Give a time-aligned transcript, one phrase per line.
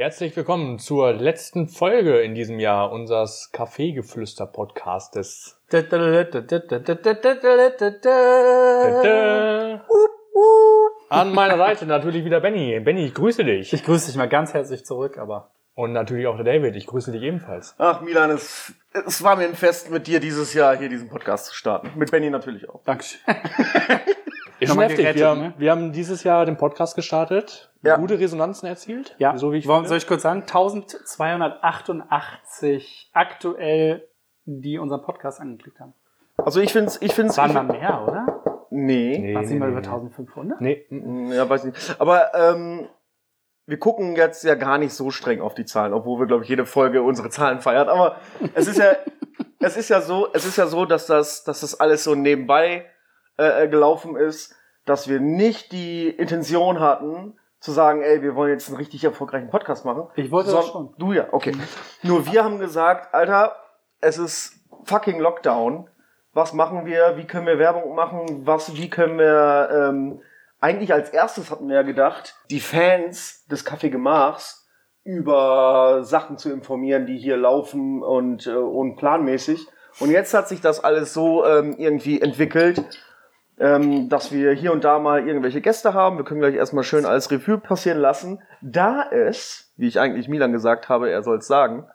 [0.00, 5.58] Herzlich willkommen zur letzten Folge in diesem Jahr unseres Kaffeegeflüster-Podcastes.
[11.08, 12.78] An meiner Seite natürlich wieder Benny.
[12.78, 13.72] Benny, ich grüße dich.
[13.72, 15.50] Ich grüße dich mal ganz herzlich zurück, aber.
[15.74, 16.76] Und natürlich auch der David.
[16.76, 17.74] Ich grüße dich ebenfalls.
[17.78, 21.46] Ach, Milan, es, es war mir ein Fest, mit dir dieses Jahr hier diesen Podcast
[21.46, 21.90] zu starten.
[21.96, 22.84] Mit Benny natürlich auch.
[22.84, 23.18] Dankeschön.
[24.60, 24.98] Ist schon heftig.
[24.98, 25.54] gerettet, wir, haben, ne?
[25.56, 27.70] wir haben dieses Jahr den Podcast gestartet.
[27.82, 27.96] Ja.
[27.96, 29.14] Gute Resonanzen erzielt.
[29.18, 29.88] Ja, So wie ich Wollen- finde.
[29.90, 30.40] soll ich kurz sagen?
[30.42, 34.08] 1288 aktuell,
[34.44, 35.94] die unseren Podcast angeklickt haben.
[36.36, 38.66] Also ich find's, ich find's, Waren ich, mal mehr, oder?
[38.70, 39.86] nee, Nee, Waren sie nee, mal nee, über nee.
[39.86, 40.60] 1500?
[40.60, 40.86] Nee,
[41.34, 41.96] ja, weiß nicht.
[42.00, 42.88] Aber ähm,
[43.66, 46.48] wir gucken jetzt ja gar nicht so streng auf die Zahlen, obwohl wir, glaube ich,
[46.48, 47.88] jede Folge unsere Zahlen feiern.
[47.88, 48.16] Aber
[48.54, 48.92] es ist ja,
[49.60, 52.86] es ist ja so, es ist ja so, dass das, dass das alles so nebenbei
[53.36, 54.54] äh, äh, gelaufen ist,
[54.88, 59.50] dass wir nicht die Intention hatten, zu sagen, ey, wir wollen jetzt einen richtig erfolgreichen
[59.50, 60.06] Podcast machen.
[60.14, 60.94] Ich wollte das Son- schon.
[60.98, 61.52] Du ja, okay.
[62.02, 63.56] Nur wir haben gesagt, Alter,
[64.00, 65.88] es ist fucking Lockdown.
[66.32, 67.16] Was machen wir?
[67.16, 68.46] Wie können wir Werbung machen?
[68.46, 70.20] Was, wie können wir, ähm,
[70.60, 74.66] eigentlich als erstes hatten wir ja gedacht, die Fans des Kaffee Gemachs
[75.02, 79.66] über Sachen zu informieren, die hier laufen und, äh, und planmäßig.
[80.00, 82.84] Und jetzt hat sich das alles so ähm, irgendwie entwickelt,
[83.60, 86.16] ähm, dass wir hier und da mal irgendwelche Gäste haben.
[86.16, 88.40] Wir können gleich erstmal schön alles Revue passieren lassen.
[88.60, 91.86] Da es, wie ich eigentlich Milan gesagt habe, er soll es sagen,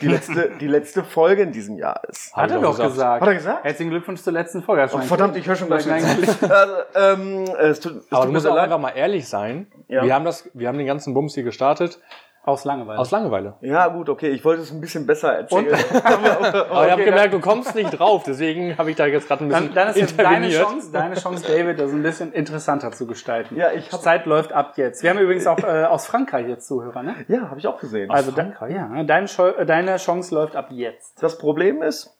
[0.00, 2.34] die letzte, die letzte Folge in diesem Jahr ist.
[2.36, 2.92] Hat ich er doch gesagt.
[2.92, 3.20] gesagt.
[3.22, 3.64] Hat er gesagt?
[3.64, 4.88] Herzlichen Glückwunsch zur letzten Folge.
[4.92, 5.90] Oh, verdammt, ich höre schon gleich.
[5.90, 8.64] Also, ähm, es tut, es Aber tut du musst auch leid.
[8.64, 9.66] einfach mal ehrlich sein.
[9.88, 10.04] Ja.
[10.04, 12.00] Wir haben das, wir haben den ganzen Bums hier gestartet
[12.46, 12.98] Aus Langeweile.
[13.00, 13.54] aus Langeweile.
[13.60, 15.66] Ja, gut, okay, ich wollte es ein bisschen besser erzählen.
[16.04, 19.44] Aber ich habe Okay, gemerkt, du kommst nicht drauf, deswegen habe ich da jetzt gerade
[19.44, 20.48] ein bisschen dann, dann ist jetzt deine.
[20.48, 23.56] Chance, deine Chance, David, das ein bisschen interessanter zu gestalten.
[23.56, 25.02] Ja, ich hab- Zeit läuft ab jetzt.
[25.02, 27.16] Wir haben übrigens auch äh, aus Frankreich jetzt Zuhörer, ne?
[27.26, 28.12] ja, habe ich auch gesehen.
[28.12, 31.20] Also da, ja, deine, äh, deine Chance läuft ab jetzt.
[31.20, 32.16] das Problem ist,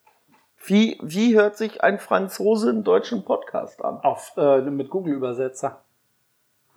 [0.65, 3.99] wie, wie hört sich ein Franzose einen deutschen Podcast an?
[4.03, 5.83] Auf äh, mit Google-Übersetzer.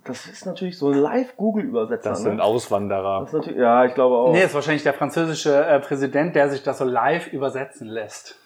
[0.05, 2.09] Das ist natürlich so ein Live-Google-Übersetzer.
[2.09, 2.31] Das ne?
[2.31, 3.21] sind Auswanderer.
[3.21, 4.31] Das ist natürlich, ja, ich glaube auch.
[4.31, 8.39] Nee, ist wahrscheinlich der französische äh, Präsident, der sich das so live übersetzen lässt.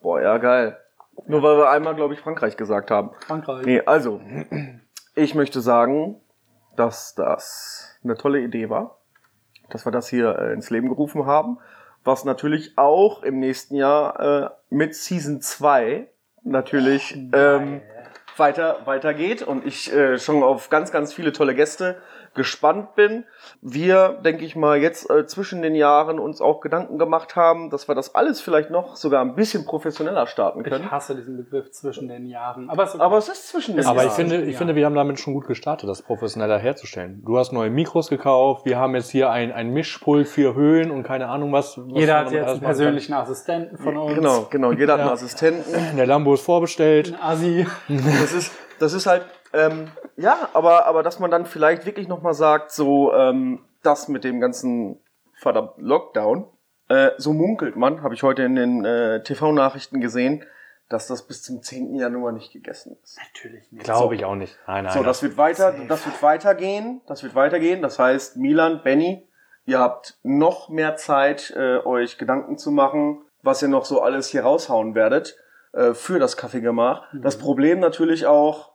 [0.00, 0.76] Boah, ja, geil.
[1.26, 3.10] Nur weil wir einmal, glaube ich, Frankreich gesagt haben.
[3.26, 3.64] Frankreich.
[3.64, 4.20] Nee, also,
[5.14, 6.20] ich möchte sagen,
[6.76, 8.98] dass das eine tolle Idee war,
[9.70, 11.58] dass wir das hier äh, ins Leben gerufen haben,
[12.04, 16.08] was natürlich auch im nächsten Jahr äh, mit Season 2
[16.44, 17.82] natürlich ähm,
[18.38, 19.42] weiter weitergeht.
[19.42, 22.00] Und ich äh, schon auf ganz, ganz viele tolle Gäste
[22.38, 23.24] gespannt bin.
[23.60, 27.86] Wir, denke ich mal, jetzt äh, zwischen den Jahren uns auch Gedanken gemacht haben, dass
[27.88, 30.84] wir das alles vielleicht noch sogar ein bisschen professioneller starten können.
[30.86, 32.70] Ich hasse diesen Begriff zwischen den Jahren.
[32.70, 33.04] Aber, es ist okay.
[33.04, 34.16] Aber es ist zwischen den Aber ich Jahren.
[34.16, 34.58] finde, ich Ja.
[34.58, 37.22] finde, wir haben damit schon gut gestartet, das professioneller herzustellen.
[37.26, 41.02] Du hast neue Mikros gekauft, wir haben jetzt hier ein, ein Mischpult für Höhen und
[41.02, 41.76] keine Ahnung was.
[41.76, 44.14] was jeder hat jetzt einen persönlichen Assistenten von uns.
[44.14, 44.72] Genau, genau.
[44.72, 45.14] Jeder hat einen Ja.
[45.14, 45.72] Assistenten.
[45.72, 45.96] kann.
[45.96, 47.12] Der Lambo ist vorbestellt.
[47.14, 47.66] Ein Assi.
[47.88, 52.34] Das ist, das ist halt, ähm, ja, aber, aber dass man dann vielleicht wirklich nochmal
[52.34, 55.00] sagt, so, ähm, das mit dem ganzen
[55.34, 56.46] verdammt Lockdown,
[56.88, 60.44] äh, so munkelt man, habe ich heute in den äh, TV-Nachrichten gesehen,
[60.88, 61.94] dass das bis zum 10.
[61.94, 63.18] Januar nicht gegessen ist.
[63.18, 63.84] Natürlich nicht.
[63.84, 64.58] Glaube ich auch nicht.
[64.66, 64.94] Nein, nein.
[64.94, 67.82] So, das wird weiter, das wird weitergehen, das wird weitergehen.
[67.82, 69.28] Das heißt, Milan, Benny,
[69.66, 74.28] ihr habt noch mehr Zeit, äh, euch Gedanken zu machen, was ihr noch so alles
[74.28, 75.36] hier raushauen werdet
[75.72, 77.04] äh, für das Kaffeegemach.
[77.12, 78.72] Das Problem natürlich auch,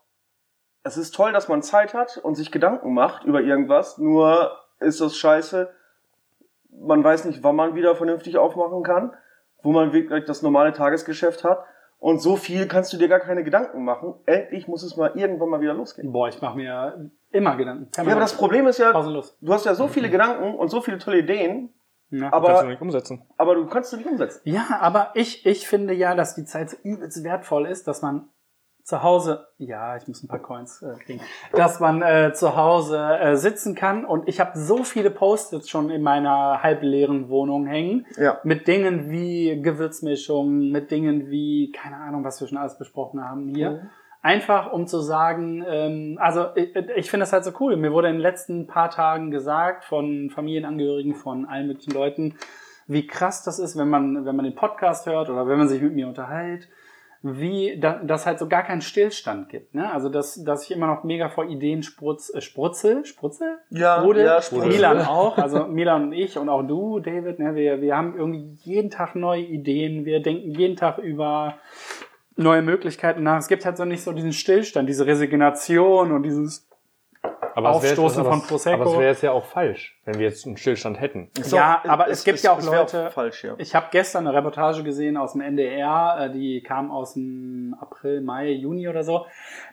[0.83, 4.99] es ist toll, dass man Zeit hat und sich Gedanken macht über irgendwas, nur ist
[5.01, 5.69] das scheiße,
[6.71, 9.13] man weiß nicht, wann man wieder vernünftig aufmachen kann,
[9.61, 11.63] wo man wirklich das normale Tagesgeschäft hat.
[11.99, 14.15] Und so viel kannst du dir gar keine Gedanken machen.
[14.25, 16.11] Endlich muss es mal irgendwann mal wieder losgehen.
[16.11, 17.87] Boah, ich mache mir immer Gedanken.
[17.95, 19.37] Ja, aber das Problem ist ja, Pausenlos.
[19.39, 21.69] du hast ja so viele Gedanken und so viele tolle Ideen,
[22.09, 22.29] Ja.
[22.29, 23.23] kannst du aber, nicht umsetzen.
[23.37, 24.41] aber du kannst sie nicht umsetzen.
[24.43, 28.27] Ja, aber ich, ich finde ja, dass die Zeit so übelst wertvoll ist, dass man
[28.83, 31.21] zu Hause, ja, ich muss ein paar Coins äh, kriegen,
[31.53, 35.89] dass man äh, zu Hause äh, sitzen kann und ich habe so viele Post-its schon
[35.89, 38.39] in meiner halbleeren Wohnung hängen Ja.
[38.43, 43.47] mit Dingen wie Gewürzmischungen, mit Dingen wie, keine Ahnung, was wir schon alles besprochen haben
[43.55, 43.71] hier.
[43.71, 43.89] Mhm.
[44.21, 47.75] Einfach um zu sagen, ähm, also ich, ich finde das halt so cool.
[47.75, 52.35] Mir wurde in den letzten paar Tagen gesagt von Familienangehörigen, von allen möglichen Leuten,
[52.87, 55.81] wie krass das ist, wenn man, wenn man den Podcast hört oder wenn man sich
[55.81, 56.67] mit mir unterhält,
[57.23, 59.73] wie da, das halt so gar keinen Stillstand gibt.
[59.73, 59.89] Ne?
[59.91, 63.59] Also dass, dass ich immer noch mega vor Ideen sprutz, äh, sprutzel, sprutzel?
[63.69, 64.25] Ja, Sprudel?
[64.25, 64.67] ja, sprudel.
[64.67, 67.55] Milan auch, also Milan und ich und auch du, David, ne?
[67.55, 71.55] wir, wir haben irgendwie jeden Tag neue Ideen, wir denken jeden Tag über
[72.35, 73.39] neue Möglichkeiten nach.
[73.39, 76.67] Es gibt halt so nicht so diesen Stillstand, diese Resignation und dieses
[77.55, 78.81] Aber es wäre- Aufstoßen von es- Prosecco.
[78.81, 81.29] Aber es wäre jetzt ja auch falsch, wenn wir jetzt einen Stillstand hätten.
[81.39, 83.53] Ist Ja, auch- aber es gibt ja auch Leute- falsch, ja.
[83.57, 88.21] Ich habe gestern eine Reportage gesehen aus dem NDR, äh, die kam aus dem April,
[88.21, 89.25] Mai, Juni oder so.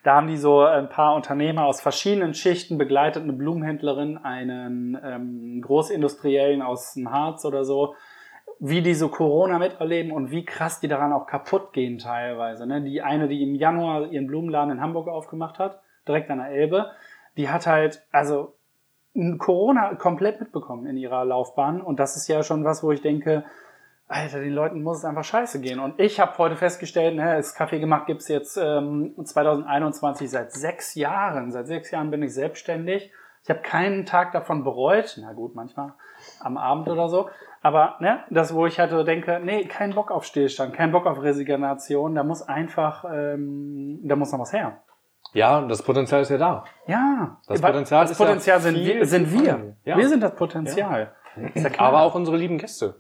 [0.05, 5.63] Da haben die so ein paar Unternehmer aus verschiedenen Schichten begleitet, eine Blumenhändlerin, einen ähm,
[5.63, 7.95] Großindustriellen aus dem Harz oder so,
[8.59, 12.67] wie die so Corona miterleben und wie krass die daran auch kaputt gehen teilweise.
[12.67, 12.83] Ne?
[12.83, 16.91] Die eine, die im Januar ihren Blumenladen in Hamburg aufgemacht hat, direkt an der Elbe,
[17.37, 18.55] die hat halt, also
[19.39, 21.81] Corona komplett mitbekommen in ihrer Laufbahn.
[21.81, 23.45] Und das ist ja schon was, wo ich denke,
[24.11, 25.79] Alter, den Leuten muss es einfach scheiße gehen.
[25.79, 30.97] Und ich habe heute festgestellt, ne, das Kaffee gemacht gibt's jetzt ähm, 2021 seit sechs
[30.97, 31.53] Jahren.
[31.53, 33.13] Seit sechs Jahren bin ich selbstständig.
[33.45, 35.17] Ich habe keinen Tag davon bereut.
[35.21, 35.95] Na gut, manchmal
[36.41, 37.31] am Abend oder so.
[37.63, 41.07] Aber ne, das, wo ich halt so denke, nee, kein Bock auf Stillstand, kein Bock
[41.07, 42.15] auf Resignation.
[42.15, 44.83] Da muss einfach, ähm, da muss noch was her.
[45.33, 46.65] Ja, das Potenzial ist ja da.
[46.87, 49.77] Ja, Das Potenzial das ist ja Potenzial sind, viel wir, sind wir.
[49.85, 49.97] Ja.
[49.97, 51.13] Wir sind das Potenzial.
[51.55, 51.71] Ist ja.
[51.79, 52.97] Aber auch unsere lieben Gäste.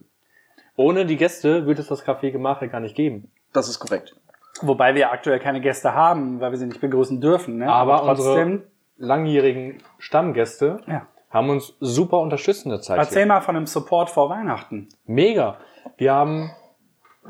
[0.77, 3.31] Ohne die Gäste würde es das Café Gemache gar nicht geben.
[3.53, 4.15] Das ist korrekt.
[4.63, 7.59] Wobei wir aktuell keine Gäste haben, weil wir sie nicht begrüßen dürfen.
[7.59, 7.71] Ne?
[7.71, 8.63] Aber trotzdem,
[8.97, 11.07] Langjährigen Stammgäste ja.
[11.31, 12.99] haben uns super unterstützt in der Zeit.
[12.99, 13.27] Erzähl Hier.
[13.27, 14.89] mal von dem Support vor Weihnachten.
[15.07, 15.57] Mega.
[15.97, 16.51] Wir haben,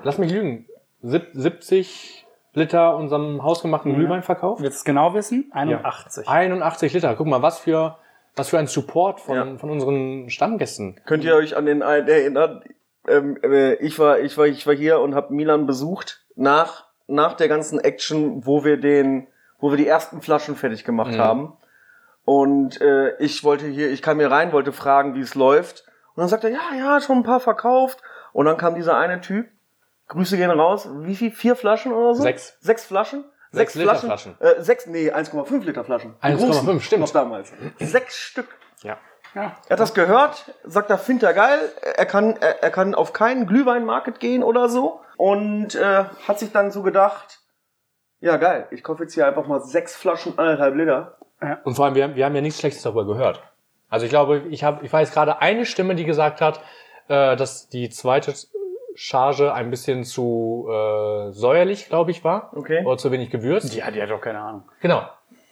[0.03, 0.67] lass mich lügen,
[1.03, 2.20] sieb- 70
[2.53, 4.61] Liter unserem hausgemachten Glühwein verkauft.
[4.63, 5.51] Willst du es genau wissen?
[5.53, 6.29] 81.
[6.29, 7.15] 81 Liter.
[7.15, 7.97] Guck mal, was für,
[8.37, 9.57] was für ein Support von, Ja.
[9.59, 11.01] von unseren Stammgästen.
[11.07, 12.63] Könnt ihr euch an den einen erinnern?
[13.09, 17.35] Ähm, äh, ich war, ich war, ich war hier und habe Milan besucht nach nach
[17.35, 19.27] der ganzen Action, wo wir den,
[19.59, 21.19] wo wir die ersten Flaschen fertig gemacht Mhm.
[21.19, 21.53] haben.
[22.25, 25.85] Und äh, ich wollte hier, ich kam hier rein, wollte fragen, wie es läuft.
[26.15, 28.01] Und dann sagt er, ja, ja, schon ein paar verkauft.
[28.33, 29.49] Und dann kam dieser eine Typ.
[30.11, 30.89] Grüße gehen raus.
[31.01, 31.31] Wie viel?
[31.31, 32.23] Vier Flaschen oder so?
[32.23, 32.57] Sechs.
[32.61, 33.25] Sechs Flaschen?
[33.53, 34.37] Sechs Liter Flaschen.
[34.41, 36.15] Äh, sechs, nee, 1,5 Liter Flaschen.
[36.23, 37.01] Die 1,5, großen, stimmt.
[37.03, 37.53] Noch damals.
[37.81, 38.47] Sechs Stück.
[38.83, 38.97] Ja.
[39.35, 39.57] Ja.
[39.67, 41.59] Er hat das gehört, sagt, er findet er geil.
[41.97, 45.01] Er kann, er, er kann auf keinen Glühweinmarket gehen oder so.
[45.17, 47.41] Und äh, hat sich dann so gedacht,
[48.21, 51.17] ja geil, ich kaufe jetzt hier einfach mal sechs Flaschen, anderthalb Liter.
[51.65, 53.43] Und vor allem, wir, haben- wir haben ja nichts Schlechtes darüber gehört.
[53.89, 56.61] Also ich glaube, ich habe, ich weiß gerade eine Stimme, die gesagt hat,
[57.09, 58.33] äh, dass die zweite
[58.95, 62.51] Charge ein bisschen zu äh, säuerlich, glaube ich, war.
[62.55, 62.85] Okay.
[62.85, 63.75] Oder zu wenig gewürzt.
[63.75, 64.65] Ja, die hat doch keine Ahnung.
[64.81, 65.03] Genau.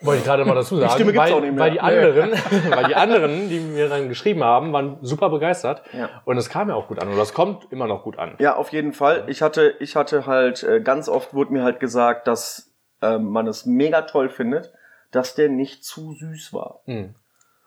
[0.01, 0.93] Wollte ich gerade mal dazu sagen.
[0.93, 1.65] Stimme gibt's weil, auch nicht mehr.
[1.65, 2.31] weil die anderen,
[2.71, 5.83] weil die anderen, die mir dann geschrieben haben, waren super begeistert.
[5.93, 6.09] Ja.
[6.25, 7.09] Und es kam ja auch gut an.
[7.09, 8.35] Und das kommt immer noch gut an.
[8.39, 9.25] Ja, auf jeden Fall.
[9.29, 13.47] Ich hatte, ich hatte halt, äh, ganz oft wurde mir halt gesagt, dass ähm, man
[13.47, 14.73] es mega toll findet,
[15.11, 16.81] dass der nicht zu süß war.
[16.87, 17.15] Mhm.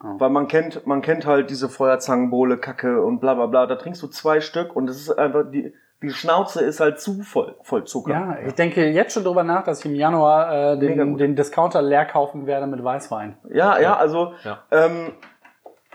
[0.04, 3.68] Weil man kennt, man kennt halt diese Feuerzangenbowle, Kacke und bla bla bla.
[3.68, 7.22] Da trinkst du zwei Stück und es ist einfach, die, die Schnauze ist halt zu
[7.22, 8.12] voll, voll Zucker.
[8.12, 11.82] Ja, ich denke jetzt schon drüber nach, dass ich im Januar äh, den, den Discounter
[11.84, 13.38] leer kaufen werde mit Weißwein.
[13.50, 14.64] Ja, ja, also Ja.
[14.72, 15.14] Ähm,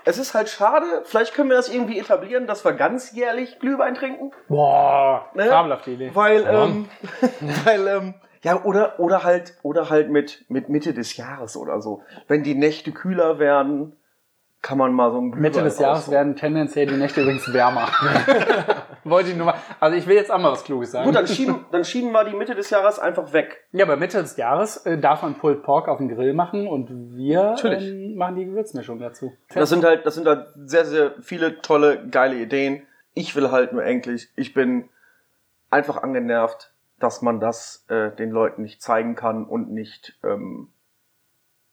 [0.04, 0.86] es ist halt schade.
[1.02, 4.30] Vielleicht können wir das irgendwie etablieren, dass wir ganzjährlich Glühwein trinken.
[4.48, 5.46] Boah, Ne?
[5.46, 6.12] fabelhafte Idee.
[6.14, 6.64] Weil, Ja.
[6.64, 6.88] ähm,
[7.64, 8.14] weil, ähm,
[8.44, 12.02] ja, oder, oder halt, oder halt mit, mit Mitte des Jahres oder so.
[12.28, 13.95] Wenn die Nächte kühler werden,
[14.66, 17.86] kann man mal so ein Mitte des Jahres werden tendenziell die Nächte übrigens wärmer.
[19.04, 19.54] Wollte ich nur mal.
[19.78, 21.06] Also ich will jetzt auch mal was Kluges sagen.
[21.06, 23.64] Gut, dann schieben, dann schieben wir die Mitte des Jahres einfach weg.
[23.70, 26.90] ja, aber Mitte des Jahres äh, darf man Pulled Pork auf dem Grill machen und
[27.16, 27.88] wir Natürlich.
[27.88, 29.32] ähm, machen die Gewürzmischung dazu.
[29.54, 32.82] Das sind halt, das sind halt sehr, sehr viele tolle, geile Ideen.
[33.14, 34.88] Ich will halt nur endlich, ich bin
[35.70, 40.70] einfach angenervt, dass man das äh, den Leuten nicht zeigen kann und nicht ähm,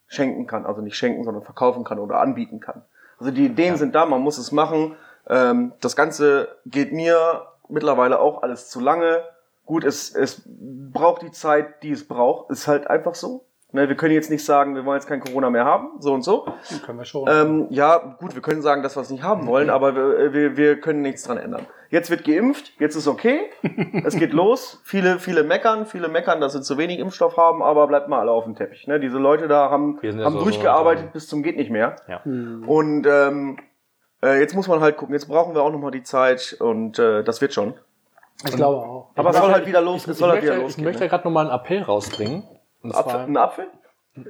[0.05, 0.67] schenken kann.
[0.67, 2.83] Also nicht schenken, sondern verkaufen kann oder anbieten kann.
[3.23, 4.97] Also die Ideen sind da, man muss es machen.
[5.29, 9.23] Ähm, das Ganze geht mir mittlerweile auch alles zu lange.
[9.65, 12.51] Gut, es, es braucht die Zeit, die es braucht.
[12.51, 13.45] Ist halt einfach so.
[13.75, 16.21] Ne, wir können jetzt nicht sagen, wir wollen jetzt kein Corona mehr haben, so und
[16.23, 16.45] so.
[16.69, 17.27] Dann können wir schon.
[17.27, 20.55] Ähm, ja, gut, wir können sagen, dass wir es nicht haben wollen, aber wir, wir,
[20.57, 21.65] wir können nichts dran ändern.
[21.89, 23.49] Jetzt wird geimpft, jetzt ist okay,
[24.05, 24.79] es geht los.
[24.83, 28.29] Viele, viele meckern, viele meckern, dass sie zu wenig Impfstoff haben, aber bleibt mal alle
[28.31, 28.85] auf dem Teppich.
[28.87, 28.99] Ne?
[28.99, 31.95] Diese Leute da haben, ja haben so- durchgearbeitet so- bis zum geht nicht mehr.
[32.07, 32.21] Ja.
[32.25, 33.57] Und ähm,
[34.23, 37.23] äh, jetzt muss man halt gucken, jetzt brauchen wir auch nochmal die Zeit und äh,
[37.23, 37.73] das wird schon.
[38.45, 39.09] ich glaube auch.
[39.15, 40.85] Aber es möchte- soll halt wieder los, es Ich soll halt möchte, wieder ich losgehen.
[40.85, 41.09] möchte ne?
[41.09, 42.43] gerade nochmal einen Appell rausbringen.
[42.83, 43.67] Und Apfel, ein Apfel?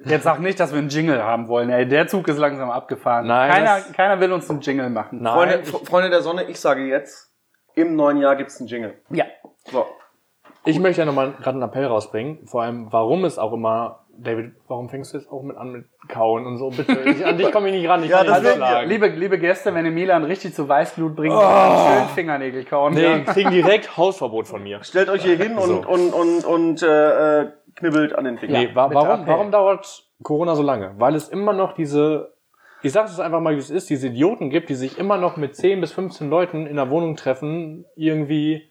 [0.06, 1.70] Jetzt sag nicht, dass wir einen Jingle haben wollen.
[1.70, 3.28] Ey, der Zug ist langsam abgefahren.
[3.28, 5.22] Nein, keiner, keiner will uns einen Jingle machen.
[5.22, 7.34] Nein, Freunde, ich- Freunde der Sonne, ich sage jetzt,
[7.76, 8.94] im neuen Jahr gibt's einen Jingle.
[9.10, 9.26] Ja.
[9.72, 9.86] So.
[10.66, 14.54] Ich möchte ja nochmal gerade einen Appell rausbringen, vor allem, warum es auch immer, David,
[14.68, 16.94] warum fängst du jetzt auch mit an mit Kauen und so, bitte?
[17.10, 18.88] Ich, an dich komme ich nicht ran, ich Ja, kann das nicht schlagen.
[18.88, 21.42] Liebe, liebe Gäste, wenn ihr Milan richtig zu Weißblut bringt, oh.
[21.42, 22.94] schön Fingernägel kauen.
[22.94, 24.82] Nee, die kriegen direkt Hausverbot von mir.
[24.84, 25.86] Stellt euch hier hin und, So.
[25.86, 28.62] und, und, und äh, äh, knibbelt an den Fingern.
[28.64, 30.94] Nee, wa warum, warum dauert, Corona so lange?
[30.98, 32.34] Weil es immer noch diese,
[32.82, 35.38] ich sage es einfach mal, wie es ist, diese Idioten gibt, die sich immer noch
[35.38, 38.70] mit 10 bis 15 Leuten in der Wohnung treffen, irgendwie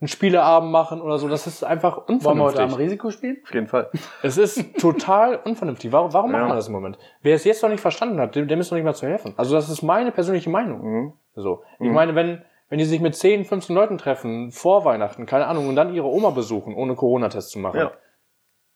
[0.00, 1.28] einen Spieleabend machen oder so.
[1.28, 2.78] Das ist einfach Wollen wir heute am unvernünftig.
[2.78, 3.36] Risiko spielen?
[3.44, 3.88] Auf jeden Fall.
[4.22, 5.92] Es ist total unvernünftig.
[5.92, 6.48] Warum, warum macht Ja.
[6.48, 6.98] man das im Moment?
[7.22, 9.34] Wer es jetzt noch nicht verstanden hat, dem, dem ist noch nicht mal zu helfen.
[9.36, 10.80] Also das ist meine persönliche Meinung.
[10.82, 11.12] Mhm.
[11.36, 11.62] So.
[11.78, 15.68] Ich meine, wenn, wenn die sich mit 10, 15 Leuten treffen, vor Weihnachten, keine Ahnung,
[15.68, 17.92] und dann ihre Oma besuchen, ohne Corona-Test zu machen, Ja.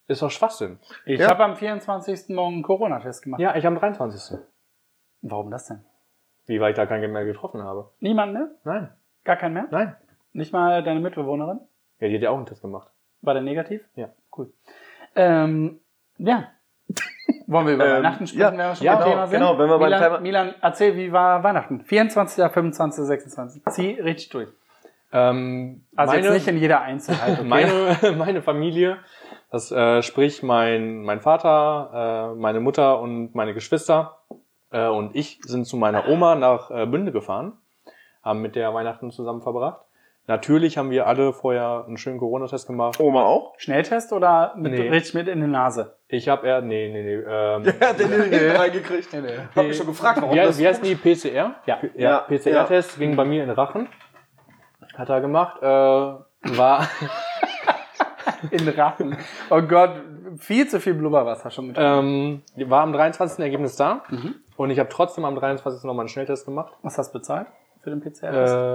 [0.08, 0.78] Ist doch Schwachsinn.
[1.04, 1.28] Ich Ja.
[1.28, 2.34] habe am 24.
[2.34, 3.40] morgen einen Corona-Test gemacht.
[3.40, 4.38] Ja, ich am 23.
[5.22, 5.84] Warum das denn?
[6.46, 7.90] Wie, weil ich da keinen mehr getroffen habe.
[8.00, 8.48] Niemand mehr?
[8.64, 8.92] Nein,
[9.24, 9.66] Gar keinen mehr?
[9.70, 9.96] nein.
[10.32, 11.58] Nicht mal deine Mitbewohnerin?
[11.98, 12.88] Ja, die hat ja auch einen Test gemacht.
[13.22, 13.82] War der negativ?
[13.96, 14.10] Ja.
[14.36, 14.52] Cool.
[15.16, 15.80] Ähm,
[16.18, 16.48] ja.
[17.48, 18.50] Wollen wir über Ähm, Weihnachten sprechen, ja.
[18.52, 19.38] wenn wir schon Ja, beim genau, Thema sind?
[19.40, 21.80] genau, wenn wir beim Milan, Thema- Milan, erzähl, wie war Weihnachten?
[21.80, 23.62] 24., 25., 26.
[23.70, 24.48] Zieh richtig durch.
[25.12, 27.48] Ähm, Also meine, jetzt nicht in jeder Einzelheit, okay?
[27.48, 28.98] meine, meine Familie,
[29.56, 34.18] das äh, sprich mein, mein Vater, äh, meine Mutter und meine Geschwister
[34.70, 37.54] äh, und ich sind zu meiner Oma nach äh, Bünde gefahren,
[38.22, 39.80] haben mit der Weihnachten zusammen verbracht.
[40.28, 42.98] Natürlich haben wir alle vorher einen schönen Corona-Test gemacht.
[43.00, 43.54] Oma auch?
[43.58, 44.88] Schnelltest oder mit, Nee.
[44.88, 45.96] richtig mit in die Nase?
[46.08, 47.14] Ich habe eher, nee, nee, nee.
[47.14, 49.08] Ähm, Er hat den hinten reingekriegt.
[49.54, 50.58] Hab mich schon gefragt, warum wie, das...
[50.58, 51.54] wie heißt die PCR?
[51.64, 51.78] Ja.
[51.94, 53.88] Ja, PCR-Test ging bei mir in den Rachen.
[54.98, 55.62] Hat er gemacht.
[55.62, 55.66] Äh,
[56.58, 56.88] war
[58.50, 59.16] In Rachen.
[59.50, 60.00] Oh Gott,
[60.38, 61.76] viel zu viel Blubberwasser schon mit.
[61.78, 63.38] Ähm, war am 23.
[63.44, 64.34] Ergebnis da Mhm.
[64.56, 65.84] und ich habe trotzdem am 23.
[65.84, 66.72] nochmal einen Schnelltest gemacht.
[66.82, 67.46] Was hast du bezahlt
[67.82, 68.32] für den PCR?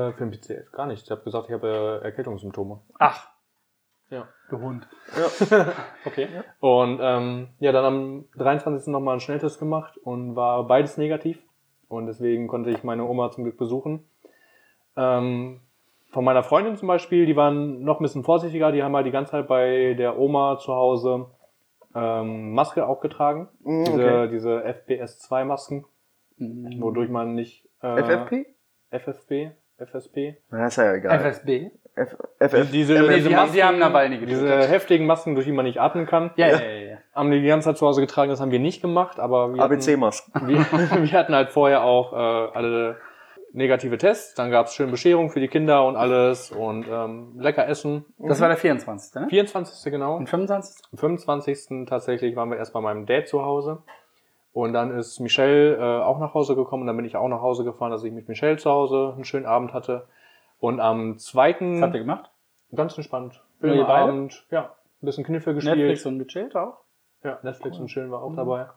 [0.09, 1.03] Äh, für den PCR gar nicht.
[1.03, 2.79] Ich habe gesagt, ich habe äh, Erkältungssymptome.
[2.99, 3.27] Ach,
[4.09, 4.27] Ja.
[4.49, 4.87] du Hund.
[6.05, 6.27] Okay.
[6.59, 8.87] Und ähm, ja, dann am 23.
[8.91, 11.37] nochmal einen Schnelltest gemacht und war beides negativ.
[11.87, 14.05] Und deswegen konnte ich meine Oma zum Glück besuchen.
[14.95, 15.61] Ähm,
[16.11, 18.71] von meiner Freundin zum Beispiel, die waren noch ein bisschen vorsichtiger.
[18.71, 21.27] Die haben halt die ganze Zeit bei der Oma zu Hause
[21.95, 23.47] ähm, Maske auch getragen.
[23.63, 24.27] Mm, Diese, okay.
[24.29, 25.85] diese FPS2-Masken,
[26.37, 26.81] Mhm.
[26.81, 27.67] wodurch man nicht...
[27.83, 28.45] Äh, FFP?
[28.91, 29.51] FFP?
[29.77, 30.37] FSP?
[30.49, 31.19] Na, ist ja egal.
[31.19, 31.69] FSB?
[31.95, 34.61] F FF Diese, diese die haben- die haben Nawalny Masken, getötet.
[34.61, 36.69] diese heftigen Masken, durch die man nicht atmen kann, Ja, ja, ja.
[36.91, 36.97] ja.
[37.13, 38.29] haben die die ganze Zeit zu Hause getragen.
[38.31, 40.31] Das haben wir nicht gemacht, aber wir, hatten, ABC-Masken.
[40.47, 42.97] wir, wir hatten halt vorher auch äh, alle
[43.53, 44.33] negative Tests.
[44.35, 48.05] Dann gab's schön Bescherung für die Kinder und alles und ähm, lecker essen.
[48.17, 49.15] Das war der 24.
[49.15, 49.27] Ne?
[49.29, 49.91] 24.
[49.91, 50.15] genau.
[50.17, 50.85] Und 25.
[50.91, 51.87] Am 25.
[51.87, 53.83] tatsächlich waren wir erst bei meinem Dad zu Hause.
[54.53, 56.81] Und dann ist Michelle äh, auch nach Hause gekommen.
[56.81, 59.25] Und dann bin ich auch nach Hause gefahren, dass ich mit Michelle zu Hause einen
[59.25, 60.07] schönen Abend hatte.
[60.59, 62.31] Und am zweiten Was habt ihr gemacht?
[62.73, 63.41] ganz entspannt.
[63.59, 65.77] Filmabend, ja, ein bisschen Kniffel gespielt.
[65.77, 66.77] Netflix und gechillt auch?
[67.23, 68.67] Ja, Netflix und Chillen war auch dabei.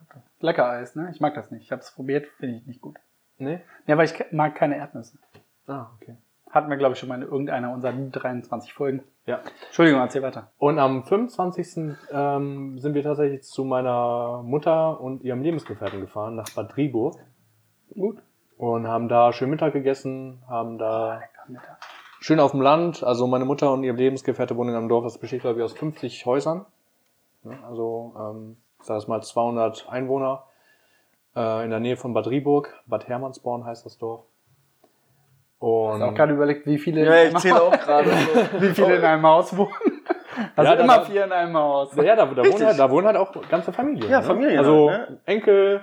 [0.41, 1.11] Lecker Eis, ne?
[1.13, 1.63] Ich mag das nicht.
[1.63, 2.97] Ich habe es probiert, finde ich nicht gut.
[3.45, 3.61] Nee?
[3.87, 5.19] Ja, weil ich mag keine Erdnüsse.
[5.67, 6.17] Ah, okay.
[6.51, 9.03] Hatten wir, glaube ich, schon mal in irgendeiner unserer 23 Folgen.
[9.27, 9.41] Ja.
[9.67, 10.51] Entschuldigung, erzähl weiter.
[10.59, 11.97] Und am 25.
[12.13, 17.17] Ähm, sind wir tatsächlich zu meiner Mutter und ihrem Lebensgefährten gefahren, nach Bad Driburg.
[17.93, 18.19] Gut.
[18.57, 21.79] Und haben da schön Mittag gegessen, haben da Lecker Mittag.
[22.21, 23.03] schön auf dem Land.
[23.03, 25.73] Also meine Mutter und ihr Lebensgefährte wohnen in einem Dorf, das besteht, glaube ich, aus
[25.73, 26.67] 50 Häusern.
[27.67, 30.45] Also, ähm, ich sag das mal, 200 Einwohner
[31.37, 32.73] äh, in der Nähe von Bad Driburg.
[32.87, 34.23] Bad Hermannsborn heißt das Dorf.
[35.59, 37.79] Und Ich habe auch gerade überlegt, wie viele, Ja, in ich einem zähle Haus- auch
[37.81, 38.11] gerade.
[38.11, 38.17] So.
[38.61, 39.73] wie viele in einem Haus wohnen.
[40.57, 41.95] Also Ja, da- immer da- vier in einem Haus.
[41.95, 44.11] ja, da, da, wohnen halt, da wohnen halt auch ganze Familien.
[44.11, 44.25] Ja, ne?
[44.27, 45.19] Familien Also halt, ne?
[45.27, 45.81] Enkel,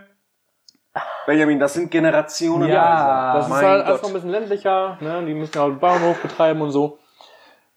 [1.25, 2.67] Benjamin, das sind Generationen.
[2.67, 3.33] Ja.
[3.35, 4.01] Das ist mein halt alles Gott.
[4.03, 5.23] noch ein bisschen ländlicher, ne?
[5.25, 6.97] die müssen ja halt Bauernhof betreiben und so.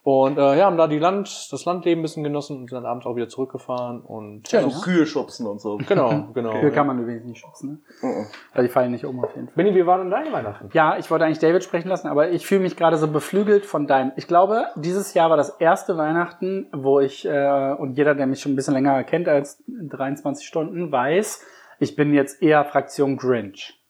[0.04, 2.84] Und äh, ja, haben da die Land, das Landleben ein bisschen genossen und sind dann
[2.84, 4.68] abends auch wieder zurückgefahren und Schön.
[4.68, 5.78] So Kühe schubsen und so.
[5.78, 6.60] genau, genau.
[6.60, 8.08] Kühe kann man übrigens nicht schützen, ne?
[8.10, 8.26] Mhm.
[8.52, 9.54] Weil die fallen nicht um auf jeden Fall.
[9.56, 10.68] Benni, wie war denn deine Weihnachten?
[10.74, 13.86] Ja, ich wollte eigentlich David sprechen lassen, aber ich fühle mich gerade so beflügelt von
[13.86, 14.12] deinem.
[14.16, 18.42] Ich glaube, dieses Jahr war das erste Weihnachten, wo ich, äh, und jeder, der mich
[18.42, 21.42] schon ein bisschen länger kennt als 23 Stunden, weiß,
[21.78, 23.82] ich bin jetzt eher Fraktion Grinch.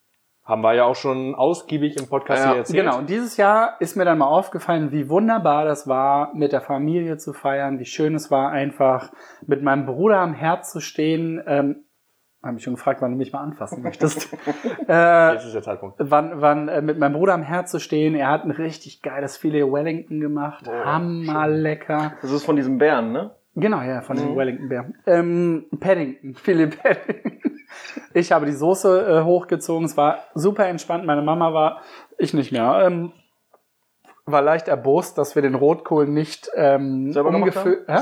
[0.45, 2.83] Haben wir ja auch schon ausgiebig im Podcast Ja, hier erzählt.
[2.83, 6.61] Genau, und dieses Jahr ist mir dann mal aufgefallen, wie wunderbar das war, mit der
[6.61, 9.11] Familie zu feiern, wie schön es war, einfach
[9.47, 11.41] mit meinem Bruder am Herz zu stehen.
[11.47, 11.85] Ähm,
[12.43, 14.31] habe mich schon gefragt, wann du mich mal anfassen möchtest.
[14.87, 15.95] äh, Jetzt ist der Zeitpunkt.
[15.97, 18.13] wann, wann äh, mit meinem Bruder am Herz zu stehen.
[18.13, 20.65] Er hat ein richtig geiles Filet Wellington gemacht.
[20.67, 22.13] Oh, Hammer lecker.
[22.21, 23.31] Das ist von diesem Bären, ne?
[23.55, 24.35] Genau, ja, von den Mhm.
[24.35, 24.95] Wellington Bären.
[25.05, 27.31] Ähm, Paddington, Filet Paddington.
[28.13, 29.85] Ich habe die Soße äh, hochgezogen.
[29.85, 31.05] Es war super entspannt.
[31.05, 31.81] Meine Mama war,
[32.17, 33.11] ich nicht mehr, ähm,
[34.27, 37.85] war leicht erbost, dass wir den Rotkohl nicht ähm, Selber umgefüllt.
[37.87, 37.99] Hä?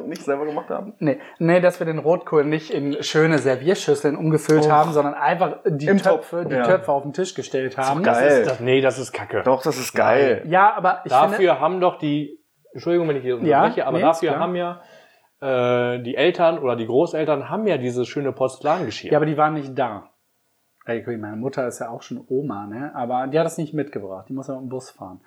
[0.06, 0.94] Nicht selber gemacht haben.
[0.98, 4.70] Nee, nee, dass wir den Rotkohl nicht in schöne Servierschüsseln umgefüllt Och.
[4.70, 6.64] haben, sondern einfach die Im Töpfe, Topf, die ja.
[6.64, 8.02] Töpfe auf den Tisch gestellt haben.
[8.02, 8.14] geil.
[8.28, 9.42] Das ist, das, nee, das ist Kacke.
[9.44, 10.42] Doch, das ist geil.
[10.46, 12.40] Ja, aber ich finde, dafür haben doch die,
[12.74, 14.82] Entschuldigung, wenn ich hier unterbreche, Ja, aber nee, dafür haben ja
[15.40, 19.12] äh, die Eltern oder die Großeltern haben ja dieses schöne Porzellangeschirr.
[19.12, 20.10] Ja, aber die waren nicht da.
[20.86, 22.92] Meine Mutter ist ja auch schon Oma, ne?
[22.94, 24.26] Aber die hat das nicht mitgebracht.
[24.28, 25.22] Die muss ja mit dem Bus fahren.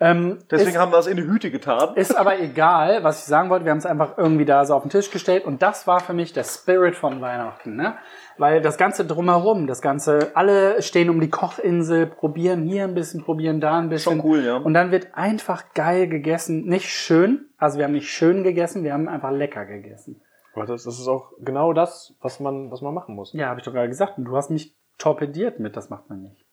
[0.00, 1.94] Ähm, Deswegen ist, haben wir es in die Hüte getan.
[1.96, 3.66] ist aber egal, was ich sagen wollte.
[3.66, 6.14] Wir haben es einfach irgendwie da so auf den Tisch gestellt und das war für
[6.14, 7.96] mich der Spirit von Weihnachten, ne?
[8.38, 13.22] Weil das Ganze drumherum, das Ganze, alle stehen um die Kochinsel, probieren hier ein bisschen,
[13.22, 14.20] probieren da ein bisschen.
[14.20, 14.56] Schon cool, ja.
[14.56, 16.64] Und dann wird einfach geil gegessen.
[16.66, 20.22] Nicht schön, also wir haben nicht schön gegessen, wir haben einfach lecker gegessen.
[20.54, 23.32] Aber das, das ist auch genau das, was man, was man machen muss.
[23.32, 24.18] Ja, habe ich doch gerade gesagt.
[24.18, 26.44] Und du hast mich torpediert mit, das macht man nicht.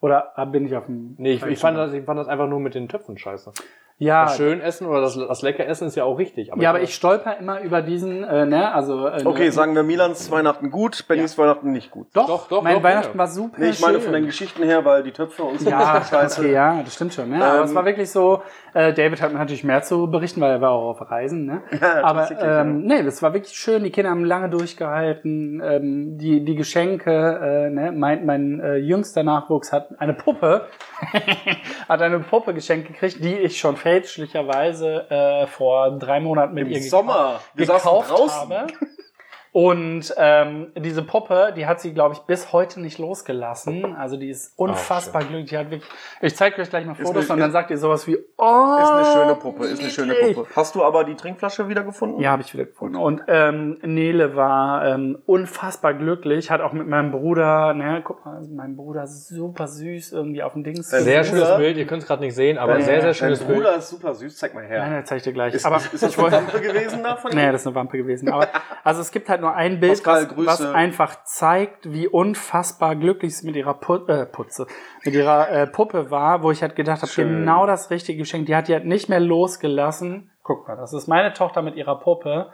[0.00, 1.14] Oder bin ich auf dem.
[1.18, 3.52] Nee, ich, ich, fand das, ich fand das einfach nur mit den Töpfen scheiße.
[4.00, 6.50] Ja, Das schön essen oder das, das lecker essen ist ja auch richtig.
[6.56, 9.06] ja, aber ich stolper immer über diesen, äh, ne, also.
[9.06, 12.06] Äh, Okay, ne, sagen wir Milans Weihnachten gut, Bennys Weihnachten nicht gut.
[12.14, 13.18] Doch, Doch, doch, mein doch, Weihnachten ja.
[13.18, 13.56] war super.
[13.58, 14.02] Nee, ich meine schön.
[14.04, 16.40] von den Geschichten her, weil die Töpfe und so Ja, scheiße.
[16.40, 17.28] okay, ja, das stimmt schon.
[17.28, 17.44] Ne?
[17.44, 18.42] Aber Ähm, es war wirklich so,
[18.72, 21.44] äh, David hat mir natürlich mehr zu berichten, weil er war auch auf Reisen.
[21.44, 21.60] Ne?
[22.02, 23.84] Aber tatsächlich, ähm, nee, das war wirklich schön.
[23.84, 25.60] Die Kinder haben lange durchgehalten.
[25.62, 27.92] Ähm, die, die Geschenke, äh, ne?
[27.92, 30.62] mein, mein äh, jüngster Nachwuchs hat eine Puppe,
[31.88, 36.72] hat eine Puppe geschenkt gekriegt, die ich schon fälschlicherweise äh, vor drei Monaten mit Im
[36.72, 37.40] ihr Sommer.
[37.54, 38.66] Wir gekauft habe.
[39.52, 43.96] Und ähm, diese Puppe, die hat sie, glaube ich, bis heute nicht losgelassen.
[43.96, 45.50] Also die ist unfassbar glücklich.
[45.50, 45.90] Die hat wirklich,
[46.20, 48.90] ich zeige euch gleich mal Fotos eine- und dann sagt ihr sowas wie, oh, Ist
[48.90, 50.14] eine schöne Puppe, ist eine schöne.
[50.34, 50.48] Puppe.
[50.54, 52.20] Hast du aber die Trinkflasche wieder gefunden?
[52.20, 52.94] Ja, habe ich wieder gefunden.
[52.96, 58.40] Und ähm, Nele war ähm, unfassbar glücklich, hat auch mit meinem Bruder, ne, guck mal,
[58.54, 60.88] mein Bruder super süß irgendwie auf dem Dings.
[60.90, 61.24] Sehr Bruder?
[61.24, 63.58] schönes Bild, ihr könnt es gerade nicht sehen, aber Dein- sehr, sehr Dein schönes Bild.
[63.58, 64.80] Bruder ist super süß, zeig mal her.
[64.86, 65.54] Nein, das zeige ich dir gleich.
[65.54, 67.36] Ist, aber ist, ist das eine Wampe gewesen da von ihm?
[67.40, 68.28] Nee, das ist eine Wampe gewesen.
[68.30, 68.46] Aber
[68.84, 73.36] also es gibt halt nur ein Bild, Pascal, was, was einfach zeigt, wie unfassbar glücklich
[73.36, 74.66] sie mit ihrer Put äh, Putze,
[75.04, 78.46] mit ihrer äh, Puppe war, wo ich halt gedacht habe, genau das richtige Geschenk.
[78.46, 80.30] Die hat die halt nicht mehr losgelassen.
[80.42, 82.50] Guck mal, das ist meine Tochter mit ihrer Puppe.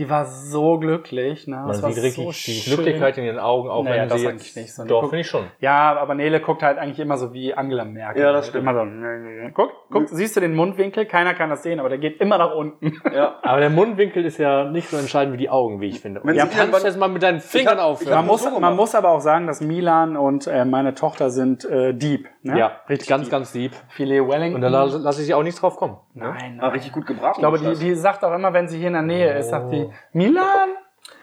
[0.00, 1.46] Die war so glücklich.
[1.46, 1.56] Ne?
[1.56, 2.74] Man Das war sieht richtig so die schön.
[2.74, 4.56] Glücklichkeit in ihren Augen, auch Naja, wenn das sie eigentlich jetzt...
[4.56, 4.84] nicht so.
[4.84, 5.44] Doch, finde ich schon.
[5.60, 8.22] Ja, aber Nele guckt halt eigentlich immer so wie Angela Merkel.
[8.22, 8.66] Ja, das stimmt.
[8.66, 9.50] Immer so.
[9.54, 11.04] Guck, guck, siehst du den Mundwinkel?
[11.06, 12.94] Keiner kann das sehen, aber der geht immer nach unten.
[13.14, 13.36] Ja.
[13.42, 16.20] Aber der Mundwinkel ist ja nicht so entscheidend wie die Augen, wie ich finde.
[16.24, 18.08] Wenn ja, sie kannst jetzt mal mit deinen Fingern hab- aufhören.
[18.10, 21.64] ich Man muss, man muss aber auch sagen, dass Milan und äh, meine Tochter sind
[21.64, 22.28] äh, Dieb.
[22.42, 22.58] Ne?
[22.58, 23.30] ja, richtig ganz, deep.
[23.32, 23.72] ganz deep.
[23.88, 24.54] Filet Wellington.
[24.54, 25.98] Und dann lasse ich sie auch nicht drauf kommen.
[26.14, 26.70] nein, Ah, nein.
[26.70, 27.32] richtig gut gebraten.
[27.34, 29.72] Ich glaube, die, die sagt auch immer, wenn sie hier in der Nähe ist, sagt
[29.72, 30.70] die, Milan?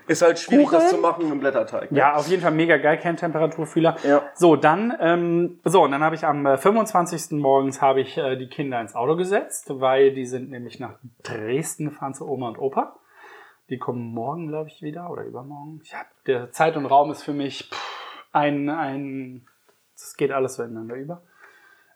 [0.08, 0.96] ist halt schwierig, das Kuchen?
[0.96, 1.92] zu machen im Blätterteig.
[1.92, 1.98] ne?
[2.00, 3.98] Ja, auf jeden Fall mega geil, kein Temperaturfühler.
[4.04, 4.24] Ja.
[4.34, 7.40] So, dann, ähm, so, und dann habe ich am äh, 25.
[7.40, 11.90] morgens habe ich äh, die Kinder ins Auto gesetzt, weil die sind nämlich nach Dresden
[11.90, 12.98] gefahren zu Oma und Opa.
[13.70, 15.82] Die kommen morgen, glaube ich, wieder oder übermorgen.
[15.86, 19.46] Ja, der Zeit und Raum ist für mich pff, ein, ein,
[19.94, 21.22] das geht alles so ineinander über.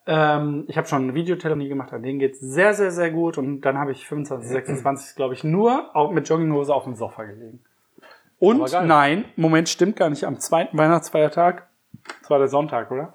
[0.08, 3.38] Ähm, ich habe schon eine Videotelefonie gemacht, an denen geht's sehr, sehr, sehr gut.
[3.38, 7.24] Und dann habe ich 25, 26, glaube ich, nur auch mit Jogginghose auf dem Sofa
[7.24, 7.64] gelegen.
[8.40, 10.24] Und nein, Moment, stimmt gar nicht.
[10.26, 11.68] Am zweiten Weihnachtsfeiertag,
[12.22, 13.14] das war der Sonntag, oder?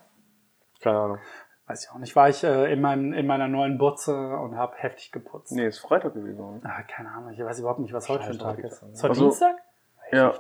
[0.81, 1.19] Keine Ahnung.
[1.67, 2.15] Weiß ich auch nicht.
[2.15, 5.51] War ich äh, in, meinem, in meiner neuen Butze und habe heftig geputzt.
[5.51, 6.61] Nee, ist Freitag gewesen.
[6.63, 8.83] Ah, keine Ahnung, ich weiß überhaupt nicht, was heute für ein Tag ist.
[8.85, 9.57] Ist heute Also- Dienstag?
[10.13, 10.35] Ja.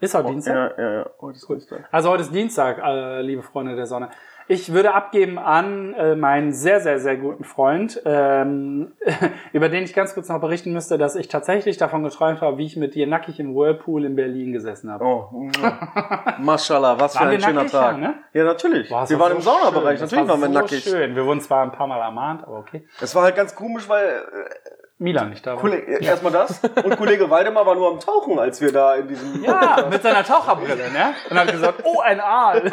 [0.00, 0.78] Ist heute Dienstag?
[0.78, 1.10] Ja, ja, ja.
[1.20, 1.88] Heute ist Dienstag.
[1.90, 4.10] Also heute ist Dienstag, äh, liebe Freunde der Sonne.
[4.50, 8.92] Ich würde abgeben an äh, meinen sehr, sehr, sehr guten Freund, ähm,
[9.52, 12.64] über den ich ganz kurz noch berichten müsste, dass ich tatsächlich davon geträumt habe, wie
[12.64, 15.04] ich mit dir nackig im Whirlpool in Berlin gesessen habe.
[15.04, 16.36] Oh, mua.
[16.38, 17.72] Mashallah, was für Waren ein wir schöner nackig?
[17.72, 17.92] Tag.
[17.92, 18.14] Ja, ne?
[18.32, 18.88] Ja, natürlich.
[18.88, 20.00] Boah, wir war waren im so Saunabereich, schön.
[20.00, 20.84] Das natürlich war waren wir so nackig.
[20.84, 21.14] schön.
[21.14, 22.88] Wir wurden zwar ein paar Mal ermahnt, aber okay.
[23.02, 25.60] Es war halt ganz komisch, weil äh, Milan nicht da war.
[25.60, 29.44] Kollege, erstmal das und Kollege Waldemar war nur am Tauchen, als wir da in diesem
[29.44, 31.14] Ja, mit seiner Taucherbrille, ne?
[31.30, 32.62] Und hat gesagt, oh, ein Aal.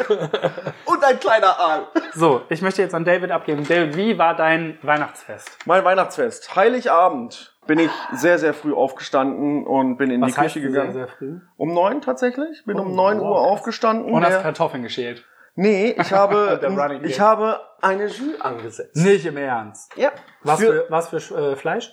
[0.84, 1.86] und ein kleiner Aal.
[2.14, 3.64] So, ich möchte jetzt an David abgeben.
[3.66, 5.48] David, wie war dein Weihnachtsfest?
[5.66, 6.54] Mein Weihnachtsfest.
[6.56, 10.70] Heiligabend bin ich sehr, sehr früh aufgestanden und bin in Was die heißt Küche sehr,
[10.72, 10.92] gegangen.
[10.92, 11.38] sehr früh?
[11.56, 12.64] Um neun tatsächlich.
[12.64, 14.12] Bin um Oh, neun wow, Uhr aufgestanden.
[14.12, 15.24] Und hast Kartoffeln geschält.
[15.54, 16.60] nee, ich habe,
[17.04, 18.96] ich habe eine Jus angesetzt.
[18.96, 19.96] Nicht im Ernst.
[19.96, 20.10] Ja.
[20.42, 21.92] Was für, für, was für äh, Fleisch?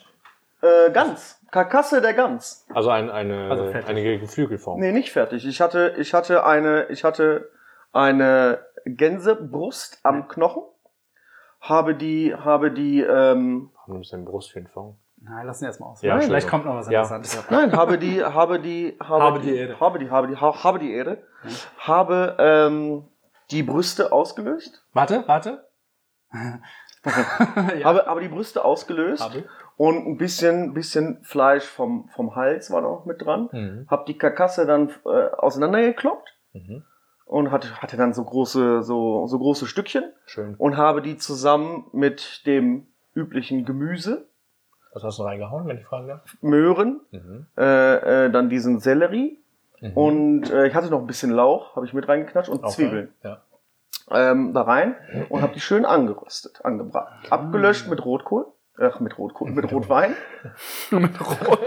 [0.63, 1.39] Äh, Gans.
[1.51, 2.65] Karkasse der Gans.
[2.73, 4.79] Also ein, eine, Also eine Geflügelform.
[4.79, 5.45] Nee, nicht fertig.
[5.45, 7.49] Ich hatte, ich hatte eine, ich hatte
[7.91, 10.63] eine Gänsebrust am Knochen.
[11.61, 14.97] Habe die, habe die, ähm, Warum nimmst du denn Brust für einen Fond?
[15.21, 16.01] Nein, lass ihn erstmal aus.
[16.01, 17.01] Ja, Vielleicht kommt noch was Ja.
[17.03, 17.41] Interessantes.
[17.49, 19.79] Nein, habe die, habe die, habe, Habe die Ehre.
[19.79, 21.19] habe die, habe die, ha- habe die Ehre,
[21.77, 23.07] habe ähm,
[23.51, 25.65] die Brüste ausgelöst, Warte, warte.
[27.77, 27.83] ja.
[27.85, 29.43] habe, habe die Brüste ausgelöst Habe.
[29.85, 33.85] Und ein bisschen, bisschen Fleisch vom, vom Hals war noch mit dran, Mhm.
[33.89, 36.83] habe die Karkasse dann äh, auseinandergekloppt Mhm.
[37.25, 40.55] und hatte, hatte dann so große, so, so große Stückchen Schön.
[40.57, 44.25] und habe die zusammen mit dem üblichen Gemüse
[44.93, 46.21] Was hast du reingehauen, wenn ich fragen darf?
[46.41, 47.47] Möhren, Mhm.
[47.57, 49.39] äh, äh, dann diesen Sellerie
[49.95, 53.41] und äh, ich hatte noch ein bisschen Lauch, habe ich mit reingeknatscht und Zwiebeln Ja.
[54.11, 54.95] ähm, da rein
[55.29, 57.13] und habe die schön angeröstet, angebraten.
[57.31, 58.45] Abgelöscht mit Rotkohl.
[58.79, 60.15] Ach, mit Rotkohl, mit Rotwein.
[60.89, 61.59] Mit Rot.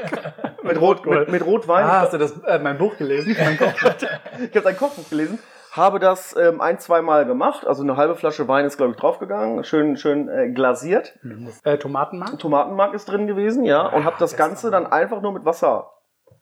[0.63, 1.85] Mit, Rot, mit, mit Rotwein.
[1.85, 3.37] Ah, hast du das, äh, mein Buch gelesen?
[3.39, 3.59] Mein.
[4.51, 5.39] Ich habe dein Kochbuch gelesen.
[5.71, 7.67] Habe das ähm, ein, zwei Mal gemacht.
[7.67, 9.63] Also eine halbe Flasche Wein ist, glaube ich, draufgegangen.
[9.63, 11.19] Schön, schön äh, glasiert.
[11.65, 12.39] äh, Tomatenmark?
[12.39, 13.87] Tomatenmark ist drin gewesen, ja.
[13.87, 15.93] Und habe das Ganze dann einfach nur mit Wasser.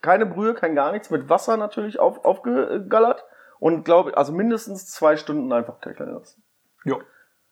[0.00, 1.10] Keine Brühe, kein gar nichts.
[1.10, 3.24] Mit Wasser natürlich auf, aufgegallert.
[3.58, 6.42] Und glaube, also mindestens zwei Stunden einfach köcheln lassen.
[6.84, 7.00] Jo.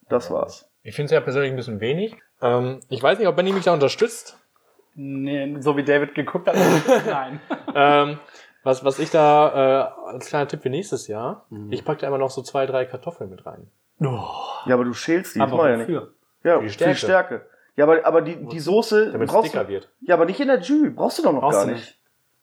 [0.08, 0.70] Das war's.
[0.82, 2.16] Ich finde es ja persönlich ein bisschen wenig.
[2.42, 4.38] Ähm, ich weiß nicht, ob Benny mich da unterstützt.
[4.94, 6.56] Nee, so wie David geguckt hat.
[7.06, 7.40] Nein.
[7.74, 8.18] ähm,
[8.62, 12.18] was, was ich da äh, als kleiner Tipp für nächstes Jahr, ich packe da immer
[12.18, 13.70] noch so zwei, drei Kartoffeln mit rein.
[14.00, 15.40] Ja, aber du schälst die.
[15.40, 15.88] Aber ja nicht.
[15.88, 16.08] Ja, Für
[16.42, 16.96] die für die Stärke.
[16.98, 17.46] Stärke.
[17.76, 19.70] Ja, aber, aber die, die Soße Damit es brauchst dicker du.
[19.70, 19.88] wird.
[20.00, 20.94] Ja, aber nicht in der Jus.
[20.94, 21.76] Brauchst du doch noch Brauchst gar nicht.
[21.76, 21.98] nicht.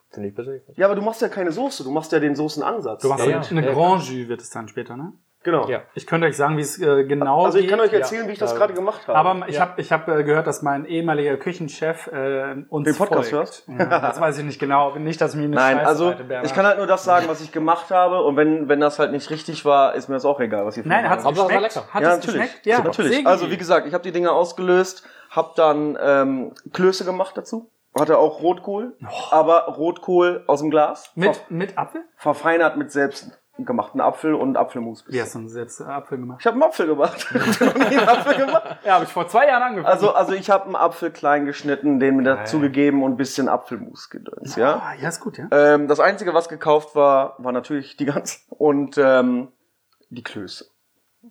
[0.10, 0.64] Finde ich persönlich.
[0.76, 1.84] Ja, aber du machst ja keine Soße.
[1.84, 3.04] Du machst ja den Soßenansatz.
[3.04, 3.74] Du machst Ja, eine ja.
[3.74, 5.14] Grand Jus wird es dann später, ne?
[5.44, 5.68] Genau.
[5.68, 5.82] Ja.
[5.94, 7.90] Ich könnte euch sagen, wie es äh, genau Also ich kann geht.
[7.90, 8.58] euch erzählen, wie ich das Ja.
[8.58, 9.18] gerade gemacht habe.
[9.18, 9.62] Aber ich Ja.
[9.62, 13.64] habe ich hab, äh, gehört, dass mein ehemaliger Küchenchef äh, uns Den Podcast folgt.
[13.68, 14.96] Ja, das weiß ich nicht genau.
[14.96, 17.42] Nicht, dass ich mir eine Nein, Scheiße also ich kann halt nur das sagen, was
[17.42, 18.24] ich gemacht habe.
[18.24, 20.84] Und wenn, wenn das halt nicht richtig war, ist mir das auch egal, was ihr
[20.86, 21.62] Nein, hat es geschmeckt?
[21.62, 21.84] lecker.
[21.94, 22.42] Hat ja, es natürlich.
[22.42, 22.66] geschmeckt?
[22.66, 23.16] Ja, natürlich.
[23.18, 27.70] sehr Also wie gesagt, ich habe die Dinge ausgelöst, habe dann ähm, Klöße gemacht dazu.
[28.00, 28.96] Hatte auch Rotkohl,
[29.32, 31.12] aber Rotkohl aus dem Glas.
[31.16, 32.04] Mit, mit Apfel?
[32.18, 35.06] verfeinert mit selbst gemachten Apfel und Apfelmus.
[35.08, 36.40] Wie hast du denn selbst Apfel gemacht?
[36.42, 37.28] Ich habe einen Apfel gemacht.
[37.34, 38.78] Einen Apfel gemacht.
[38.86, 39.94] Ja, habe ich vor zwei Jahren angefangen.
[39.94, 43.50] Also, also ich habe einen Apfel klein geschnitten, den mir dazu gegeben und ein bisschen
[43.50, 44.76] Apfelmus gedöns, ja.
[44.76, 45.48] ah, ja, ist gut, ja.
[45.52, 49.50] Ähm, das Einzige, was gekauft war, war natürlich die Gans und ähm,
[50.10, 50.66] die Klöße.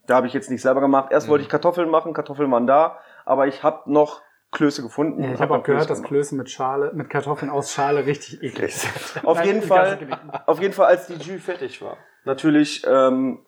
[0.07, 1.11] Da habe ich jetzt nicht selber gemacht.
[1.11, 5.22] Erst wollte ich Kartoffeln machen, Kartoffeln waren da, aber ich habe noch Klöße gefunden.
[5.22, 6.08] Ja, ich hab habe auch gehört, dass gemacht.
[6.08, 9.24] Klöße mit Schale, mit Kartoffeln aus Schale richtig eklig sind.
[9.24, 9.98] Auf jeden Fall,
[10.46, 13.40] auf jeden Fall, als die Jus fertig war, natürlich ähm,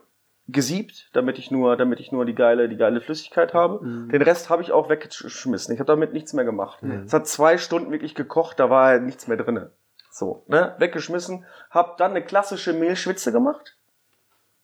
[0.47, 3.81] gesiebt, damit ich nur, damit ich nur die geile, die geile Flüssigkeit habe.
[3.83, 5.73] Den Rest habe ich auch weggeschmissen.
[5.73, 6.83] Ich habe damit nichts mehr gemacht.
[7.07, 9.71] Es hat zwei Stunden wirklich gekocht, da war nichts mehr drinne.
[10.11, 11.47] So, ne, weggeschmissen.
[11.71, 13.77] Hab dann eine klassische Mehlschwitze gemacht.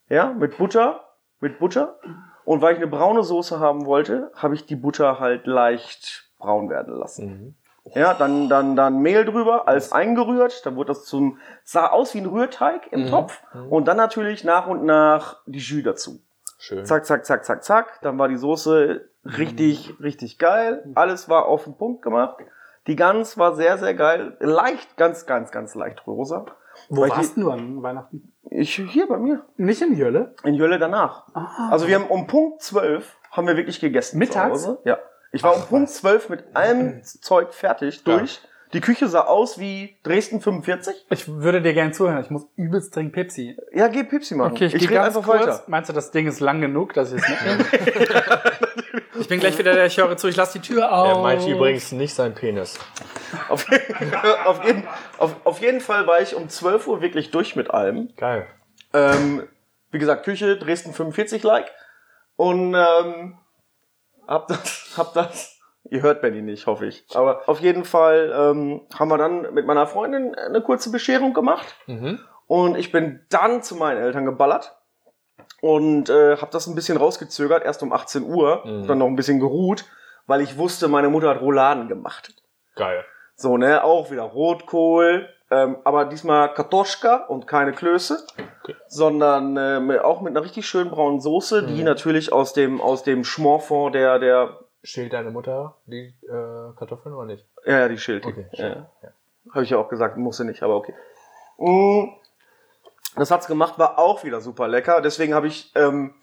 [0.09, 1.05] Ja, mit Butter,
[1.41, 1.99] mit Butter.
[2.45, 6.71] Und weil ich eine braune Soße haben wollte, habe ich die Butter halt leicht braun
[6.71, 7.57] werden lassen.
[7.95, 12.19] Ja, dann, dann, dann Mehl drüber, alles eingerührt, dann wurde das zum, sah aus wie
[12.19, 13.41] ein Rührteig im Topf.
[13.71, 16.21] Und dann natürlich nach und nach die Jus dazu.
[16.59, 16.85] Schön.
[16.85, 18.01] Zack, zack, zack, zack, zack.
[18.03, 20.85] Dann war die Soße richtig, richtig geil.
[20.95, 22.37] Alles war auf den Punkt gemacht.
[22.87, 24.37] Die Gans war sehr, sehr geil.
[24.41, 26.47] Leicht, ganz, ganz, ganz leicht rosa.
[26.89, 28.33] Wo Weil warst du an Weihnachten?
[28.51, 29.45] Ich, hier bei mir.
[29.57, 30.35] Nicht in Jölle?
[30.45, 31.27] In Jölle danach.
[31.35, 31.69] Ah.
[31.71, 34.19] Also wir haben um Punkt 12 haben wir wirklich gegessen.
[34.19, 34.69] Mittags?
[34.85, 34.99] Ja.
[35.33, 38.41] Ich war um Punkt 12 mit allem Zeug fertig durch.
[38.73, 41.07] Die Küche sah aus wie Dresden 45.
[41.11, 42.21] Ich würde dir gerne zuhören.
[42.21, 43.57] Ich muss übelst dringend Pepsi.
[43.73, 44.53] Ja, geh Pipsi machen.
[44.53, 45.41] Okay, ich, ich gehe einfach kurz.
[45.41, 45.65] weiter.
[45.69, 47.65] Meinst du, das Ding ist lang genug, dass ich es mitnehme?
[49.21, 51.09] ich bin gleich wieder der, ich höre zu, ich lasse die Tür auf.
[51.09, 52.79] Er meint übrigens nicht sein Penis.
[53.49, 53.67] Auf,
[54.45, 54.83] auf, jeden,
[55.19, 58.11] auf, auf jeden Fall war ich um 12 Uhr wirklich durch mit allem.
[58.17, 58.49] Geil.
[58.93, 59.45] Ähm,
[59.93, 61.71] wie gesagt, Küche Dresden 45 like.
[62.35, 63.39] Und ähm,
[64.27, 65.59] hab das, hab das.
[65.89, 67.05] Ihr hört Benny nicht, hoffe ich.
[67.15, 71.77] Aber auf jeden Fall ähm, haben wir dann mit meiner Freundin eine kurze Bescherung gemacht.
[71.87, 72.19] Mhm.
[72.49, 74.77] Und ich bin dann zu meinen Eltern geballert
[75.61, 78.87] und äh, habe das ein bisschen rausgezögert, erst um 18 Uhr, Mhm.
[78.87, 79.85] dann noch ein bisschen geruht,
[80.27, 82.35] weil ich wusste, meine Mutter hat Rouladen gemacht.
[82.75, 83.05] Geil.
[83.37, 88.25] So, ne, auch wieder Rotkohl, ähm, aber diesmal Kartoschka und keine Klöße,
[88.63, 88.75] Okay.
[88.89, 91.85] sondern äh, mit- auch mit einer richtig schönen braunen Soße, die Mhm.
[91.85, 97.27] natürlich aus dem aus dem Schmorfond der der Schält deine Mutter die äh, Kartoffeln oder
[97.27, 97.45] nicht?
[97.65, 98.25] ja, ja die Schild.
[98.27, 98.69] Okay, ja.
[98.69, 98.87] Ja.
[99.53, 100.95] Habe ich ja auch gesagt, musste nicht, aber okay.
[101.59, 102.09] Mm,
[103.17, 105.01] Das hat's gemacht, war auch wieder super lecker.
[105.01, 106.15] Deswegen habe ich ähm,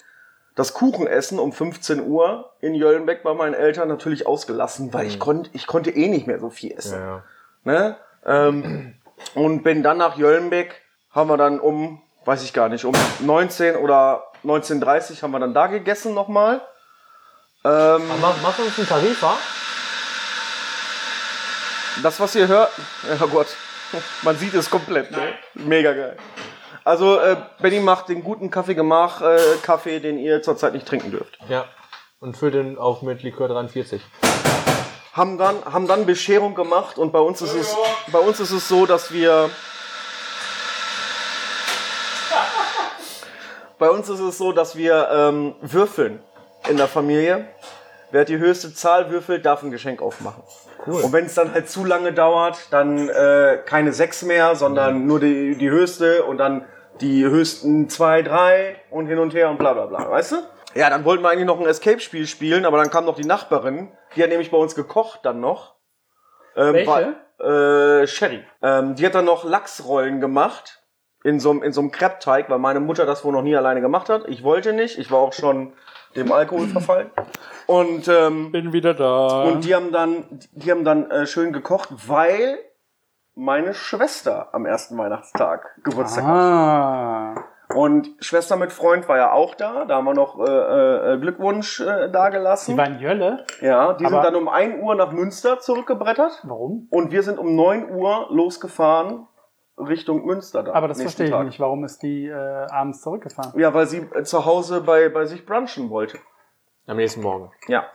[0.55, 5.19] das Kuchenessen um 15 Uhr in Jöllenbeck bei meinen Eltern natürlich ausgelassen, weil ich Mhm.
[5.19, 6.99] konnte ich konnte eh nicht mehr so viel essen.
[6.99, 7.23] Ja.
[7.63, 7.97] Ne?
[8.25, 8.95] Ähm,
[9.35, 13.75] und bin dann nach Jöllenbeck, haben wir dann um, weiß ich gar nicht, um 19
[13.75, 16.61] oder 19.30 haben wir dann da gegessen nochmal.
[17.65, 19.37] Ähm, Mach, mach uns einen Tarifer.
[22.01, 22.71] das, was ihr hört,
[23.19, 23.47] ja Gott,
[24.23, 25.11] man sieht es komplett.
[25.11, 25.33] Ne?
[25.53, 26.17] Mega geil.
[26.83, 31.37] Also äh, Benny macht den guten Kaffeegemach, äh, Kaffee, den ihr zurzeit nicht trinken dürft.
[31.47, 31.65] Ja.
[32.19, 34.01] Und füll den auf mit Likör 43.
[35.13, 37.75] haben dann, haben dann Bescherung gemacht und bei uns ist es,
[38.11, 39.49] bei uns ist es so, dass wir,
[43.79, 46.19] bei uns ist es so, dass wir ähm, würfeln
[46.67, 47.47] in der Familie.
[48.09, 50.43] Wer die höchste Zahl würfelt, darf ein Geschenk aufmachen.
[50.85, 51.01] Cool.
[51.01, 55.19] Und wenn es dann halt zu lange dauert, dann äh, keine sechs mehr, sondern nur
[55.19, 56.65] die, die höchste und dann
[57.01, 60.35] die höchsten zwei, drei und hin und her und bla bla bla, weißt du?
[60.75, 63.89] Ja, dann wollten wir eigentlich noch ein Escape-Spiel spielen, aber dann kam noch die Nachbarin,
[64.15, 65.75] die hat nämlich bei uns gekocht dann noch.
[66.55, 67.15] Ähm, Welche?
[67.39, 68.43] War, äh, Sherry.
[68.61, 70.83] Ähm, die hat dann noch Lachsrollen gemacht
[71.23, 73.81] in so einem in so einem Kreppteig, weil meine Mutter das wohl noch nie alleine
[73.81, 74.27] gemacht hat.
[74.27, 75.73] Ich wollte nicht, ich war auch schon
[76.15, 77.09] dem Alkohol verfallen.
[77.65, 79.43] Und ähm, Bin wieder da.
[79.43, 82.59] und die haben dann, die haben dann äh, schön gekocht, weil
[83.35, 87.43] meine Schwester am ersten Weihnachtstag Geburtstag hat.
[87.75, 89.85] Und Schwester mit Freund war ja auch da.
[89.85, 92.75] Da haben wir noch äh, äh, Glückwunsch äh, dagelassen.
[92.75, 93.45] Die waren Jölle.
[93.61, 96.41] Ja, die sind dann um 1 Uhr nach Münster zurückgebrettert.
[96.43, 96.87] Warum?
[96.89, 99.27] Und wir sind um 9 Uhr losgefahren
[99.77, 100.63] Richtung Münster.
[100.63, 101.45] Da, Aber das verstehe ich Tag.
[101.45, 101.59] nicht.
[101.59, 103.59] Warum ist die äh, abends zurückgefahren?
[103.59, 106.19] Ja, weil sie äh, zu Hause bei, bei sich brunchen wollte.
[106.85, 107.51] Am nächsten Morgen.
[107.67, 107.85] Ja.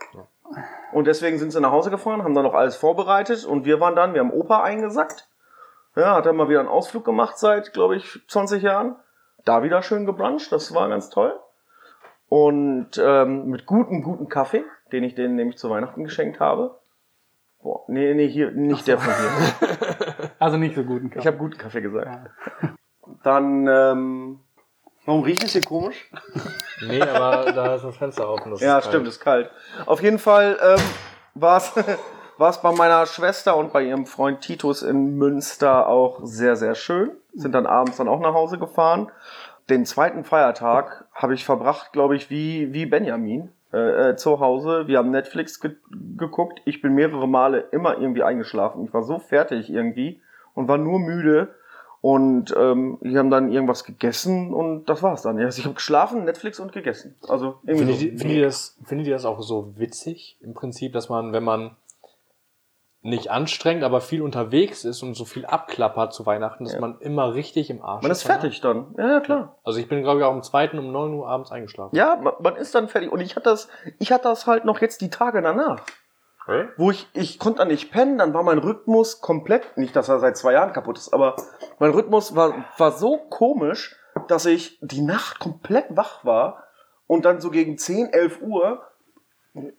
[0.92, 3.94] Und deswegen sind sie nach Hause gefahren, haben dann noch alles vorbereitet und wir waren
[3.94, 5.28] dann, wir haben Opa eingesackt.
[5.94, 8.96] Ja, hat er mal wieder einen Ausflug gemacht seit, glaube ich, 20 Jahren.
[9.48, 11.34] Da wieder schön gebruncht, das war ganz toll.
[12.28, 16.78] Und ähm, mit gutem, guten Kaffee, den ich denen nämlich zu Weihnachten geschenkt habe.
[17.62, 20.30] Boah, nee, nee, hier, nicht der von hier.
[20.38, 22.30] Also nicht so guten Ich habe guten Kaffee gesagt.
[23.24, 24.40] Dann, ähm,
[25.06, 26.10] warum riecht es hier komisch?
[26.86, 28.50] Nee, aber da ist das Fenster offen.
[28.52, 28.92] das Ja, ist kalt.
[28.94, 29.50] stimmt, ist kalt.
[29.86, 30.80] Auf jeden Fall ähm,
[31.34, 31.72] war es
[32.38, 37.10] war's bei meiner Schwester und bei ihrem Freund Titus in Münster auch sehr, sehr schön.
[37.34, 39.10] Sind dann abends dann auch nach Hause gefahren.
[39.68, 44.86] Den zweiten Feiertag habe ich verbracht, glaube ich, wie, wie Benjamin äh, äh, zu Hause.
[44.86, 45.76] Wir haben Netflix ge
[46.16, 46.62] geguckt.
[46.64, 48.84] Ich bin mehrere Male immer irgendwie eingeschlafen.
[48.84, 50.20] Ich war so fertig irgendwie
[50.54, 51.54] und war nur müde.
[52.00, 55.38] Und ähm, wir haben dann irgendwas gegessen und das war's dann.
[55.38, 57.16] Also ich habe geschlafen, Netflix und gegessen.
[57.28, 58.04] Also irgendwie Findet, so.
[58.04, 61.42] ihr, findet, ihr das, findet ihr das auch so witzig im Prinzip, dass man, wenn
[61.42, 61.72] man
[63.00, 66.80] nicht anstrengend, aber viel unterwegs ist und so viel abklappert zu Weihnachten, dass Ja.
[66.80, 68.94] man immer richtig im Arsch Man ist fertig dann.
[68.98, 69.56] Ja, ja, klar.
[69.64, 71.94] Also ich bin, glaube ich, auch am zweiten um 9 Uhr abends eingeschlafen.
[71.94, 73.12] Ja, man, man ist dann fertig.
[73.12, 75.80] Und ich hatte das, ich hatte das halt noch jetzt die Tage danach.
[76.44, 76.68] Okay.
[76.76, 80.18] Wo ich, ich konnte dann nicht pennen, dann war mein Rhythmus komplett, nicht, dass er
[80.18, 81.36] seit zwei Jahren kaputt ist, aber
[81.78, 83.94] mein Rhythmus war, war so komisch,
[84.28, 86.64] dass ich die Nacht komplett wach war
[87.06, 88.82] und dann so gegen 10, 11 Uhr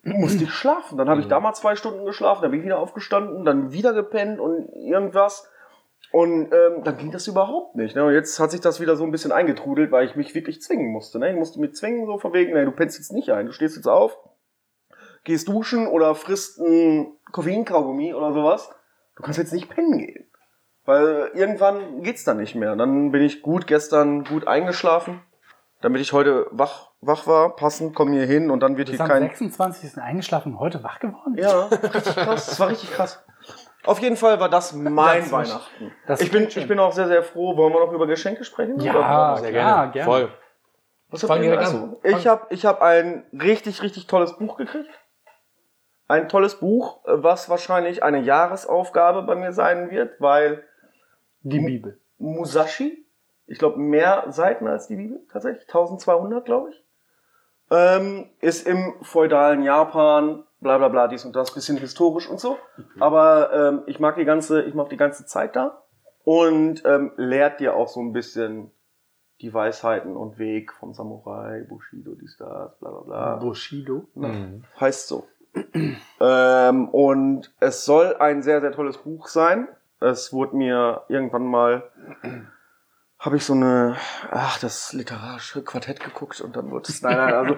[0.04, 0.98] musste ich schlafen.
[0.98, 3.94] Dann habe ich da mal zwei Stunden geschlafen, dann bin ich wieder aufgestanden, dann wieder
[3.94, 5.50] gepennt und irgendwas.
[6.12, 7.96] Und ähm, dann ging das überhaupt nicht.
[7.96, 8.04] Ne?
[8.04, 10.92] Und jetzt hat sich das wieder so ein bisschen eingetrudelt, weil ich mich wirklich zwingen
[10.92, 11.20] musste.
[11.20, 11.30] Ne?
[11.30, 13.76] Ich musste mich zwingen, so von wegen, ne, du pennst jetzt nicht ein, du stehst
[13.76, 14.18] jetzt auf,
[15.24, 18.72] gehst duschen oder frisst ein Koffeinkaugummi oder sowas.
[19.16, 20.26] Du kannst jetzt nicht pennen gehen.
[20.86, 22.76] Weil irgendwann geht's dann nicht mehr.
[22.76, 25.22] Dann bin ich gut gestern gut eingeschlafen,
[25.82, 29.08] damit ich heute wach, wach war, passend, komm hier hin und dann wird hier am
[29.08, 29.22] kein...
[29.24, 29.98] 26.
[30.02, 31.36] eingeschlafen und heute wach geworden?
[31.38, 32.46] Ja, richtig krass.
[32.48, 33.24] Das war richtig krass.
[33.86, 35.92] Auf jeden Fall war das mein Das- Weihnachten.
[36.06, 36.64] das ich, bin, schön.
[36.64, 37.56] ich bin auch sehr, sehr froh.
[37.56, 38.80] Wollen wir noch über Geschenke sprechen?
[38.82, 39.92] Ja, Oder- Sehr klar, gerne.
[39.94, 40.06] gerne.
[40.06, 40.30] Voll.
[41.12, 41.78] Was Fang habt ihr direkt also?
[41.78, 41.96] an.
[42.04, 44.90] Ich habe ich hab ein richtig, richtig tolles Buch gekriegt.
[46.08, 50.64] Ein tolles Buch, was wahrscheinlich eine Jahresaufgabe bei mir sein wird, weil
[51.42, 52.00] Die Bibel.
[52.18, 53.08] Musashi,
[53.48, 56.84] ich glaube mehr Seiten als die Bibel, tatsächlich, 1200, glaube ich,
[57.72, 62.58] ähm, ist im feudalen Japan, bla bla bla, dies und das, bisschen historisch und so.
[63.00, 65.84] Aber ähm, ich mag die ganze, ich mag die ganze Zeit da
[66.24, 68.72] und ähm, lehrt dir auch so ein bisschen
[69.42, 73.36] die Weisheiten und Weg vom Samurai, Bushido, dies, das, bla bla bla.
[73.38, 74.08] Bushido.
[74.16, 74.64] Mhm.
[74.80, 75.28] Heißt so.
[76.20, 79.68] ähm, und es soll ein sehr, sehr tolles Buch sein.
[80.02, 81.90] Es wurde mir irgendwann mal,
[83.20, 83.98] habe ich so eine,
[84.32, 87.56] ach, das literarische Quartett geguckt und dann wurde es, nein, nein, also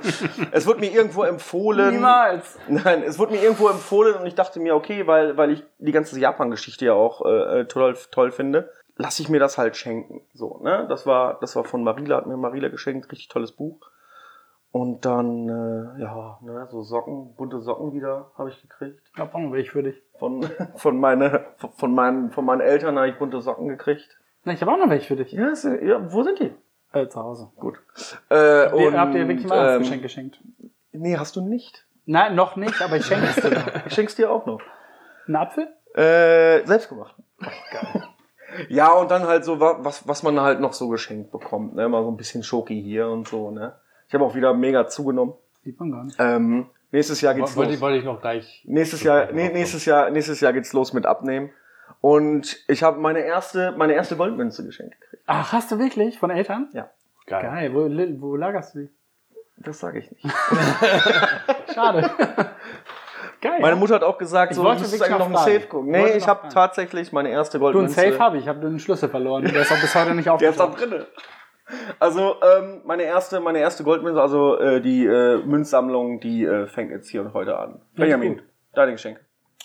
[0.52, 1.96] es wurde mir irgendwo empfohlen.
[1.96, 2.58] Niemals.
[2.68, 5.92] Nein, es wurde mir irgendwo empfohlen und ich dachte mir, okay, weil, weil ich die
[5.92, 10.22] ganze Japan-Geschichte ja auch äh, toll, toll finde, lasse ich mir das halt schenken.
[10.34, 10.88] So, ne?
[10.90, 13.80] Das war, das war von Marila, hat mir Marila geschenkt, richtig tolles Buch.
[14.72, 19.02] Und dann, äh, ja, ne, so Socken, bunte Socken wieder habe ich gekriegt.
[19.14, 20.02] Ich noch welche für dich.
[20.18, 20.44] Von,
[20.76, 21.46] von, meine,
[21.76, 24.18] von, meinen, von meinen Eltern habe ich bunte Socken gekriegt.
[24.44, 25.32] Na, ich habe auch noch welche für dich.
[25.32, 26.52] Ja, ist, ja wo sind die?
[26.94, 27.50] Äh, zu Hause.
[27.56, 27.76] Gut.
[28.30, 28.36] Äh,
[28.70, 30.40] Dir, und, habt ihr wirklich ein ähm, Weihnachtsgeschenk geschenkt?
[30.92, 31.86] Nee, hast du nicht.
[32.06, 33.52] Nein, noch nicht, aber ich schenke es dir.
[33.52, 33.68] noch.
[33.88, 34.60] Ich schenk's dir auch noch.
[35.28, 35.68] Ein Apfel?
[35.96, 37.16] Äh, selbst gemacht.
[38.68, 41.88] Ja, und dann halt so, wa- was, was man halt noch so geschenkt bekommt, ne?
[41.88, 43.76] Mal so ein bisschen Schoki hier und so, ne?
[44.10, 45.36] Ich habe auch wieder mega zugenommen.
[45.64, 46.18] Sieht man gar nicht.
[46.20, 47.76] Ähm, nächstes Jahr geht's Wollte, los.
[47.78, 48.62] ich- wollte ich noch gleich.
[48.68, 51.52] Nächstes Jahr, nee, nächstes Jahr, nächstes Jahr geht's los mit Abnehmen.
[52.00, 55.24] Und ich habe meine erste, meine erste Goldmünze geschenkt gekriegt.
[55.28, 56.18] Ach, hast du wirklich?
[56.20, 56.70] Von Eltern?
[56.74, 56.90] Ja,
[57.28, 57.44] Geil.
[57.44, 57.74] Geil.
[57.74, 58.90] Wo, wo lagerst du die?
[59.58, 60.26] das sage ich nicht.
[61.76, 62.10] Schade.
[63.42, 63.60] Geil.
[63.60, 65.44] Meine Mutter hat auch gesagt, Ich so, wollte du musst wirklich eigentlich noch noch ein
[65.44, 65.60] fragen.
[65.60, 65.92] Safe gucken.
[65.92, 68.02] Nee, ich noch habe tatsächlich meine erste du, einen Goldmünze.
[68.02, 68.44] Safe habe ich.
[68.44, 69.44] Ich habe den Schlüssel verloren.
[69.46, 70.92] Der ist auch bis heute nicht Der ist da aufgetaucht.
[70.92, 71.08] drinne.
[72.00, 76.92] Also ähm, meine erste, meine erste Goldmünze, also äh, die äh, Münzsammlung, die äh, fängt
[76.92, 77.82] jetzt hier und heute an.
[77.96, 78.42] Benjamin,
[78.74, 79.22] deine Geschenke.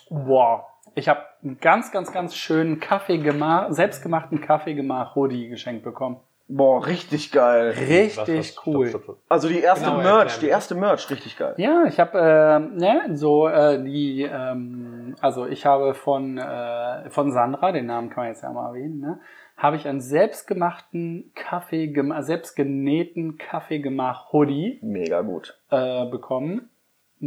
[0.08, 0.64] Wow.
[0.96, 6.20] Ich habe einen ganz, ganz, ganz schönen Kaffee gemacht, selbstgemachten Kaffee gemacht, Hoodie geschenkt bekommen.
[6.48, 7.74] Boah, richtig geil.
[7.76, 8.86] Richtig Was, was, cool.
[8.88, 9.18] Stopp, stopp, stopp.
[9.28, 11.52] Also die erste Genau, Merch, die erste Merch, richtig geil.
[11.58, 17.30] Ja, ich habe äh, ne, so äh, die, ähm, also ich habe von äh, von
[17.30, 19.20] Sandra, den Namen kann man jetzt ja mal erwähnen, ne,
[19.58, 25.58] habe ich einen selbstgemachten Kaffee, selbstgenähten Kaffeegemach Hoodie Mega gut.
[25.70, 26.70] äh, bekommen.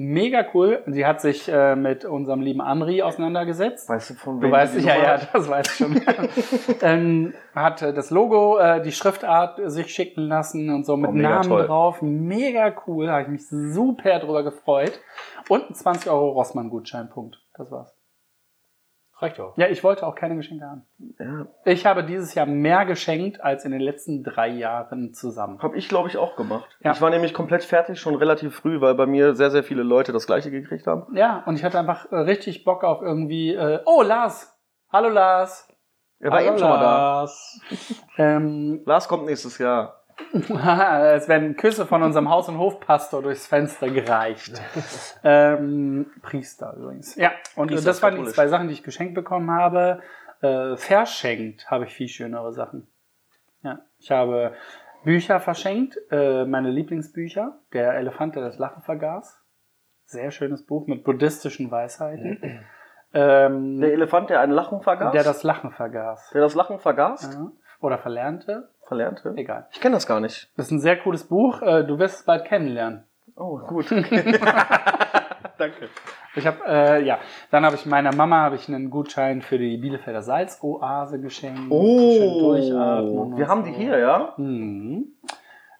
[0.01, 0.81] Mega cool.
[0.87, 3.89] Sie hat sich äh, mit unserem lieben Andri auseinandergesetzt.
[3.89, 6.01] Weißt du von Du wem weißt die ja, ja, das weiß ich schon.
[6.81, 11.13] ähm, hat äh, das Logo, äh, die Schriftart sich schicken lassen und so mit Oh,
[11.13, 11.65] Namen toll.
[11.67, 12.01] drauf.
[12.01, 14.99] Mega cool, habe ich mich super drüber gefreut.
[15.49, 17.37] Und ein 20 Euro Rossmann-Gutscheinpunkt.
[17.55, 17.98] Das war's.
[19.21, 19.57] Reicht auch.
[19.57, 20.85] Ja, ich wollte auch keine Geschenke haben.
[21.19, 25.59] Ja, Ich habe dieses Jahr mehr geschenkt als in den letzten drei Jahren zusammen.
[25.61, 26.69] hab ich glaube ich auch gemacht.
[26.81, 26.91] Ja.
[26.93, 30.13] Ich war nämlich komplett fertig schon relativ früh, weil bei mir sehr sehr viele Leute
[30.13, 31.13] das gleiche gekriegt haben.
[31.17, 33.53] Ja, und ich hatte einfach äh, richtig Bock auf irgendwie.
[33.53, 34.57] Äh, oh, Lars!
[34.91, 35.67] Hallo Lars!
[36.21, 36.83] Er war eben schon mal da.
[36.83, 37.61] Lars.
[38.17, 39.98] Ähm, Lars kommt nächstes Jahr.
[40.31, 44.61] Es werden Küsse von unserem Haus- und Hofpastor durchs Fenster gereicht.
[45.23, 47.15] ähm, Priester übrigens.
[47.15, 50.01] Ja, und Priester das waren die zwei Sachen, die ich geschenkt bekommen habe.
[50.41, 52.87] Äh, verschenkt habe ich viel schönere Sachen.
[53.61, 54.53] Ja, ich habe
[55.03, 57.59] Bücher verschenkt, äh, meine Lieblingsbücher.
[57.73, 59.41] Der Elefant, der das Lachen vergaß.
[60.05, 62.65] Sehr schönes Buch mit buddhistischen Weisheiten.
[63.13, 65.11] ähm, Der Elefant, der ein Lachen vergaß.
[65.11, 66.31] der das Lachen vergaß.
[66.33, 67.33] der das Lachen vergaß.
[67.33, 67.51] Ja.
[67.81, 68.69] Oder verlernte.
[68.89, 69.33] Verlernte.
[69.37, 69.67] Egal.
[69.71, 70.51] Ich kenne das gar nicht.
[70.57, 71.61] Das ist ein sehr cooles Buch.
[71.61, 73.05] Äh, Du wirst es bald kennenlernen.
[73.37, 73.89] Oh, gut.
[75.57, 75.89] Danke.
[76.35, 77.19] Ich habe äh, ja,
[77.51, 81.59] dann habe ich meiner Mama habe ich einen Gutschein für die Bielefelder Salzoase geschenkt.
[81.59, 83.67] Schön Oh, durchatmen wir haben so.
[83.69, 84.33] die hier, ja?
[84.37, 85.13] Mhm.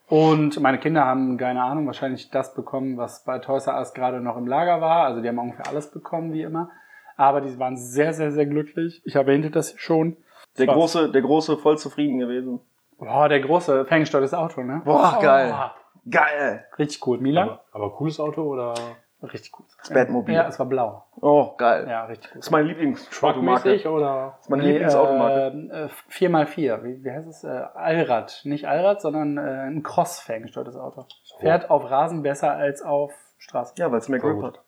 [0.08, 4.22] Und meine Kinder haben keine Ahnung, wahrscheinlich das bekommen, was bei Toys R Us gerade
[4.22, 5.06] noch im Lager war.
[5.06, 6.70] Also die haben ungefähr alles bekommen wie immer.
[7.16, 9.02] Aber die waren sehr, sehr, sehr glücklich.
[9.06, 10.18] Ich erwähnte das schon.
[10.58, 12.60] Der große, der große voll zufrieden gewesen.
[13.00, 14.82] Boah, der große ferngesteuertes Auto, ne?
[14.86, 15.54] Boah, geil.
[15.56, 16.66] Oh, Geil.
[16.78, 17.20] richtig cool.
[17.20, 17.50] Milan?
[17.50, 18.74] Aber, aber cooles Auto oder
[19.22, 19.66] Richtig cool.
[19.82, 20.34] Das Batmobil.
[20.34, 21.04] Ja, es war blau.
[21.20, 21.86] Oh, geil.
[21.90, 22.38] Ja, richtig gut.
[22.40, 23.92] Das ist meine Lieblingsautomarke.
[23.92, 24.32] oder?
[24.38, 25.68] Das ist meine Nee, Lieblingsautomarke.
[25.72, 27.44] äh, äh, 4x4, wie, wie heißt es?
[27.44, 28.40] Äh, Allrad.
[28.46, 31.06] Nicht Allrad, sondern äh, ein Cross-Fan gesteuertes Auto.
[31.40, 33.74] Fährt auf Rasen besser als auf Straße.
[33.78, 34.62] Ja, weil es mehr Grip hat.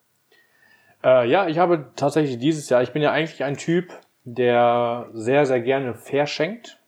[1.01, 3.93] Äh, ja, ich habe tatsächlich dieses Jahr, ich bin ja eigentlich ein Typ,
[4.25, 6.80] der sehr, sehr gerne verschenkt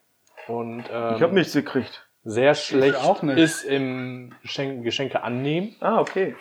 [0.47, 2.07] und ähm, Ich habe nichts gekriegt.
[2.23, 3.37] sehr schlecht auch nicht.
[3.37, 5.75] ist im Geschenk Geschenke annehmen.
[5.79, 6.35] Ah, okay.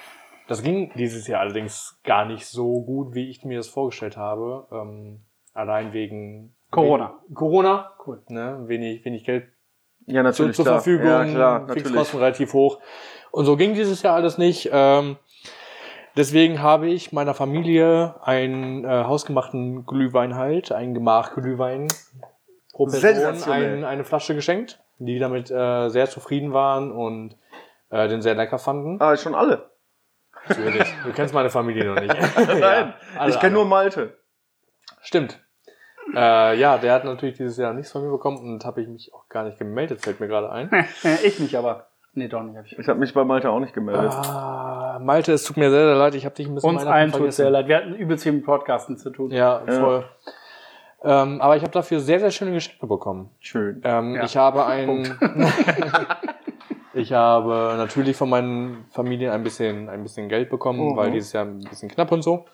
[0.49, 4.67] Das ging dieses Jahr allerdings gar nicht so gut, wie ich mir das vorgestellt habe.
[4.73, 5.21] Ähm,
[5.55, 7.15] allein wegen Corona.
[7.25, 8.23] Wegen Corona, Cool.
[8.29, 9.45] ne, wenig, wenig Geld
[10.07, 10.57] Ja, zu, natürlich.
[10.57, 10.75] zur klar.
[10.81, 11.83] Verfügung, Ja, klar, natürlich.
[11.85, 12.81] Fixkosten relativ hoch.
[13.31, 14.69] Und so ging dieses Jahr alles nicht.
[14.73, 15.17] Ähm,
[16.17, 21.87] deswegen habe ich meiner Familie einen äh, hausgemachten Glühwein halt, einen Gemach Glühwein
[22.73, 27.37] pro Person ein, eine Flasche geschenkt, die damit äh, sehr zufrieden waren und
[27.91, 29.01] äh, den sehr lecker fanden.
[29.01, 29.71] Ah, schon alle.
[30.49, 30.93] Natürlich.
[31.05, 32.15] Du kennst meine Familie noch nicht.
[32.37, 34.19] Nein, alle, ich kenne nur Malte.
[35.01, 35.39] Stimmt.
[36.15, 39.15] Äh, ja, der hat natürlich dieses Jahr nichts von mir bekommen und habe ich mich
[39.15, 40.71] auch gar nicht gemeldet, fällt mir gerade ein.
[41.25, 41.89] ich nicht, aber.
[42.15, 42.57] Nee, doch nicht.
[42.57, 42.79] Hab ich.
[42.79, 44.13] Ich habe mich bei Malte auch nicht gemeldet.
[44.13, 47.13] Ah, Malte, es tut mir sehr, sehr leid, ich habe dich ein bisschen Uns allen
[47.13, 47.69] tut sehr leid.
[47.69, 49.31] Wir hatten übelst viel mit Podcasten zu tun.
[49.31, 50.05] Ja, Ja.
[51.05, 53.31] Ähm, aber ich habe dafür sehr, sehr schöne Geschenke bekommen.
[53.41, 53.81] Schön.
[53.85, 54.25] Ähm, Ja.
[54.25, 55.19] Ich habe ein,
[56.95, 60.97] ich habe natürlich von meinen Familien ein bisschen, ein bisschen Geld bekommen, Mhm.
[60.97, 62.45] weil dieses Jahr ein bisschen knapp und so.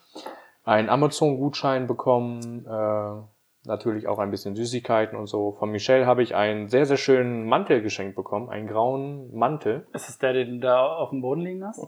[0.64, 5.52] Einen Amazon-Gutschein bekommen, äh, natürlich auch ein bisschen Süßigkeiten und so.
[5.58, 9.86] Von Michelle habe ich einen sehr, sehr schönen Mantel geschenkt bekommen, einen grauen Mantel.
[9.92, 11.86] Ist es der, den du da auf dem Boden liegen hast?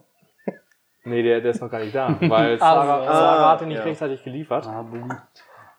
[1.05, 3.85] Nee, der, der ist noch gar nicht da, weil Sarah, Ah, Sarah hatte nicht ja.
[3.85, 4.66] rechtzeitig geliefert.
[4.66, 5.11] Ah, boom.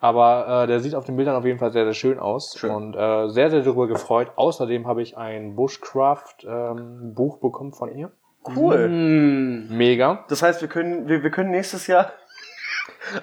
[0.02, 2.72] Aber äh, der sieht auf den Bildern auf jeden Fall sehr, sehr schön aus Schön.
[2.72, 4.32] und äh, sehr, sehr darüber gefreut.
[4.36, 8.12] Außerdem habe ich ein Bushcraft ähm, Buch bekommen von ihr.
[8.44, 8.90] Cool.
[8.90, 9.68] Mm.
[9.70, 10.26] Mega.
[10.28, 12.12] Das heißt, wir können, wir, wir können nächstes Jahr.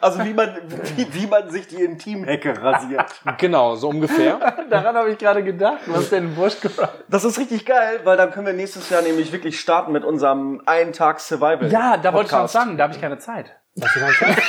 [0.01, 0.57] Also wie man,
[0.97, 3.07] wie, wie man sich die Intimhecke rasiert.
[3.39, 4.39] Genau, so ungefähr.
[4.71, 5.81] Daran habe ich gerade gedacht.
[5.87, 7.05] Was ist denn gefragt?
[7.09, 10.63] Das ist richtig geil, weil dann können wir nächstes Jahr nämlich wirklich starten mit unserem
[10.67, 11.71] einen Tag Survival.
[11.71, 12.55] Ja, da wollte ich Podcast.
[12.55, 13.57] sagen, da habe ich keine Zeit.
[13.81, 14.43] Hast du keine Zeit?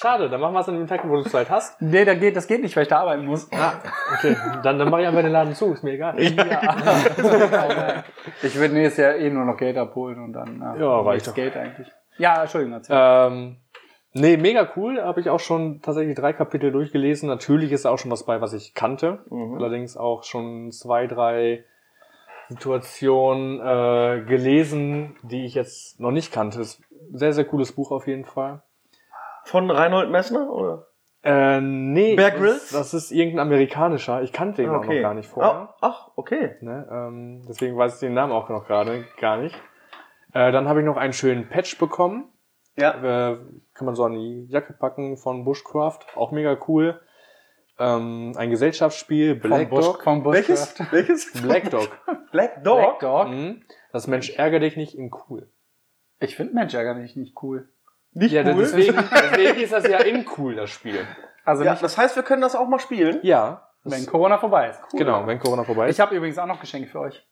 [0.00, 1.82] Schade, dann machen wir es an dem Tag, wo du Zeit hast.
[1.82, 3.50] Nee, da geht, das geht nicht, weil ich da arbeiten muss.
[3.52, 3.72] Ah,
[4.14, 4.36] okay.
[4.62, 6.14] Dann, dann mache ich einfach den Laden zu, ist mir egal.
[8.42, 11.34] Ich würde nächstes Jahr eh nur noch Geld abholen und dann äh, Ja, reicht das.
[11.34, 11.90] Geld eigentlich.
[12.16, 12.74] Ja, Entschuldigung.
[12.74, 12.96] Erzähl.
[12.96, 13.56] Ähm,
[14.14, 15.00] Nee, mega cool.
[15.02, 17.28] Habe ich auch schon tatsächlich drei Kapitel durchgelesen.
[17.28, 19.18] Natürlich ist da auch schon was bei, was ich kannte.
[19.30, 19.54] Mhm.
[19.54, 21.64] Allerdings auch schon zwei, drei
[22.48, 26.60] Situationen äh, gelesen, die ich jetzt noch nicht kannte.
[26.60, 26.80] Ist
[27.12, 28.62] ein sehr, sehr cooles Buch auf jeden Fall.
[29.48, 30.88] Von Reinhold Messner, oder?
[31.24, 32.70] Äh, nee, Bear das- Grylls?
[32.70, 34.22] Das ist irgendein amerikanischer.
[34.22, 35.52] Ich kannte ihn auch noch gar nicht vorher.
[35.52, 36.56] Ah, ach, okay.
[36.60, 36.86] Ne?
[36.90, 39.56] Ähm, deswegen weiß ich den Namen auch noch gerade gar nicht.
[40.34, 42.30] Äh, dann habe ich noch einen schönen Patch bekommen.
[42.76, 43.30] Ja.
[43.32, 43.38] Äh,
[43.74, 46.00] kann man so an die Jacke packen von Bushcraft.
[46.14, 47.00] Auch mega cool.
[47.78, 50.02] Ähm, ein Gesellschaftsspiel, Black Bush, Dog.
[50.02, 50.74] vom Welches?
[50.74, 50.92] Bushcraft.
[50.92, 51.32] Welches?
[51.42, 51.88] Black Dog.
[52.32, 52.78] Black Dog?
[52.78, 53.28] Black Dog.
[53.30, 53.62] Mhm.
[53.92, 55.48] Das Mensch ärgere dich nicht in cool.
[56.20, 57.68] Ich finde Mensch gar nicht, nicht cool.
[58.12, 58.62] Nicht Ja, cool.
[58.62, 61.06] deswegen, deswegen ist das ja in cool, das Spiel.
[61.44, 63.20] Also ja, nicht, das heißt, wir können das auch mal spielen.
[63.22, 63.68] Ja.
[63.84, 64.80] wenn Corona vorbei ist.
[64.92, 64.98] Cool.
[64.98, 65.96] Genau, wenn Corona vorbei ist.
[65.96, 67.26] Ich habe übrigens auch noch Geschenke für euch.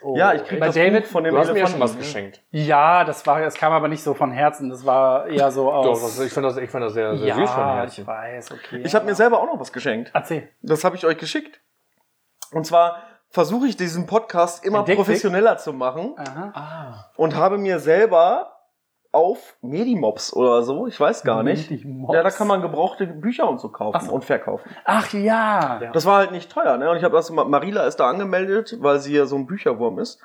[0.00, 0.16] Oh.
[0.16, 1.96] Ja, ich krieg Bei das David, Buch von dem Du hast mir ja schon was
[1.96, 2.40] geschenkt.
[2.50, 4.70] Ja, das war, das kam aber nicht so von Herzen.
[4.70, 5.86] Das war eher so aus.
[5.86, 8.02] Doch, das, ich finde das, ich find das sehr, sehr süß von ja, Herzen.
[8.02, 8.82] ich weiß, okay.
[8.84, 10.12] Ich habe mir selber auch noch was geschenkt.
[10.14, 10.48] Erzähl.
[10.62, 11.60] Das habe ich euch geschickt.
[12.52, 16.52] Und zwar versuche ich diesen Podcast immer professioneller zu machen Aha.
[16.54, 17.10] Ah.
[17.16, 18.57] und habe mir selber
[19.10, 21.70] auf Medimobs oder so, ich weiß gar nicht.
[21.70, 22.14] Medimobs?
[22.14, 24.12] Ja, da kann man gebrauchte Bücher und so kaufen so.
[24.12, 24.70] und verkaufen.
[24.84, 25.80] Ach ja.
[25.80, 25.92] Ja.
[25.92, 26.90] Das war halt nicht teuer, ne?
[26.90, 30.20] Und ich habe das Marila ist da angemeldet, weil sie ja so ein Bücherwurm ist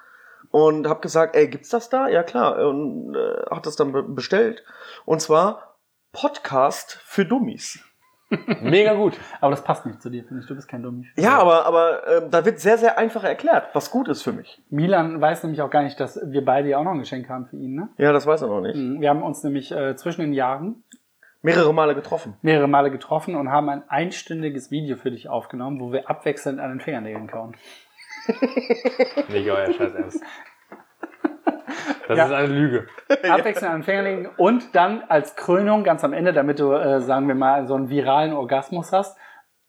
[0.52, 2.08] und habe gesagt, ey, gibt's das da?
[2.08, 4.64] Ja klar und äh, hat das dann be bestellt
[5.06, 5.78] und zwar
[6.12, 7.80] Podcast für Dummies.
[8.62, 9.14] Mega gut.
[9.42, 10.48] Aber das passt nicht zu dir, finde ich.
[10.48, 11.08] Du bist kein Dummi.
[11.16, 14.62] Ja, aber aber äh, da wird sehr sehr einfach erklärt, was gut ist für mich.
[14.70, 17.46] Milan weiß nämlich auch gar nicht, dass wir beide ja auch noch ein Geschenk haben
[17.46, 17.76] für ihn.
[17.76, 17.90] Ne?
[17.98, 18.76] Ja, das weiß er noch nicht.
[18.76, 19.02] Mhm.
[19.02, 20.84] Wir haben uns nämlich äh, zwischen den Jahren
[21.46, 22.36] Mehrere Male getroffen.
[22.42, 26.70] mehrere Male getroffen und haben ein einstündiges Video für dich aufgenommen, wo wir abwechselnd an
[26.70, 27.56] den Fingernägeln kauen.
[29.28, 30.24] Nicht euer Scheiß Ernst.
[32.08, 32.26] Das Ja.
[32.26, 32.88] ist eine Lüge.
[33.30, 37.28] Abwechselnd an den Fingernägeln und dann als Krönung ganz am Ende, damit du, äh, sagen
[37.28, 39.18] wir mal, so einen viralen Orgasmus hast,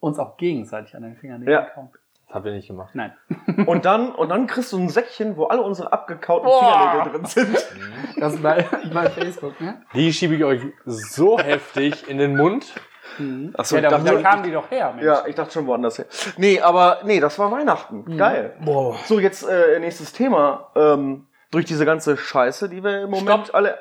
[0.00, 1.62] uns auch gegenseitig an den Fingernägeln Ja.
[1.70, 1.90] kauen.
[2.26, 2.90] Das habt ihr nicht gemacht.
[2.94, 3.12] Nein.
[3.66, 6.58] Und dann und dann kriegst du ein Säckchen, wo alle unsere abgekauten Boah.
[6.58, 7.66] Fingernägel drin sind.
[8.18, 9.82] Das ist bei, bei Facebook, ne?
[9.94, 12.74] Die schiebe ich euch so heftig in den Mund.
[13.56, 15.04] Achso, Ja, da, da kamen die doch her, Mensch.
[15.06, 16.06] ja, ich dachte schon woanders her.
[16.36, 18.16] Nee, aber nee, das war Weihnachten.
[18.16, 18.56] Geil.
[18.64, 18.96] Boah.
[19.04, 20.70] So, jetzt äh, nächstes Thema.
[20.74, 23.54] Ähm, durch diese ganze Scheiße, die wir im Moment Stopp.
[23.54, 23.78] alle.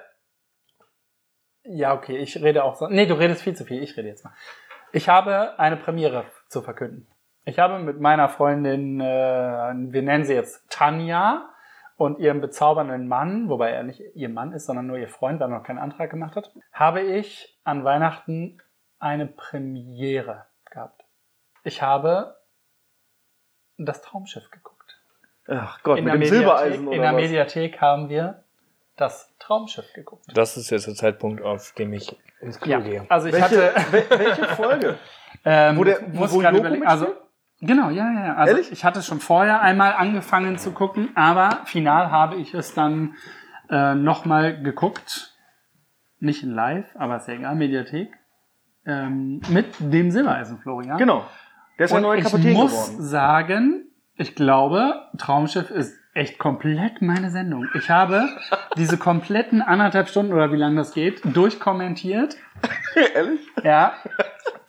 [1.63, 2.87] Ja, okay, ich rede auch so.
[2.87, 3.81] Nee, du redest viel zu viel.
[3.81, 4.33] Ich rede jetzt mal.
[4.91, 7.07] Ich habe eine Premiere zu verkünden.
[7.45, 11.49] Ich habe mit meiner Freundin, äh, wir nennen sie jetzt Tanja
[11.97, 15.49] und ihrem bezaubernden Mann, wobei er nicht ihr Mann ist, sondern nur ihr Freund, weil
[15.49, 18.61] er noch keinen Antrag gemacht hat, habe ich an Weihnachten
[18.99, 21.05] eine Premiere gehabt.
[21.63, 22.37] Ich habe
[23.77, 24.72] das Traumschiff geguckt.
[25.47, 27.21] Ach Gott, In mit der, dem Mediathek, Silbereisen in oder der was?
[27.21, 28.43] Mediathek haben wir
[28.95, 30.25] das Traumschiff geguckt.
[30.33, 33.05] Das ist jetzt der Zeitpunkt, auf dem ich ins Klo Ja, gehe.
[33.09, 34.97] also ich Welche, hatte wel- welche Folge?
[35.45, 36.81] Ähm, Wo der- muss wo gerade.
[36.87, 37.07] Also,
[37.59, 38.35] genau, ja, ja, ja.
[38.35, 38.71] Also Ehrlich?
[38.71, 43.15] ich hatte schon vorher einmal angefangen zu gucken, aber final habe ich es dann
[43.69, 45.33] äh, nochmal geguckt.
[46.19, 48.13] Nicht in live, aber ist ja egal, Mediathek.
[48.85, 50.97] Ähm, mit dem Silbereisen Florian.
[50.97, 51.25] Genau.
[51.77, 53.03] Der ist ja Und neuer ich Kapitän muss geworden.
[53.03, 53.82] sagen,
[54.17, 57.67] ich glaube, Traumschiff ist echt komplett meine Sendung.
[57.73, 58.27] Ich habe
[58.77, 62.35] diese kompletten anderthalb Stunden oder wie lange das geht, durchkommentiert.
[63.15, 63.41] Ehrlich?
[63.63, 63.93] Ja.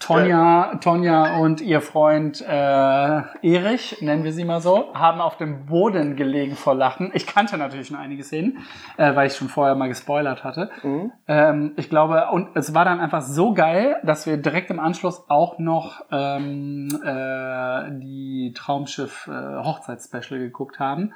[0.05, 5.65] Tonja, Tonja und ihr Freund äh, Erich, nennen wir sie mal so, haben auf dem
[5.65, 7.11] Boden gelegen vor Lachen.
[7.15, 8.59] Ich kannte natürlich schon einige Szenen,
[8.99, 10.71] äh, weil ich schon vorher mal gespoilert hatte.
[10.83, 11.13] Mhm.
[11.27, 15.25] Ähm, ich glaube, und es war dann einfach so geil, dass wir direkt im Anschluss
[15.31, 21.15] auch noch ähm, äh, die Traumschiff äh, geguckt haben.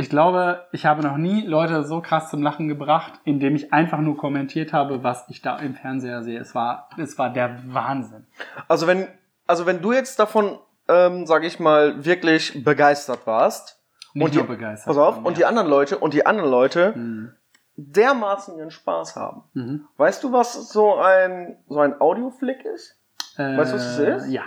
[0.00, 3.98] Ich glaube, ich habe noch nie Leute so krass zum Lachen gebracht, indem ich einfach
[3.98, 6.38] nur kommentiert habe, was ich da im Fernseher sehe.
[6.38, 8.24] Es war, es war der Wahnsinn.
[8.68, 9.08] Also wenn,
[9.48, 13.82] also wenn du jetzt davon, ähm, sag ich mal, wirklich begeistert warst,
[14.14, 14.86] Nicht und die, begeistert.
[14.86, 17.32] pass auf, und die anderen Leute, und die anderen Leute Mhm.
[17.74, 19.42] dermaßen ihren Spaß haben.
[19.54, 19.88] Mhm.
[19.96, 22.96] Weißt du, was so ein, so ein Audioflick ist?
[23.36, 24.28] Weißt du, was Äh, ist?
[24.28, 24.42] Ja.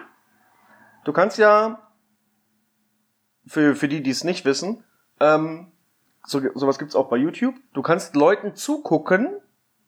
[1.04, 1.80] Du kannst ja,
[3.46, 4.84] für, für die, die es nicht wissen,
[5.22, 5.72] ähm,
[6.26, 7.56] so, sowas gibt's auch bei YouTube.
[7.74, 9.30] Du kannst Leuten zugucken,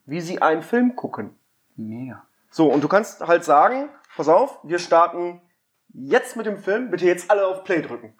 [0.05, 1.35] wie sie einen Film gucken.
[1.75, 2.25] Mega.
[2.49, 5.41] So, und du kannst halt sagen, pass auf, wir starten
[5.93, 8.13] jetzt mit dem Film, bitte jetzt alle auf Play drücken.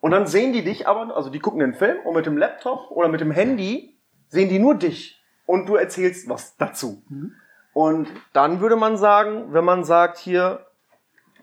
[0.00, 2.90] Und dann sehen die dich aber, also die gucken den Film und mit dem Laptop
[2.90, 7.02] oder mit dem Handy sehen die nur dich und du erzählst was dazu.
[7.08, 7.34] Mhm.
[7.72, 10.66] Und dann würde man sagen, wenn man sagt hier,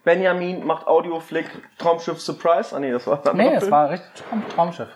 [0.08, 3.72] Benjamin macht Audioflick Traumschiff Surprise, ah nee, das war ein Nee, Film.
[3.72, 4.88] war richtig Traum Traumschiff.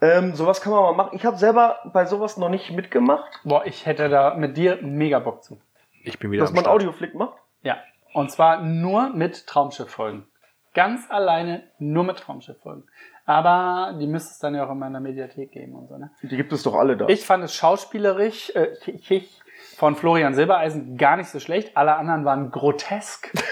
[0.00, 1.16] Ähm, sowas kann man mal machen.
[1.16, 5.18] Ich habe selber bei sowas noch nicht mitgemacht, Boah, ich hätte da mit dir mega
[5.18, 5.60] Bock zu.
[6.04, 6.74] Ich bin wieder dass am man Start.
[6.76, 7.34] Audioflick macht.
[7.62, 7.78] Ja.
[8.12, 10.28] Und zwar nur mit Traumschiff-Folgen.
[10.74, 12.84] Ganz alleine nur mit Traumschiff-Folgen.
[13.26, 16.12] Aber die müsste es dann ja auch in meiner Mediathek geben und so, ne?
[16.22, 17.08] Die gibt es doch alle da.
[17.08, 19.42] Ich fand es schauspielerisch äh, ich, ich,
[19.76, 21.76] von Florian Silbereisen gar nicht so schlecht.
[21.76, 23.32] Alle anderen waren grotesk.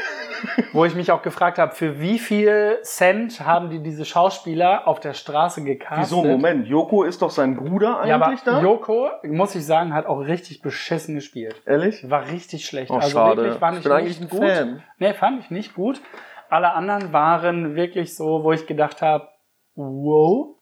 [0.72, 5.00] Wo ich mich auch gefragt habe, für wie viel Cent haben die diese Schauspieler auf
[5.00, 6.18] der Straße gecastet?
[6.18, 6.24] Wieso?
[6.24, 8.60] Moment, Joko ist doch sein Bruder eigentlich Ja, aber da?
[8.60, 11.62] Joko, muss ich sagen, hat auch richtig beschissen gespielt.
[11.66, 12.08] Ehrlich?
[12.08, 12.90] War richtig schlecht.
[12.90, 13.42] Oh, also schade.
[13.42, 14.48] wirklich fand Ich ich, bin eigentlich nicht ein gut.
[14.48, 14.82] Fan.
[14.98, 16.00] Nee, fand ich nicht gut.
[16.48, 19.28] Alle anderen waren wirklich so, wo ich gedacht habe,
[19.74, 20.56] wow.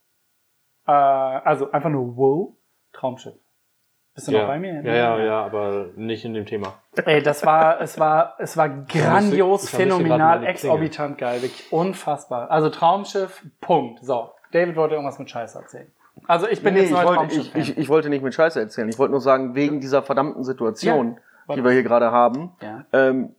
[0.87, 2.53] Äh, also einfach nur wow,
[2.93, 3.35] Traumschiff.
[4.21, 4.41] Bist du Ja.
[4.43, 4.83] noch bei mir?
[4.85, 6.75] ja, ja, ja, aber nicht in dem Thema.
[7.07, 12.51] Ey, das war, es war, es war grandios, ich gerade phänomenal, exorbitant geil, wirklich unfassbar.
[12.51, 14.05] Also Traumschiff, Punkt.
[14.05, 15.91] So, David wollte irgendwas mit Scheiße erzählen.
[16.27, 18.89] Also ich bin Nee, jetzt ich wollte, ich, ich, ich wollte nicht mit Scheiße erzählen.
[18.91, 21.19] Ich wollte nur sagen, wegen dieser verdammten Situation,
[21.49, 21.55] Ja.
[21.55, 22.85] die wir hier gerade haben, ja.
[22.93, 23.35] ähm,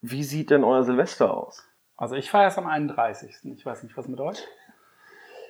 [0.00, 1.68] wie sieht denn euer Silvester aus?
[1.98, 3.36] Also ich feiere es am 31.
[3.56, 4.42] Ich weiß nicht, was mit euch?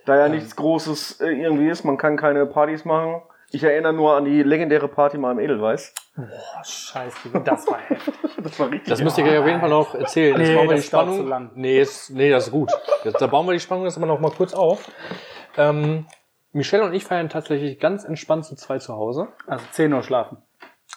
[0.06, 3.20] Da ja nichts Großes äh, irgendwie ist, man kann keine Partys machen.
[3.50, 5.94] Ich erinnere nur an die legendäre Party mal im Edelweiß.
[6.18, 6.22] Oh,
[6.64, 8.14] scheiße, das war heftig.
[8.42, 8.88] Das war richtig.
[8.90, 10.38] Das müsst ihr gleich auf jeden Fall noch erzählen.
[10.38, 11.16] Jetzt Nee, bauen wir die Spannung.
[11.16, 11.50] zu lang.
[11.54, 12.70] Nee, ist, nee, das ist gut.
[13.04, 14.90] Jetzt, da bauen wir die Spannung jetzt aber noch mal kurz auf.
[15.56, 16.06] Ähm,
[16.52, 19.28] Michelle und ich feiern tatsächlich ganz entspannt zu zwei zu Hause.
[19.46, 20.38] Also 10 Uhr schlafen.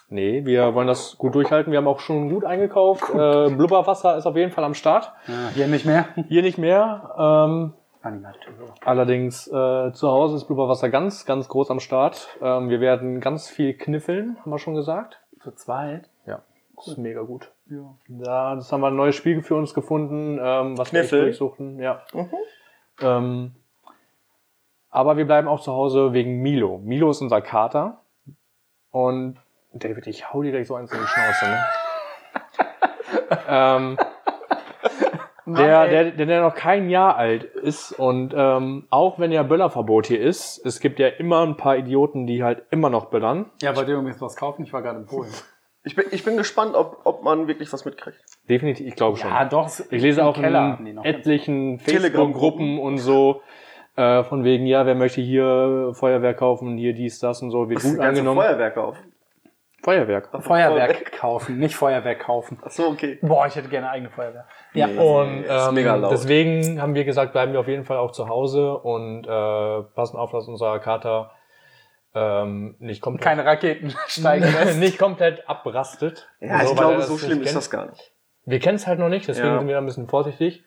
[0.10, 1.72] Nee, wir wollen das gut durchhalten.
[1.72, 3.04] Wir haben auch schon gut eingekauft.
[3.10, 5.14] Äh, Blubberwasser ist auf jeden Fall am Start.
[5.28, 6.06] Ja, hier nicht mehr.
[6.28, 7.16] Hier nicht mehr.
[7.18, 8.74] Ähm, Animateur.
[8.84, 12.30] allerdings äh, zu Hause ist Blubberwasser ganz, ganz groß am Start.
[12.42, 15.20] Ähm, wir werden ganz viel kniffeln, haben wir schon gesagt.
[15.42, 16.10] Zu zweit.
[16.26, 16.42] Ja,
[16.76, 17.52] das ist mega gut.
[17.70, 17.96] Ja.
[18.08, 21.22] Da, das haben wir ein neues Spiel für uns gefunden, ähm, was wir Kniffel?
[21.22, 21.80] durchsuchten.
[21.80, 22.02] Ja.
[22.14, 22.30] Mhm.
[23.02, 23.56] Ähm,
[24.90, 26.80] aber wir bleiben auch zu Hause wegen Milo.
[26.80, 28.02] Milo ist unser Kater.
[28.92, 29.38] Und
[29.74, 31.64] David, ich hau dir gleich so eins in die Schnauze, ne?
[33.48, 33.98] ähm,
[35.46, 40.08] der, der, der, der noch kein Jahr alt ist und ähm, auch wenn ja Böllerverbot
[40.08, 43.50] hier ist, es gibt ja immer ein paar Idioten, die halt immer noch böllern.
[43.62, 44.64] Ja, bei dir übrigens was kaufen.
[44.64, 45.32] Ich war gerade in Polen.
[45.84, 48.20] Ich bin, ich bin gespannt, ob, ob man wirklich was mitkriegt.
[48.48, 49.32] Definitiv, ich glaube schon.
[49.32, 49.68] Ja, doch.
[49.90, 51.80] Ich lese auch Keller in etlichen Telegram-Gruppen.
[51.80, 53.42] Facebook-Gruppen und so,
[53.96, 57.82] äh, von wegen, ja, wer möchte hier Feuerwerk kaufen, hier dies, das und so, wird
[57.82, 58.42] gut Ganze angenommen.
[58.42, 58.98] Feuerwerk auf.
[59.84, 60.30] Feuerwerk.
[60.44, 62.60] Feuerwerk kaufen, nicht Feuerwerk kaufen.
[62.64, 63.18] Ach so, okay.
[63.22, 64.46] Boah, ich hätte gerne eigene Feuerwehr.
[64.74, 64.88] Ja.
[64.88, 64.98] Nee.
[64.98, 66.12] Und ist ähm, mega laut.
[66.12, 70.18] deswegen haben wir gesagt, bleiben wir auf jeden Fall auch zu Hause und äh, passen
[70.18, 71.32] auf, dass unser Kater
[72.14, 74.80] ähm, nicht komplett, Keine Raketen steigen lässt.
[74.80, 76.30] nicht komplett abrastet.
[76.40, 78.12] Ja, So, ich glaube, so schlimm ist das gar nicht.
[78.46, 79.58] Wir kennen es halt noch nicht, deswegen Ja.
[79.60, 80.64] sind wir da ein bisschen vorsichtig.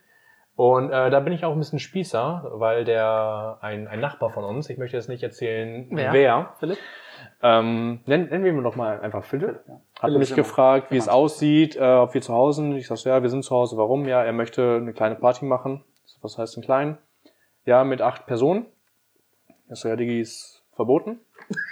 [0.56, 4.44] Und äh, da bin ich auch ein bisschen Spießer, weil der ein, ein Nachbar von
[4.44, 6.12] uns, ich möchte jetzt nicht erzählen, Wer?
[6.12, 6.78] wer, Philipp?
[7.44, 9.60] Ähm, nennen, nennen wir ihn doch mal einfach Philipp.
[9.68, 9.74] ja.
[9.74, 11.20] Hat Philipp mich gefragt, wie es Simon.
[11.20, 12.76] aussieht, äh, ob wir zu Hause sind.
[12.76, 13.76] Ich sag so, ja, wir sind zu Hause.
[13.76, 14.06] Warum?
[14.06, 15.84] Ja, er möchte eine kleine Party machen.
[16.22, 16.96] Was heißt denn klein?
[17.66, 18.66] Ja, mit acht Personen.
[19.70, 21.20] Ich so, ja, Digi ist verboten.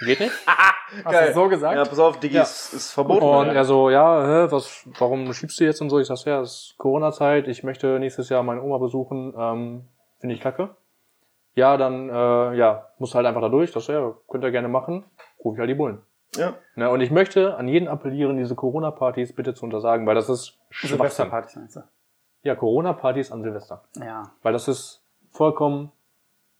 [0.05, 0.31] Geht nicht.
[1.05, 1.75] Hast du so gesagt?
[1.75, 2.43] Ja, pass auf, Digi Ja.
[2.43, 3.25] ist, ist verboten.
[3.25, 3.53] Und ja.
[3.53, 5.99] er so, ja, hä, was, warum schiebst du jetzt und so?
[5.99, 9.85] Ich sag, so, ja, es ist Corona-Zeit, ich möchte nächstes Jahr meine Oma besuchen, ähm,
[10.19, 10.69] finde ich kacke.
[11.55, 13.71] Ja, dann, äh, ja, musst halt einfach da durch.
[13.71, 15.03] Das, ja, könnt ihr gerne machen.
[15.43, 16.01] Ruf ich halt die Bullen.
[16.35, 16.53] ja.
[16.75, 20.57] Ne, und ich möchte an jeden appellieren, diese Corona-Partys bitte zu untersagen, weil das ist
[20.69, 20.97] Schwachsinn.
[20.97, 21.81] Silvesterpartys meinst du?
[22.41, 23.83] Ja, Corona-Partys an Silvester.
[23.99, 24.23] Ja.
[24.41, 25.91] Weil das ist vollkommen,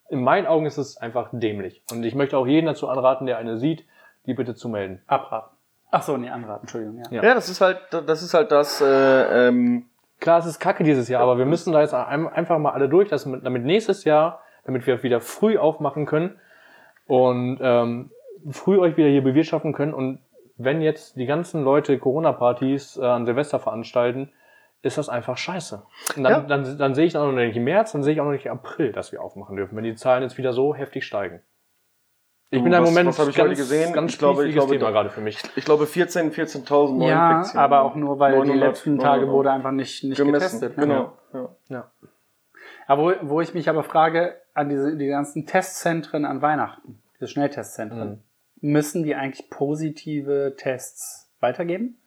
[0.09, 1.81] in meinen Augen ist es einfach dämlich.
[1.91, 3.85] Und ich möchte auch jeden dazu anraten, der eine sieht,
[4.27, 5.01] die bitte zu melden.
[5.07, 5.49] Abraten.
[5.89, 6.97] Ach so, nee, anraten, Entschuldigung.
[6.97, 7.11] Ja.
[7.11, 7.23] Ja.
[7.29, 9.87] ja, das ist halt, das ist halt das, äh, ähm,
[10.19, 12.87] Klar, es ist kacke dieses Jahr, aber wir müssen da jetzt ein- einfach mal alle
[12.87, 16.39] durch, dass, damit nächstes Jahr, damit wir wieder früh aufmachen können
[17.07, 18.11] und ähm,
[18.51, 19.93] früh euch wieder hier bewirtschaften können.
[19.93, 20.19] Und
[20.57, 24.31] wenn jetzt die ganzen Leute Corona-Partys äh, an Silvester veranstalten,
[24.81, 25.83] ist das einfach scheiße.
[26.17, 26.39] Und dann, Ja.
[26.41, 28.45] dann, dann sehe ich auch noch nicht im März, dann sehe ich auch noch nicht
[28.45, 31.41] im April, dass wir aufmachen dürfen, wenn die Zahlen jetzt wieder so heftig steigen.
[32.49, 33.93] Ich Du, bin da im Moment was hab ich ganz, heute gesehen?
[33.93, 35.39] ganz Ich glaube- ich glaube, Thema gerade für mich.
[35.55, 37.63] ich glaube 14, 14.000 neue Ja, Infektionen.
[37.63, 40.59] aber auch nur, weil die 900, letzten Tage 900 wurde einfach nicht, nicht gemessen.
[40.59, 40.77] getestet.
[40.77, 40.83] ne?
[40.85, 41.13] Genau.
[41.33, 41.49] Ja.
[41.69, 41.91] Ja.
[42.85, 47.27] Aber wo, wo ich mich aber frage, an diese die ganzen Testzentren an Weihnachten, diese
[47.27, 48.23] Schnelltestzentren,
[48.61, 51.97] müssen die eigentlich positive Tests weitergeben?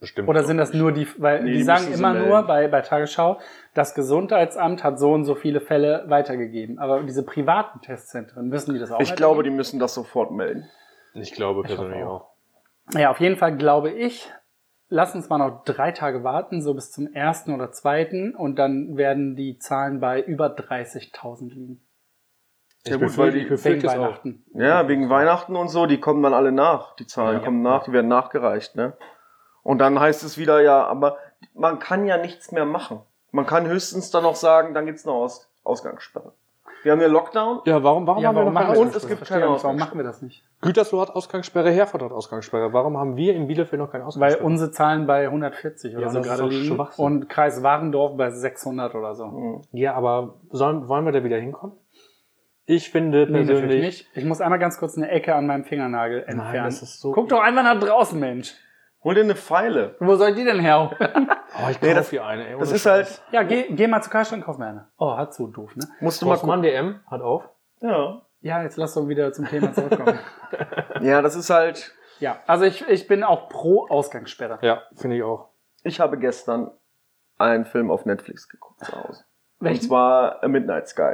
[0.00, 0.28] Bestimmt.
[0.28, 2.28] Oder sind das nur die, weil Nee, die, die sagen immer melden.
[2.28, 3.38] nur bei, bei Tagesschau,
[3.72, 6.78] das Gesundheitsamt hat so und so viele Fälle weitergegeben.
[6.78, 10.68] Aber diese privaten Testzentren, müssen die das auch Ich glaube, die müssen das sofort melden.
[11.14, 12.30] Ich glaube persönlich hoffe auch.
[12.92, 14.30] Ja, auf jeden Fall glaube ich,
[14.94, 18.96] lass uns mal noch drei Tage warten, so bis zum ersten oder zweiten, und dann
[18.96, 21.80] werden die Zahlen bei über 30.000 liegen.
[22.86, 23.98] Ja, Ich gut, weil die- Wegen es auch.
[23.98, 24.44] Weihnachten.
[24.54, 26.94] Ja, wegen Weihnachten und so, die kommen dann alle nach.
[26.96, 27.44] Die Zahlen Ja.
[27.44, 28.92] kommen nach, die werden nachgereicht, ne?
[29.62, 31.16] Und dann heißt es wieder, ja, aber
[31.54, 33.00] man kann ja nichts mehr machen.
[33.32, 36.34] Man kann höchstens dann noch sagen, dann gibt's eine Aus Ausgangssperre.
[36.84, 37.60] Wir haben hier Lockdown.
[37.64, 39.02] Ja, warum, warum Ja, haben wir warum noch machen keine wir Und das?
[39.02, 40.44] es gibt keine nicht, Warum machen wir das nicht?
[40.60, 42.72] Gütersloh hat Ausgangssperre, Herford hat Ausgangssperre.
[42.72, 44.44] Warum haben wir in Bielefeld noch keine Weil Ausgangssperre?
[44.46, 49.14] unsere Zahlen bei 140 oder Ja, so gerade liegen und Kreis Warendorf bei 600 oder
[49.14, 49.62] so.
[49.72, 51.76] ja, aber sollen, wollen wir da wieder hinkommen?
[52.66, 53.48] Ich finde Nee, persönlich.
[53.62, 54.06] natürlich nicht.
[54.14, 56.64] Ich muss einmal ganz kurz eine Ecke an meinem Fingernagel entfernen.
[56.66, 58.54] das ist so- Guck doch einfach nach draußen, Mensch.
[59.04, 59.94] Hol dir eine Pfeile.
[60.00, 60.90] Wo soll die denn her?
[61.56, 62.48] Oh, ich Nee, kauf das- hier eine.
[62.48, 63.22] Ey, Das ist Scheiß.
[63.22, 64.88] halt, ja, geh, geh mal zu Karstadt und kauf mir eine.
[64.98, 65.86] Oh, hat zu doof, ne?
[66.00, 66.62] musst du mal gucken.
[66.62, 67.48] DM hat auf.
[67.80, 68.22] Ja.
[68.40, 70.18] Ja, jetzt lass doch wieder zum Thema zurückkommen.
[71.00, 74.58] ja, das ist halt, ja, also ich, ich bin auch pro Ausgangssperre.
[74.62, 75.50] Ja, finde ich auch.
[75.84, 76.72] ich habe gestern
[77.38, 79.22] einen Film auf Netflix geguckt zu Hause.
[79.60, 79.86] Und Welchen?
[79.86, 81.12] zwar A Midnight Sky.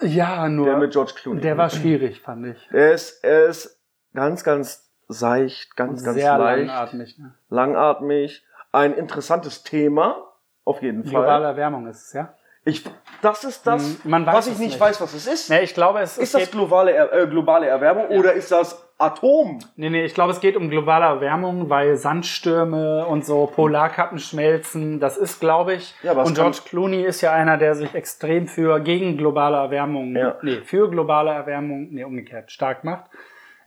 [0.00, 1.40] Ja, nur Der mit George Clooney.
[1.42, 2.68] der war schwierig, fand ich.
[2.72, 3.80] Er ist, er ist
[4.14, 7.18] ganz, ganz seicht, ganz, ganz Sehr leicht, langatmig.
[7.18, 7.34] Ne?
[7.50, 8.44] langatmig.
[8.72, 10.16] Ein interessantes Thema,
[10.64, 11.12] auf jeden Fall.
[11.12, 12.34] Globale Erwärmung ist es, ja?
[12.66, 12.82] Ich,
[13.20, 14.80] das ist das, Hm, was ich nicht, nicht.
[14.80, 15.50] weiß, was es ist.
[15.50, 19.58] Nee, ich glaube, es, ist das globale, Er- äh, globale Erwärmung oder ist das Atom?
[19.76, 24.98] nee, nee, ich glaube, es geht um globale Erwärmung, weil Sandstürme und so Polarkappen schmelzen.
[24.98, 25.94] Das ist, glaube ich.
[26.02, 30.36] Ja, und George Clooney ist ja einer, der sich extrem für gegen globale Erwärmung, Ja.
[30.40, 33.04] nee, für globale Erwärmung, nee, umgekehrt, stark macht.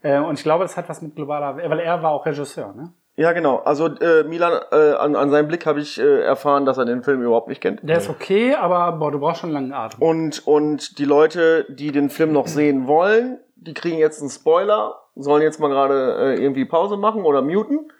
[0.02, 2.93] Äh, und ich glaube, das hat was mit globaler, weil er war auch Regisseur, ne?
[3.20, 3.58] Ja, genau.
[3.58, 7.02] Also äh, Milan, äh, an, an seinem Blick habe ich äh, erfahren, dass er den
[7.02, 7.80] Film überhaupt nicht kennt.
[7.82, 10.02] Der ist okay, aber boah, du brauchst schon einen langen Atem.
[10.04, 15.02] Und, und die Leute, die den Film noch sehen wollen, die kriegen jetzt einen Spoiler,
[15.16, 17.91] sollen jetzt mal gerade äh, irgendwie Pause machen oder muten,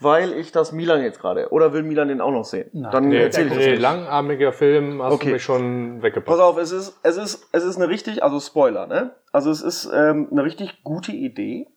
[0.00, 1.50] weil ich das Milan jetzt gerade.
[1.50, 2.68] Oder will Milan den auch noch sehen?
[2.72, 5.26] Na, Dann Nee, erzähl ich nee, langarmiger Film hast Okay.
[5.28, 6.40] du mich schon Pass weggepackt.
[6.40, 9.14] auf, es ist, es ist, es ist eine richtig, also Spoiler, ne?
[9.32, 11.68] Also es ist ähm, eine richtig gute Idee,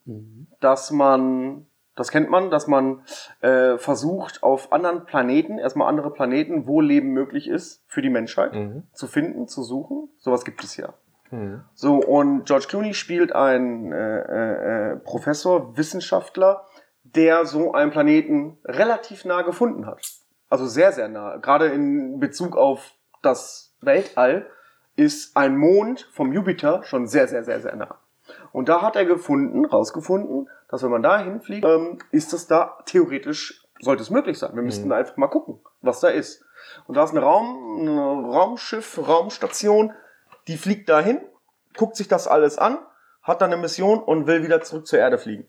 [0.60, 3.02] dass man, das kennt man, dass man
[3.42, 8.54] äh, versucht, auf anderen Planeten, erstmal andere Planeten, wo Leben möglich ist für die Menschheit,
[8.54, 8.84] Mhm.
[8.94, 10.10] zu finden, zu suchen.
[10.18, 10.94] Sowas gibt es ja.
[11.32, 11.62] Mhm.
[11.74, 16.66] So, und George Clooney spielt einen äh, äh, äh, Professor, Wissenschaftler,
[17.16, 20.06] der so einen Planeten relativ nah gefunden hat.
[20.50, 21.38] Also sehr, sehr nah.
[21.38, 22.92] Gerade in Bezug auf
[23.22, 24.48] das Weltall
[24.96, 28.00] ist ein Mond vom Jupiter schon sehr, sehr, sehr, sehr nah.
[28.52, 32.78] Und da hat er gefunden, rausgefunden, dass wenn man da hinfliegt, ähm, ist das da
[32.86, 34.56] theoretisch, sollte es möglich sein.
[34.56, 36.44] Wir müssten da einfach mal gucken, was da ist.
[36.88, 39.94] Und da ist ein Raum, ein Raumschiff, Raumstation,
[40.48, 41.22] die fliegt dahin,
[41.76, 42.78] guckt sich das alles an,
[43.22, 45.48] hat dann eine Mission und will wieder zurück zur Erde fliegen.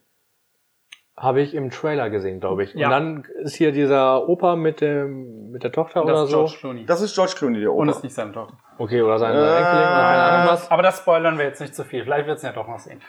[1.19, 2.75] Habe ich im Trailer gesehen, glaube ich.
[2.75, 2.89] Ja.
[2.89, 6.37] Und dann ist hier dieser Opa mit dem mit der Tochter das oder ist so.
[6.39, 6.85] George Clooney.
[6.85, 7.97] Das ist George Clooney, der und Opa.
[7.97, 8.55] ist nicht seine Tochter.
[8.77, 10.71] Okay, oder sein Äh, Enkelin oder keine Ahnung was.
[10.71, 12.05] Aber das spoilern wir jetzt nicht zu viel.
[12.05, 13.01] Vielleicht wird es ja doch noch sehen.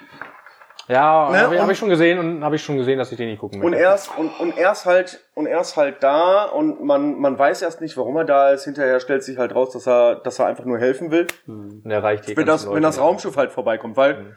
[0.87, 3.11] Ja, Ne, habe ich, und- hab ich schon gesehen und habe ich schon gesehen, dass
[3.11, 3.83] ich den nicht gucken Und möchte.
[3.85, 7.37] er ist, und, und er ist halt, und er ist halt da und man, man
[7.37, 8.63] weiß erst nicht, warum er da ist.
[8.63, 11.27] Hinterher stellt sich halt raus, dass er, dass er einfach nur helfen will.
[11.45, 13.03] Und er reicht die Wenn das, wenn Leute das nicht.
[13.05, 14.35] Raumschiff halt vorbeikommt, weil Mhm.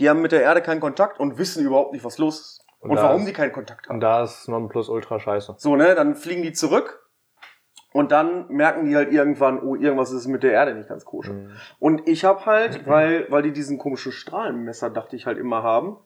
[0.00, 2.64] die haben mit der Erde keinen Kontakt und wissen überhaupt nicht, was los ist.
[2.80, 3.94] Und Und, warum ist- die keinen Kontakt haben.
[3.96, 5.54] Und da ist Nonplusultra scheiße.
[5.58, 7.04] So, ne, dann fliegen die zurück
[7.92, 11.32] und dann merken die halt irgendwann, oh, irgendwas ist mit der Erde nicht ganz koscher.
[11.32, 11.52] Mhm.
[11.80, 15.96] Und ich habe halt, weil, weil die diesen komischen Strahlenmesser, dachte ich halt immer haben,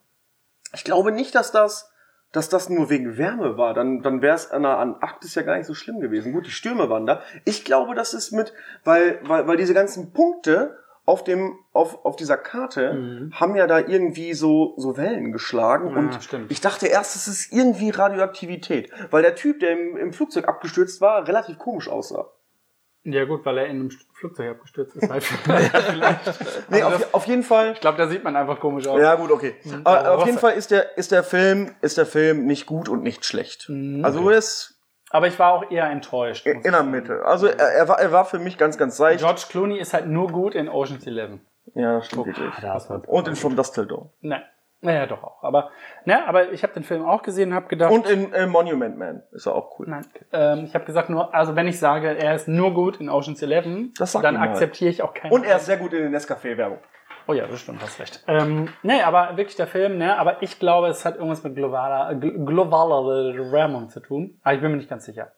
[0.74, 1.92] ich glaube nicht, dass das,
[2.32, 3.74] dass das nur wegen Wärme war.
[3.74, 6.32] Dann, dann wäre es an der Antarktis ja gar nicht so schlimm gewesen.
[6.32, 7.20] Gut, die Stürme waren da.
[7.44, 8.54] Ich glaube, das ist mit,
[8.84, 13.32] weil, weil, weil diese ganzen Punkte auf dem, auf, auf dieser Karte Mhm.
[13.34, 16.50] haben ja da irgendwie so, so Wellen geschlagen Ja, und stimmt.
[16.52, 21.00] ich dachte erst, es ist irgendwie Radioaktivität, weil der Typ, der im, im Flugzeug abgestürzt
[21.00, 22.26] war, relativ komisch aussah.
[23.04, 25.10] Ja gut, weil er in einem Flugzeug abgestürzt ist.
[25.10, 25.24] Halt
[25.84, 26.70] vielleicht.
[26.70, 27.72] Nee, Also auf, auf jeden Fall.
[27.72, 29.00] ich glaube, da sieht man einfach komisch aus.
[29.00, 29.56] Ja, gut, okay.
[29.82, 33.02] Aber auf jeden Fall ist der, ist der Film, ist der Film nicht gut und
[33.02, 33.68] nicht schlecht.
[33.68, 34.04] Mhm.
[34.04, 34.71] Also er ist
[35.12, 36.46] Aber ich war auch eher enttäuscht.
[36.46, 36.82] in der.
[36.82, 37.24] Mitte.
[37.24, 39.20] Also er, er, war, er war für mich ganz, ganz seicht.
[39.20, 41.40] George Clooney ist halt nur gut in Ocean's Eleven.
[41.74, 42.50] Ja, das stimmt wirklich.
[42.62, 43.00] Man.
[43.02, 44.10] Und in From Dust Till Dawn.
[44.20, 44.42] Nein.
[44.84, 45.44] Naja, doch auch.
[45.44, 45.70] Aber,
[46.04, 48.98] ne, aber ich habe den Film auch gesehen und habe gedacht, Und in äh, Monument
[48.98, 49.86] Man ist er auch cool.
[49.88, 53.08] nein, ähm, ich habe gesagt nur, also wenn ich sage, er ist nur gut in
[53.08, 54.48] Ocean's Eleven, dann mal.
[54.48, 55.30] akzeptiere ich auch keinen.
[55.30, 56.78] Und er ist sehr gut in der Nescafé-Werbung.
[57.26, 58.24] Oh ja, das stimmt, hast recht.
[58.26, 62.10] Ähm, nee, aber wirklich der Film, ne, aber ich glaube, es hat irgendwas mit globaler,
[62.18, 64.40] gl- globaler Erwärmung zu tun.
[64.42, 65.32] Aber ich bin mir nicht ganz sicher.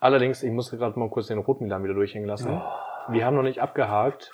[0.00, 2.60] Allerdings, ich muss gerade mal kurz den Rotmilan wieder durchhängen lassen.
[3.08, 4.32] Wir haben noch nicht abgehakt,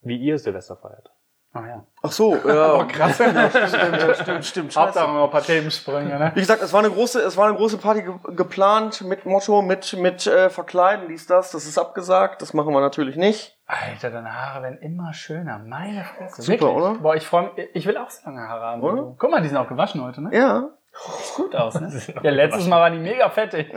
[0.00, 1.10] wie ihr Silvester feiert.
[1.56, 1.84] Ah ja.
[2.02, 2.84] Ach so, ja.
[2.84, 3.16] Krass.
[3.16, 4.76] stimmt, stimmt, stimmt.
[4.76, 6.32] Hauptsache noch ein paar Themensprünge, ne?
[6.34, 9.62] Wie gesagt, es war eine große, es war eine große Party ge geplant mit Motto,
[9.62, 11.50] mit, mit äh, Verkleiden, dies, das.
[11.52, 12.42] Das ist abgesagt.
[12.42, 13.56] Das machen wir natürlich nicht.
[13.66, 15.58] Alter, deine Haare werden immer schöner.
[15.58, 16.42] Meine Fresse.
[16.42, 16.94] Super, oder?
[16.94, 17.68] Boah, ich freue mich.
[17.74, 18.82] Ich will auch so lange Haare haben.
[18.82, 19.14] Oder?
[19.18, 20.30] Guck mal, die sind auch gewaschen heute, ne?
[20.32, 20.68] Ja.
[20.92, 21.90] Sieht gut aus, ne?
[22.22, 23.72] Ja, letztes Mal waren die mega fettig.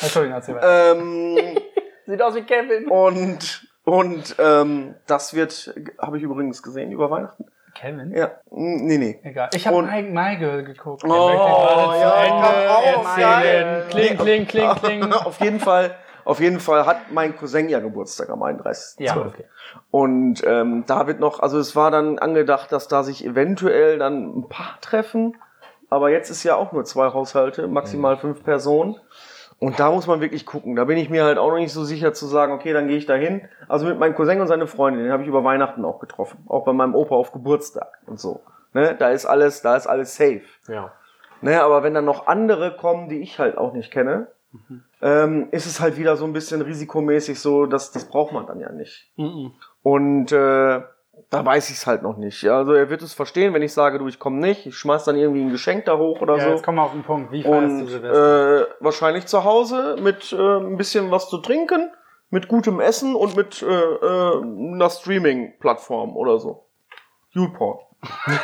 [0.00, 0.92] Entschuldigung, erzähl weiter.
[0.92, 1.58] Ähm,
[2.06, 2.86] Sieht aus wie Kevin.
[2.88, 7.46] und und ähm, das wird, habe ich übrigens gesehen über Weihnachten.
[7.74, 8.12] Kevin?
[8.16, 9.20] Ja, Mm, nee, nee.
[9.24, 9.50] Egal.
[9.52, 11.02] Ich habe My, Girl geguckt.
[11.04, 11.30] Oh,
[13.18, 13.86] ja, Ende.
[13.90, 15.12] Kling, kling, kling, kling.
[15.12, 19.04] auf jeden Fall, auf jeden Fall hat mein Cousin ja Geburtstag am 31.
[19.04, 19.16] Ja.
[19.16, 19.44] Okay.
[19.90, 24.38] Und ähm, da wird noch, also es war dann angedacht, dass da sich eventuell dann
[24.38, 25.36] ein paar treffen.
[25.90, 28.96] Aber jetzt ist ja auch nur zwei Haushalte, maximal fünf Personen.
[29.64, 30.76] Und da muss man wirklich gucken.
[30.76, 32.98] Da bin ich mir halt auch noch nicht so sicher zu sagen, okay, dann gehe
[32.98, 33.48] ich da hin.
[33.66, 36.44] Also mit meinem Cousin und seine Freundin, den habe ich über Weihnachten auch getroffen.
[36.48, 38.42] Auch bei meinem Opa auf Geburtstag und so.
[38.74, 40.42] Ne, da ist alles, da ist alles safe.
[40.68, 40.92] Ja.
[41.40, 44.26] Ne, aber wenn dann noch andere kommen, die ich halt auch nicht kenne,
[45.00, 48.60] ähm, ist es halt wieder so ein bisschen risikomäßig so, dass das braucht man dann
[48.60, 49.10] ja nicht.
[49.16, 49.52] Mhm.
[49.82, 50.82] Und äh,
[51.30, 52.42] da weiß ich es halt noch nicht.
[52.42, 55.04] Ja, Also er wird es verstehen, wenn ich sage, du, ich komme nicht, ich schmeiß
[55.04, 56.50] dann irgendwie ein Geschenk da hoch oder Ja, so.
[56.50, 57.32] jetzt kommen wir auf den Punkt.
[57.32, 58.60] Wie feierst du Silvester?
[58.62, 61.90] äh, wahrscheinlich zu Hause mit äh, ein bisschen was zu trinken,
[62.30, 66.66] mit gutem Essen und mit äh, äh, einer Streaming-Plattform oder so.
[67.30, 67.78] YouPorn.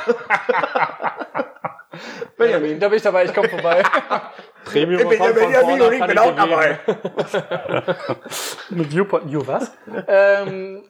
[2.37, 2.79] Benjamin.
[2.81, 3.83] da bin ich dabei, ich komme vorbei.
[4.65, 6.79] Premium Ich bin der Benjamin und ich bin auch dabei.
[8.71, 9.29] Mit YouPorn.
[9.29, 9.73] You was?
[10.07, 10.83] ähm,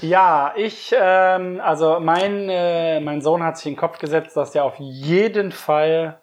[0.00, 4.54] ja, ich, ähm, also mein, äh, mein Sohn hat sich in den Kopf gesetzt, dass
[4.54, 6.20] er auf jeden Fall,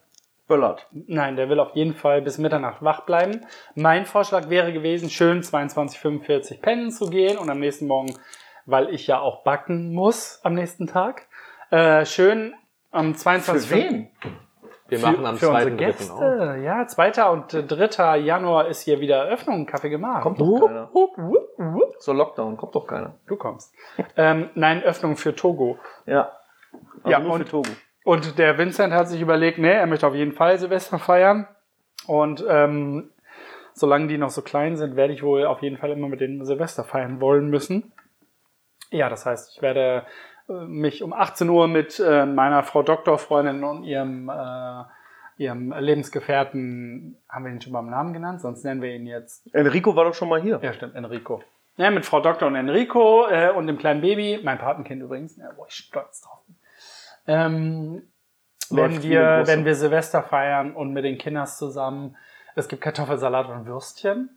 [0.47, 0.87] Böllert.
[0.91, 3.45] nein, der will auf jeden Fall bis Mitternacht wach bleiben.
[3.73, 8.15] Mein Vorschlag wäre gewesen, schön 22:45 pennen zu gehen und am nächsten Morgen,
[8.65, 11.27] weil ich ja auch backen muss am nächsten Tag,
[11.71, 12.53] äh, schön
[12.91, 14.09] am 22.
[14.87, 15.75] Wir Für, machen am für unsere 2.3.
[15.77, 16.13] Gäste.
[16.13, 16.55] auch.
[16.63, 17.29] Ja, 2.
[17.29, 18.17] und äh, 3.
[18.17, 20.21] Januar ist hier wieder Eröffnung, Kaffee gemacht.
[20.21, 20.89] Kommt doch keiner.
[20.93, 21.95] Wupp, wupp, wupp.
[21.99, 23.15] So Lockdown, kommt doch keiner.
[23.25, 23.73] Du kommst.
[24.15, 25.79] ähm, nein, Öffnung für Togo.
[26.05, 26.31] Ja.
[27.03, 27.69] Also Ja, nur und- für Togo.
[28.03, 31.47] Und der Vincent hat sich überlegt, nee, er möchte auf jeden Fall Silvester feiern.
[32.05, 33.09] Und ähm,
[33.73, 36.45] solange die noch so klein sind, werde ich wohl auf jeden Fall immer mit denen
[36.45, 37.91] Silvester feiern wollen müssen.
[38.91, 40.05] Ja, das heißt, ich werde
[40.47, 44.83] mich um 18 Uhr mit äh, meiner Frau Doktorfreundin und ihrem, äh,
[45.37, 49.95] ihrem Lebensgefährten, haben wir ihn schon beim Namen genannt, sonst nennen wir ihn jetzt Enrico
[49.95, 50.59] war doch schon mal hier.
[50.61, 51.41] ja, stimmt, Enrico.
[51.77, 55.49] Ja, mit Frau Doktor und Enrico äh, und dem kleinen Baby, mein Patenkind übrigens, ja,
[55.57, 56.55] wo ich stolz drauf bin.
[57.27, 58.01] Ähm,
[58.69, 62.15] wie wir, werden wir Silvester feiern und mit den Kinders zusammen.
[62.55, 64.34] Es gibt Kartoffelsalat und Würstchen.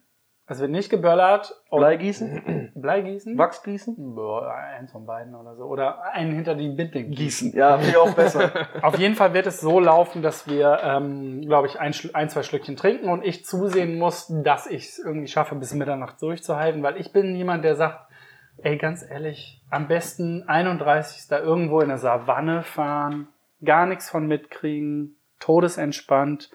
[0.51, 1.55] Es wird nicht geböllert.
[1.71, 3.37] Bleigießen, Bleigießen?
[3.37, 5.65] Wachsgießen, Boah, eins von beiden oder so.
[5.65, 7.53] Oder einen hinter die Binding Gießen.
[7.55, 8.51] Ja, ich auch besser.
[8.83, 12.43] auf jeden Fall wird es so laufen, dass wir, ähm, glaube ich, ein, ein, zwei
[12.43, 16.97] Schlückchen trinken und ich zusehen muss, dass ich es irgendwie schaffe, bis Mitternacht durchzuhalten, weil
[16.97, 18.11] ich bin jemand, der sagt,
[18.57, 21.29] ey, ganz ehrlich, am besten 31.
[21.29, 23.29] da irgendwo in der Savanne fahren,
[23.63, 26.51] gar nichts von mitkriegen, todesentspannt,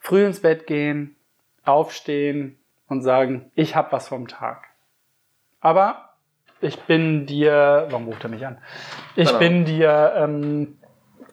[0.00, 1.16] früh ins Bett gehen,
[1.64, 2.58] aufstehen
[2.88, 4.64] und sagen, ich hab was vom Tag.
[5.60, 6.10] Aber
[6.60, 8.58] ich bin dir, warum ruft er mich an?
[9.14, 9.38] Ich Genau.
[9.38, 10.78] bin dir, ähm,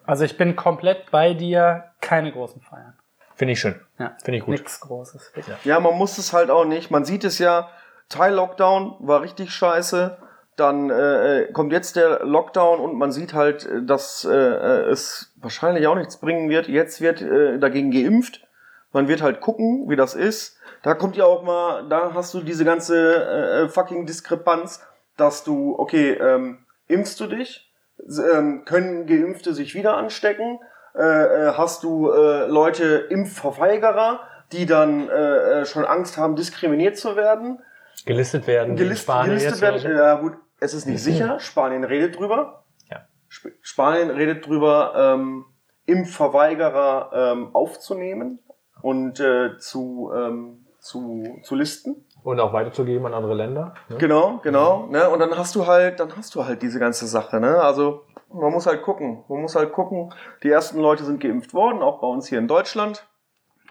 [0.05, 2.97] also ich bin komplett bei dir, keine großen Feiern.
[3.35, 3.79] Finde ich schön.
[3.99, 4.15] Ja.
[4.23, 4.51] Finde ich gut.
[4.51, 5.33] Nichts Großes.
[5.63, 6.91] Ja, man muss es halt auch nicht.
[6.91, 7.69] Man sieht es ja,
[8.09, 10.17] Teil-Lockdown war richtig scheiße.
[10.55, 15.33] Dann äh, kommt jetzt der Lockdown und man sieht halt, äh, dass äh, äh, es
[15.37, 16.67] wahrscheinlich auch nichts bringen wird.
[16.67, 18.45] Jetzt wird äh, dagegen geimpft.
[18.93, 20.57] Man wird halt gucken, wie das ist.
[20.83, 24.85] Da kommt ja auch mal, da hast du diese ganze äh, fucking Diskrepanz,
[25.17, 27.71] dass du, okay, ähm, impfst du dich?
[27.99, 30.59] Ähm, können Geimpfte sich wieder anstecken?
[30.95, 34.21] Äh, äh, hast du äh, Leute Impfverweigerer,
[34.51, 37.59] die dann äh, äh, schon Angst haben, diskriminiert zu werden?
[38.05, 38.75] Gelistet werden.
[38.75, 39.97] Gelist, Spanien gelistet werden?
[39.97, 41.39] Ja gut, es ist nicht sicher.
[41.39, 42.65] Spanien redet drüber.
[42.91, 43.07] Ja.
[43.29, 45.45] Sp Spanien redet drüber, ähm,
[45.85, 48.39] Impfverweigerer ähm, aufzunehmen
[48.83, 52.05] und äh, zu, ähm, zu, zu listen.
[52.23, 53.73] Und auch weiterzugeben an andere Länder.
[53.89, 53.97] Ne?
[53.97, 54.85] Genau, genau.
[54.87, 55.09] Ne?
[55.09, 57.39] Und dann hast du halt, dann hast du halt diese ganze Sache.
[57.39, 57.59] Ne?
[57.59, 59.23] Also man muss halt gucken.
[59.27, 60.13] Man muss halt gucken.
[60.43, 63.07] Die ersten Leute sind geimpft worden, auch bei uns hier in Deutschland.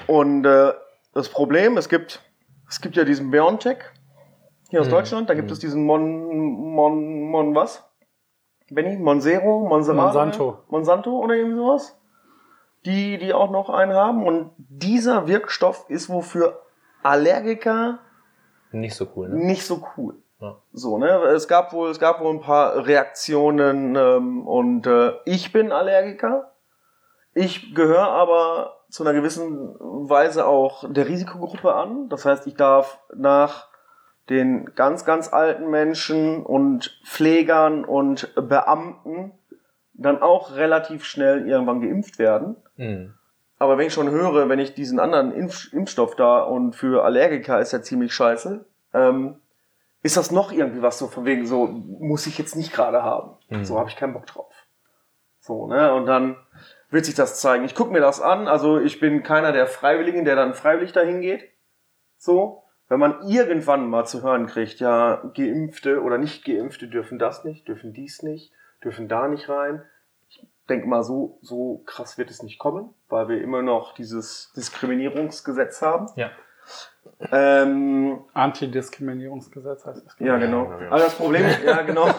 [0.06, 0.72] Und äh,
[1.14, 2.20] das Problem, es gibt,
[2.68, 3.78] es gibt ja diesen BioNTech
[4.70, 4.92] hier aus Mhm.
[4.92, 5.30] Deutschland.
[5.30, 7.84] Da gibt es diesen Mon, Mon, Mon was?
[8.70, 8.96] Benny?
[8.96, 9.66] Monzero?
[9.68, 10.04] Monserrat?
[10.14, 10.58] Monsanto.
[10.68, 11.98] Monsanto oder irgendwie sowas?
[12.84, 14.26] Die, die auch noch einen haben.
[14.26, 16.62] Und dieser Wirkstoff ist wofür
[17.02, 17.98] Allergiker
[18.70, 19.36] Nicht so cool, ne?
[19.36, 20.14] nicht so cool.
[20.40, 20.56] Ja.
[20.72, 21.08] So, ne?
[21.34, 26.52] Es gab wohl, es gab wohl ein paar Reaktionen ähm, und äh, ich bin Allergiker.
[27.34, 32.08] Ich gehöre aber zu einer gewissen Weise auch der Risikogruppe an.
[32.08, 33.68] Das heißt, ich darf nach
[34.28, 39.32] den ganz, ganz alten Menschen und Pflegern und Beamten
[39.94, 42.56] dann auch relativ schnell irgendwann geimpft werden.
[42.76, 43.14] Mhm.
[43.58, 47.60] Aber wenn ich schon höre, wenn ich diesen anderen Impf Impfstoff da und für Allergiker
[47.60, 49.36] ist ja ziemlich scheiße, ähm,
[50.02, 53.36] ist das noch irgendwie was so von wegen so, muss ich jetzt nicht gerade haben.
[53.50, 53.64] Mhm.
[53.64, 54.52] So habe ich keinen Bock drauf.
[55.38, 55.94] So, ne?
[55.94, 56.36] Und dann
[56.90, 57.64] wird sich das zeigen.
[57.64, 61.20] Ich gucke mir das an, also ich bin keiner der Freiwilligen, der dann freiwillig dahin
[61.20, 61.48] geht.
[62.18, 62.64] So.
[62.88, 67.66] Wenn man irgendwann mal zu hören kriegt, ja, Geimpfte oder nicht Geimpfte dürfen das nicht,
[67.66, 68.52] dürfen dies nicht,
[68.84, 69.82] dürfen da nicht rein.
[70.72, 74.54] Ich denke mal, so, so krass wird es nicht kommen, weil wir immer noch dieses
[74.56, 76.06] Diskriminierungsgesetz haben.
[76.16, 76.30] Ja.
[77.30, 80.16] Ähm, Antidiskriminierungsgesetz heißt das.
[80.18, 80.64] ja, genau.
[80.70, 80.86] Ja, ja.
[80.88, 82.06] Aber das Problem ist, ja, genau.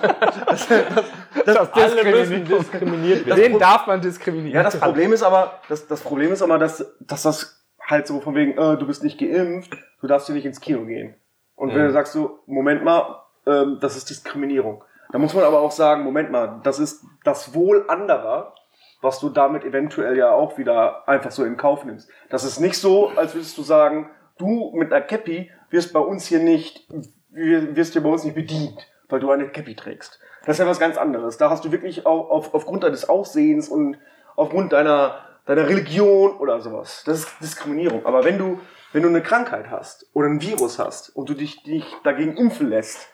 [0.46, 3.40] Das, das, das, Alle müssen diskriminiert werden.
[3.42, 4.54] Den darf man diskriminieren.
[4.54, 8.22] Ja, das Problem ist aber, das, das Problem ist aber, dass, dass das halt so
[8.22, 11.16] von wegen, äh, du bist nicht geimpft, du darfst hier nicht ins Kino gehen.
[11.56, 11.88] Und wenn Mhm.
[11.88, 14.84] du sagst so, Moment mal, ähm, das ist Diskriminierung.
[15.14, 18.56] Da muss man aber auch sagen, Moment mal, das ist das Wohl anderer,
[19.02, 22.10] was du damit eventuell ja auch wieder einfach so in Kauf nimmst.
[22.32, 24.10] Das ist nicht so, als würdest du sagen,
[24.40, 26.88] du mit einer Cappy wirst bei uns hier nicht,
[27.30, 28.76] wir- wirst hier bei uns nicht bedient,
[29.08, 30.20] weil du eine Cappy trägst.
[30.48, 31.38] Das ist ja was ganz anderes.
[31.38, 33.98] Da hast du wirklich auch auf, aufgrund deines Aussehens und
[34.36, 37.04] aufgrund deiner, deiner Religion oder sowas.
[37.06, 38.06] Das ist Diskriminierung.
[38.08, 38.60] Aber wenn du,
[38.94, 42.70] wenn du eine Krankheit hast oder ein Virus hast und du dich, dich dagegen impfen
[42.70, 43.10] lässt,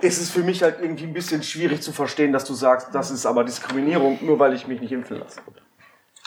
[0.00, 3.10] ist es für mich halt irgendwie ein bisschen schwierig zu verstehen, dass du sagst, das
[3.10, 5.40] ist aber Diskriminierung, nur weil ich mich nicht impfen lasse.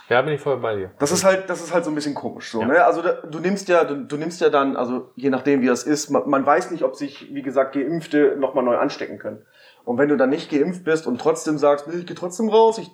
[0.09, 0.91] Ja, bin ich voll bei dir.
[0.97, 2.67] Das ist halt, das ist halt so ein bisschen komisch, so, Ja.
[2.67, 2.84] ne?
[2.84, 6.09] Also, du nimmst ja, du, du nimmst ja dann, also, je nachdem, wie das ist,
[6.09, 9.45] man, man weiß nicht, ob sich, wie gesagt, Geimpfte nochmal neu anstecken können.
[9.86, 12.80] Und wenn du dann nicht geimpft bist und trotzdem sagst, nee, ich gehe trotzdem raus,
[12.80, 12.89] ich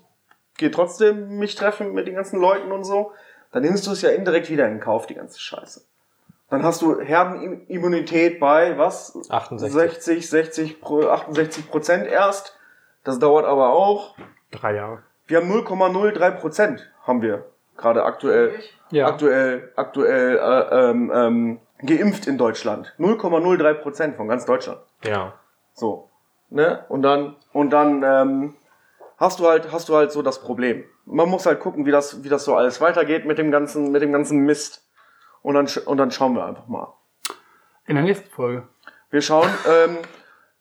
[0.58, 3.14] gehe trotzdem mich treffen mit den ganzen Leuten und so,
[3.54, 5.86] dann nimmst du es ja indirekt wieder in Kauf, die ganze Scheiße.
[6.50, 9.18] Dann hast du Herdenimmunität bei, was?
[9.30, 9.72] 68.
[9.74, 12.58] 60, 60, pro- 68 Prozent erst.
[13.04, 14.16] Das dauert aber auch.
[14.52, 15.04] Drei Jahre.
[15.28, 17.46] Wir haben 0,03 Prozent, haben wir
[17.78, 18.54] gerade aktuell
[18.90, 19.08] Ja.
[19.08, 22.94] aktuell, aktuell äh, ähm, ähm, geimpft in Deutschland.
[23.00, 24.80] 0,03 Prozent von ganz Deutschland.
[25.04, 25.34] Ja.
[25.74, 26.10] So.
[26.52, 26.86] Ne?
[26.90, 28.54] Und dann, und dann ähm,
[29.18, 30.84] hast du halt, hast du halt so das Problem.
[31.06, 34.02] Man muss halt gucken, wie das, wie das so alles weitergeht mit dem ganzen, mit
[34.04, 34.84] dem ganzen Mist.
[35.46, 36.92] Und dann, und dann schauen wir einfach mal.
[37.86, 38.68] In der nächsten Folge.
[39.12, 39.98] Wir schauen, ähm,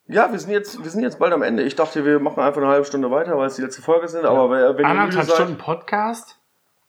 [0.08, 1.62] ja, wir sind jetzt, wir sind jetzt bald am Ende.
[1.62, 4.26] Ich dachte, wir machen einfach eine halbe Stunde weiter, weil es die letzte Folge sind.
[4.26, 6.38] Aber wenn, wenn ihr Anderthalb seid, Stunden Podcast.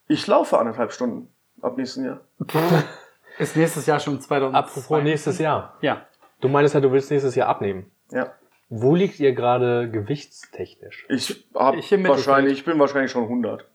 [0.09, 2.19] ich laufe anderthalb Stunden ab nächsten Jahr.
[3.39, 4.53] Ist nächstes Jahr schon 2000.
[4.53, 5.77] Apropos nächstes Jahr.
[5.79, 6.05] Ja.
[6.41, 7.89] Du meinst ja, du willst nächstes Jahr abnehmen.
[8.11, 8.33] Ja.
[8.67, 11.05] Wo liegt ihr gerade gewichtstechnisch?
[11.07, 13.65] Ich hab Ich wahrscheinlich, ich bin wahrscheinlich schon 100.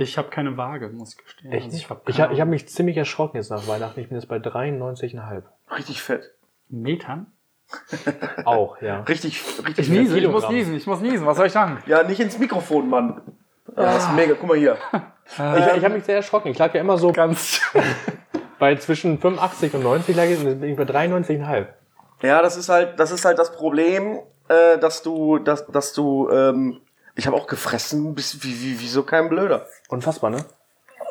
[0.00, 1.52] Ich habe keine Waage, muss ich gestehen.
[1.52, 1.90] Echt Also nicht?
[1.90, 4.00] hab Ich habe ich hab mich ziemlich erschrocken jetzt nach Weihnachten.
[4.00, 5.42] Ich bin jetzt bei 93,5.
[5.76, 6.30] Richtig fett.
[6.68, 7.26] Metern?
[7.70, 8.42] Ah.
[8.46, 9.00] Auch, ja.
[9.02, 9.98] Richtig, richtig Ich fett.
[10.02, 11.26] niese, ich muss niesen, ich muss niesen.
[11.26, 11.82] Was soll ich sagen?
[11.86, 13.20] Ja, nicht ins Mikrofon, Mann.
[13.76, 14.34] Ja, das ist mega.
[14.38, 14.76] Guck mal hier.
[15.32, 16.48] Ich, ich habe mich sehr erschrocken.
[16.48, 17.60] Ich lag ja immer so Ganz.
[18.58, 21.66] bei zwischen 85 und 90 lag ich, bin ich bei 93,5.
[22.22, 26.28] Ja, das ist halt, das ist halt das Problem, äh, dass du, dass, dass du,
[26.30, 26.80] ähm,
[27.20, 29.66] ich habe auch gefressen, bis, wie, wie, wie so kein Blöder.
[29.88, 30.38] Unfassbar, ne?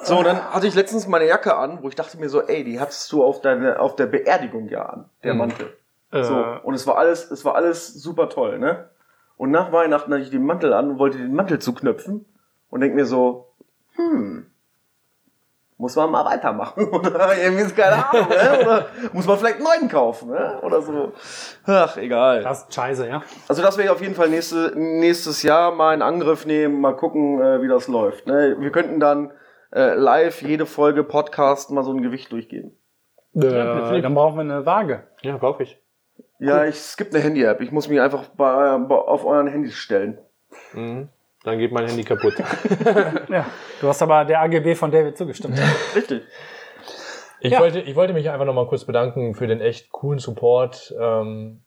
[0.04, 2.80] So, dann hatte ich letztens meine Jacke an, wo ich dachte mir so, ey, die
[2.80, 5.40] hattest du auf deine, auf der Beerdigung ja an, der Mhm.
[5.40, 5.78] Mantel.
[6.12, 8.90] Äh, So, und es war alles, es war alles super toll, ne?
[9.38, 12.26] Und nach Weihnachten hatte ich den Mantel an und wollte den Mantel zuknöpfen
[12.70, 13.48] und denk mir so,
[13.96, 14.49] hm,
[15.80, 16.90] muss man mal weitermachen.
[16.92, 18.60] Oder irgendwie ist keine Ahnung, ne?
[18.62, 20.60] Oder muss man vielleicht einen neuen kaufen, ne?
[20.62, 21.14] Oder so.
[21.66, 22.44] Ach, egal.
[22.44, 23.24] das ist scheiße, ja.
[23.48, 26.96] Also das werde ich auf jeden Fall nächste, nächstes Jahr mal in Angriff nehmen, mal
[26.96, 28.28] gucken, äh, wie das läuft.
[28.28, 28.58] Ne?
[28.60, 29.32] Wir könnten dann
[29.72, 32.78] äh, live jede Folge Podcast mal so ein Gewicht durchgeben.
[33.36, 35.08] Äh, dann brauchen wir eine Waage.
[35.22, 35.82] Ja, brauche ich.
[36.40, 37.62] Ja, ich, es gibt eine Handy-App.
[37.62, 40.18] Ich muss mich einfach bei, bei, auf euren Handys stellen.
[40.74, 41.08] Mhm.
[41.44, 42.34] Dann geht mein Handy kaputt.
[43.30, 43.46] Ja.
[43.80, 45.58] Du hast aber der AGB von David zugestimmt.
[45.96, 46.24] Richtig.
[47.40, 47.60] Ich, Ja.
[47.60, 50.94] wollte, ich wollte mich einfach nochmal kurz bedanken für den echt coolen Support.
[51.00, 51.62] Ähm,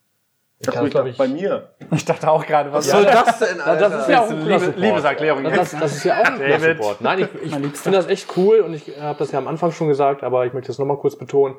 [0.59, 1.17] ich Das kann glaube ich.
[1.17, 1.73] bei mir.
[1.91, 3.89] Ich dachte auch gerade, was, Was soll das denn, Alter?
[3.89, 4.77] das ist ja auch ein Liebe- cooler Support.
[4.79, 6.77] Liebeserklärung Das, das, ist ja auch ein David.
[6.77, 7.01] Support.
[7.01, 9.87] Nein, ich, ich finde das echt cool und ich habe das ja am Anfang schon
[9.87, 11.55] gesagt, aber ich möchte das nochmal kurz betonen.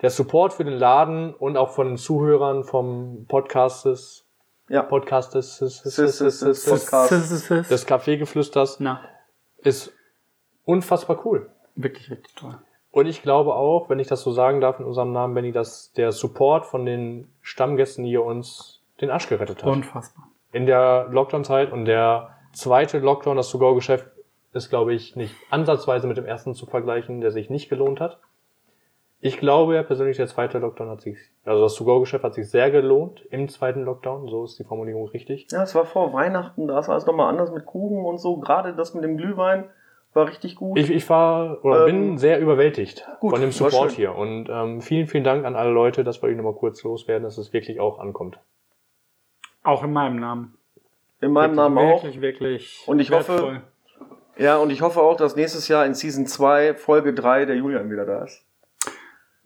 [0.00, 4.24] Der Support für den Laden und auch von den Zuhörern vom Podcastes,
[4.68, 4.82] Ja.
[4.82, 7.70] Podcastes, Sis, sis, sis, Podcast.
[7.70, 9.00] des Kaffeegeflüsters Na,
[9.58, 9.92] ist
[10.64, 11.50] unfassbar cool.
[11.74, 12.58] wirklich, wirklich toll.
[12.90, 15.92] Und ich glaube auch, wenn ich das so sagen darf in unserem Namen, Benny, dass
[15.92, 19.70] der Support von den Stammgästen hier uns den Arsch gerettet hat.
[19.70, 20.28] Unfassbar.
[20.52, 24.06] in der Lockdown-Zeit und der zweite Lockdown, das To-Go-Geschäft,
[24.54, 28.18] ist, glaube ich, nicht ansatzweise mit dem ersten zu vergleichen, der sich nicht gelohnt hat.
[29.20, 32.70] Ich glaube ja persönlich, der zweite Lockdown hat sich, also das To-Go-Geschäft hat sich sehr
[32.70, 35.48] gelohnt im zweiten Lockdown, so ist die Formulierung richtig.
[35.50, 38.36] Ja, es war vor Weihnachten, da ist alles nochmal anders mit Kuchen und so.
[38.36, 39.64] Gerade das mit dem Glühwein
[40.14, 40.78] war richtig gut.
[40.78, 44.48] Ich, ich war oder Ähm, bin sehr überwältigt gut, von dem war Support hier und
[44.50, 47.52] ähm, vielen, vielen Dank an alle Leute, das wollte ich nochmal kurz loswerden, dass es
[47.52, 48.38] wirklich auch ankommt.
[49.64, 50.54] Auch in meinem Namen.
[51.20, 52.04] In meinem Namen auch.
[52.04, 52.84] Wirklich, wirklich.
[52.86, 53.62] Und ich hoffe- wertvoll.
[54.36, 57.90] Ja, und ich hoffe auch, dass nächstes Jahr in Season 2, Folge 3, der Julian
[57.90, 58.44] wieder da ist.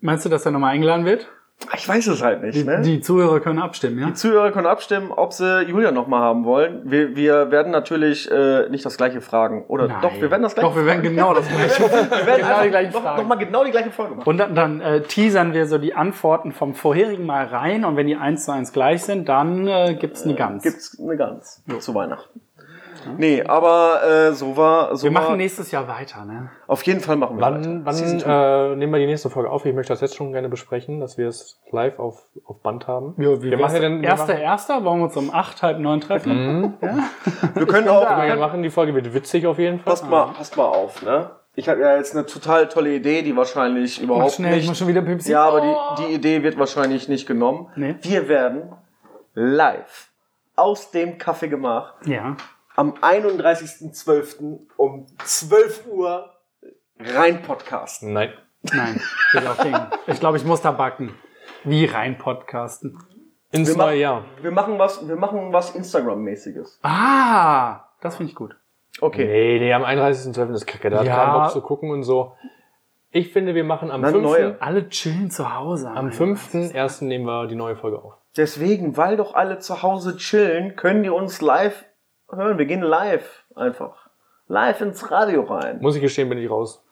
[0.03, 1.29] Meinst du, dass er nochmal eingeladen wird?
[1.77, 2.81] Ich weiß es halt nicht, Die, ne?
[2.81, 4.07] die Zuhörer können abstimmen, ja?
[4.07, 6.81] Die Zuhörer können abstimmen, ob sie Julian nochmal haben wollen.
[6.83, 9.63] Wir, wir werden natürlich äh, nicht das gleiche fragen.
[9.69, 10.01] Oder Nein.
[10.01, 11.83] doch, wir werden das gleiche Doch, wir werden genau das gleiche.
[11.83, 13.21] Wir werden genau die gleichen noch, Fragen.
[13.21, 14.27] noch mal genau die gleiche Folge machen.
[14.27, 18.07] Und dann, dann äh, teasern wir so die Antworten vom vorherigen Mal rein und wenn
[18.07, 20.63] die eins zu eins gleich sind, dann äh, gibt's eine Gans.
[20.63, 22.41] Gibt's eine Gans zu Weihnachten.
[23.17, 26.49] Nee, aber äh, so war so wir war, machen nächstes Jahr weiter, ne?
[26.67, 27.55] Auf jeden Fall machen wir weiter.
[27.63, 28.29] Wann, wann Season two.
[28.29, 29.65] äh, nehmen wir die nächste Folge auf?
[29.65, 33.15] Ich möchte das jetzt schon gerne besprechen, dass wir es live auf, auf Band haben.
[33.17, 35.61] Ja, wie wir machen ja dann, wir Erster, machen, erster, wollen wir uns um acht,
[35.63, 36.73] halb neun treffen?
[37.55, 39.91] wir können auch, wir wir machen die Folge wird witzig auf jeden Fall.
[39.93, 41.31] passt mal, passt mal auf, ne?
[41.55, 44.69] Ich habe ja jetzt eine total tolle Idee, die wahrscheinlich Mach überhaupt schnell, ich muss
[44.69, 44.79] nicht.
[44.79, 45.31] schon wieder Pipsi.
[45.31, 45.95] Ja, aber Oh.
[45.99, 47.67] die, die Idee wird wahrscheinlich nicht genommen.
[47.75, 47.95] Nee.
[48.01, 48.71] Wir werden
[49.35, 50.09] live
[50.55, 52.35] aus dem Kaffeegemach Ja.
[52.75, 54.59] Am 31.12.
[54.77, 56.29] um 12 Uhr
[56.99, 58.13] rein podcasten.
[58.13, 58.33] Nein.
[58.71, 59.01] Nein,
[59.33, 59.77] bin ich auch gegen.
[60.07, 61.13] Ich glaube, ich muss da backen.
[61.65, 62.97] Wie rein podcasten.
[63.51, 64.25] Ins Wir neue machen- Jahr.
[64.41, 66.79] Wir machen was, wir machen was Instagram-mäßiges.
[66.81, 68.55] Ah, das finde ich gut.
[69.01, 69.25] Okay.
[69.25, 70.53] Nee, nee, am 31.12.
[70.53, 70.89] ist kacke.
[70.89, 71.15] Da hat Ja.
[71.25, 72.35] keinen Bock zu gucken und so.
[73.11, 74.23] Ich finde, wir machen am Na, 5.
[74.23, 74.61] neue.
[74.61, 75.89] Alle chillen zu Hause.
[75.91, 77.05] Am 5.1.
[77.05, 78.13] nehmen wir die neue Folge auf.
[78.37, 81.85] Deswegen, weil doch alle zu Hause chillen, können die uns live
[82.35, 82.57] hören.
[82.57, 84.07] Wir gehen live einfach.
[84.47, 85.79] Live ins Radio rein.
[85.81, 86.83] Muss ich gestehen, bin ich raus.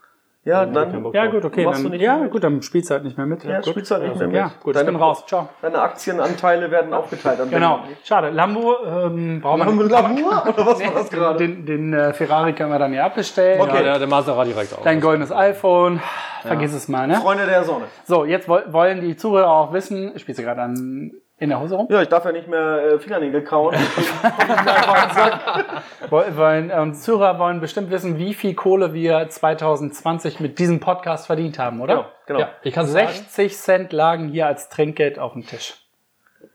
[0.43, 1.13] Ja, dann, Bock.
[1.13, 1.65] Ja, gut, okay.
[1.65, 2.31] Du Dann, ja, mit?
[2.31, 3.43] gut, dann spielst du halt nicht mehr mit.
[3.43, 3.67] ja, gut.
[3.67, 4.35] spielst halt nicht mehr mit.
[4.35, 5.23] Ja, gut, ich deine, bin raus.
[5.27, 5.49] Ciao.
[5.61, 7.39] deine Aktienanteile werden aufgeteilt.
[7.41, 7.81] an Genau.
[8.03, 8.31] Schade.
[8.31, 9.91] Lambo, ähm, brauchen wir Lambo, nicht.
[9.91, 10.43] Lamour?
[10.47, 11.37] Oder was war das gerade?
[11.37, 13.61] Den, den äh, Ferrari können wir dann ja abbestellen.
[13.61, 13.75] Okay.
[13.77, 14.81] Ja, der, der Maserati reicht auch.
[14.81, 16.01] Dein goldenes iPhone.
[16.41, 17.17] Vergiss es mal, ne?
[17.17, 17.85] Freunde der Sonne.
[18.05, 21.11] So, jetzt woll- wollen die Zuhörer auch wissen, spielst du gerade an
[21.41, 21.87] in der Hose rum?
[21.89, 23.75] Ja, ich darf ja nicht mehr äh, Fingernägel kauen.
[26.09, 31.27] Woll- Wollen, ähm, Zuhörer wollen bestimmt wissen, wie viel Kohle wir 2020 mit diesem Podcast
[31.27, 31.95] verdient haben, oder?
[31.95, 32.39] genau, genau.
[32.41, 35.75] Ja, ich kann sagen, 60 Cent lagen hier als Trinkgeld auf dem Tisch.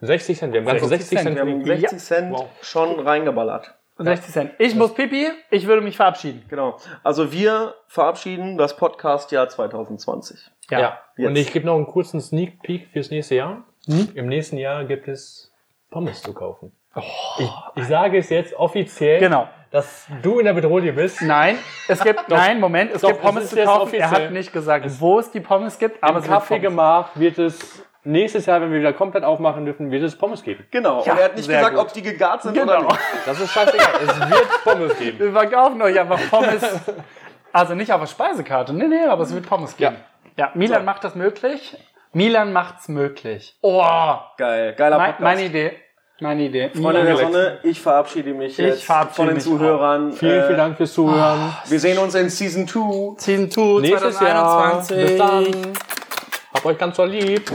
[0.00, 0.52] 60 Cent.
[0.52, 1.34] Wir haben ganze 60 60 Cent.
[1.36, 2.46] Wir haben die- 60 Cent Wow.
[2.62, 3.72] schon reingeballert.
[3.98, 4.50] 60 Cent.
[4.58, 6.44] Ich muss pipi, ich würde mich verabschieden.
[6.48, 6.76] Genau.
[7.02, 10.50] Also wir verabschieden das Podcast-Jahr 2020.
[10.70, 10.98] Ja.
[11.16, 11.28] Ja.
[11.28, 13.64] Und ich gebe noch einen kurzen Sneak Peek fürs nächste Jahr.
[13.86, 15.52] Im nächsten Jahr gibt es
[15.90, 16.72] Pommes zu kaufen.
[17.38, 19.48] Ich, ich sage es jetzt offiziell, Genau.
[19.70, 21.20] dass du in der Bedrohung bist.
[21.22, 21.58] Nein,
[21.88, 23.70] es gibt, nein, Moment, es Doch, gibt Pommes zu kaufen.
[23.94, 24.24] Er offiziell.
[24.26, 26.48] hat nicht gesagt, wo es die Pommes gibt, aber Im es wird Pommes.
[26.48, 30.64] Kaffeegemach wird es nächstes Jahr, wenn wir wieder komplett aufmachen dürfen, wird es Pommes geben.
[30.70, 31.04] Genau.
[31.04, 31.84] Ja, und er hat nicht gesagt, gut.
[31.84, 32.72] ob die gegart sind Genau.
[32.78, 32.98] oder nicht.
[33.26, 33.88] Das ist scheißegal.
[34.02, 35.18] es wird Pommes geben.
[35.18, 36.62] Wir verkaufen euch einfach Pommes.
[37.52, 39.96] Also nicht auf der Speisekarte, nee, nee, aber es wird Pommes geben.
[40.36, 41.76] Ja, Milan macht das möglich.
[42.16, 43.54] Milan macht's möglich.
[43.60, 43.84] Oh,
[44.38, 44.72] Geil.
[44.74, 45.20] Geiler mein, Podcast.
[45.22, 45.72] meine Idee.
[46.20, 46.70] Meine Idee.
[46.70, 50.12] Freunde der Sonne, ich verabschiede mich Ich jetzt verabschiede von den mich Zuhörern.
[50.14, 51.54] Vielen, vielen Äh, Dank fürs Zuhören.
[51.66, 53.16] Wir sehen uns in Season 2.
[53.18, 54.82] Season 2 Nächstes Jahr.
[54.82, 54.96] 2021.
[54.96, 55.72] Bis dann.
[56.54, 57.50] Hab euch ganz so lieb.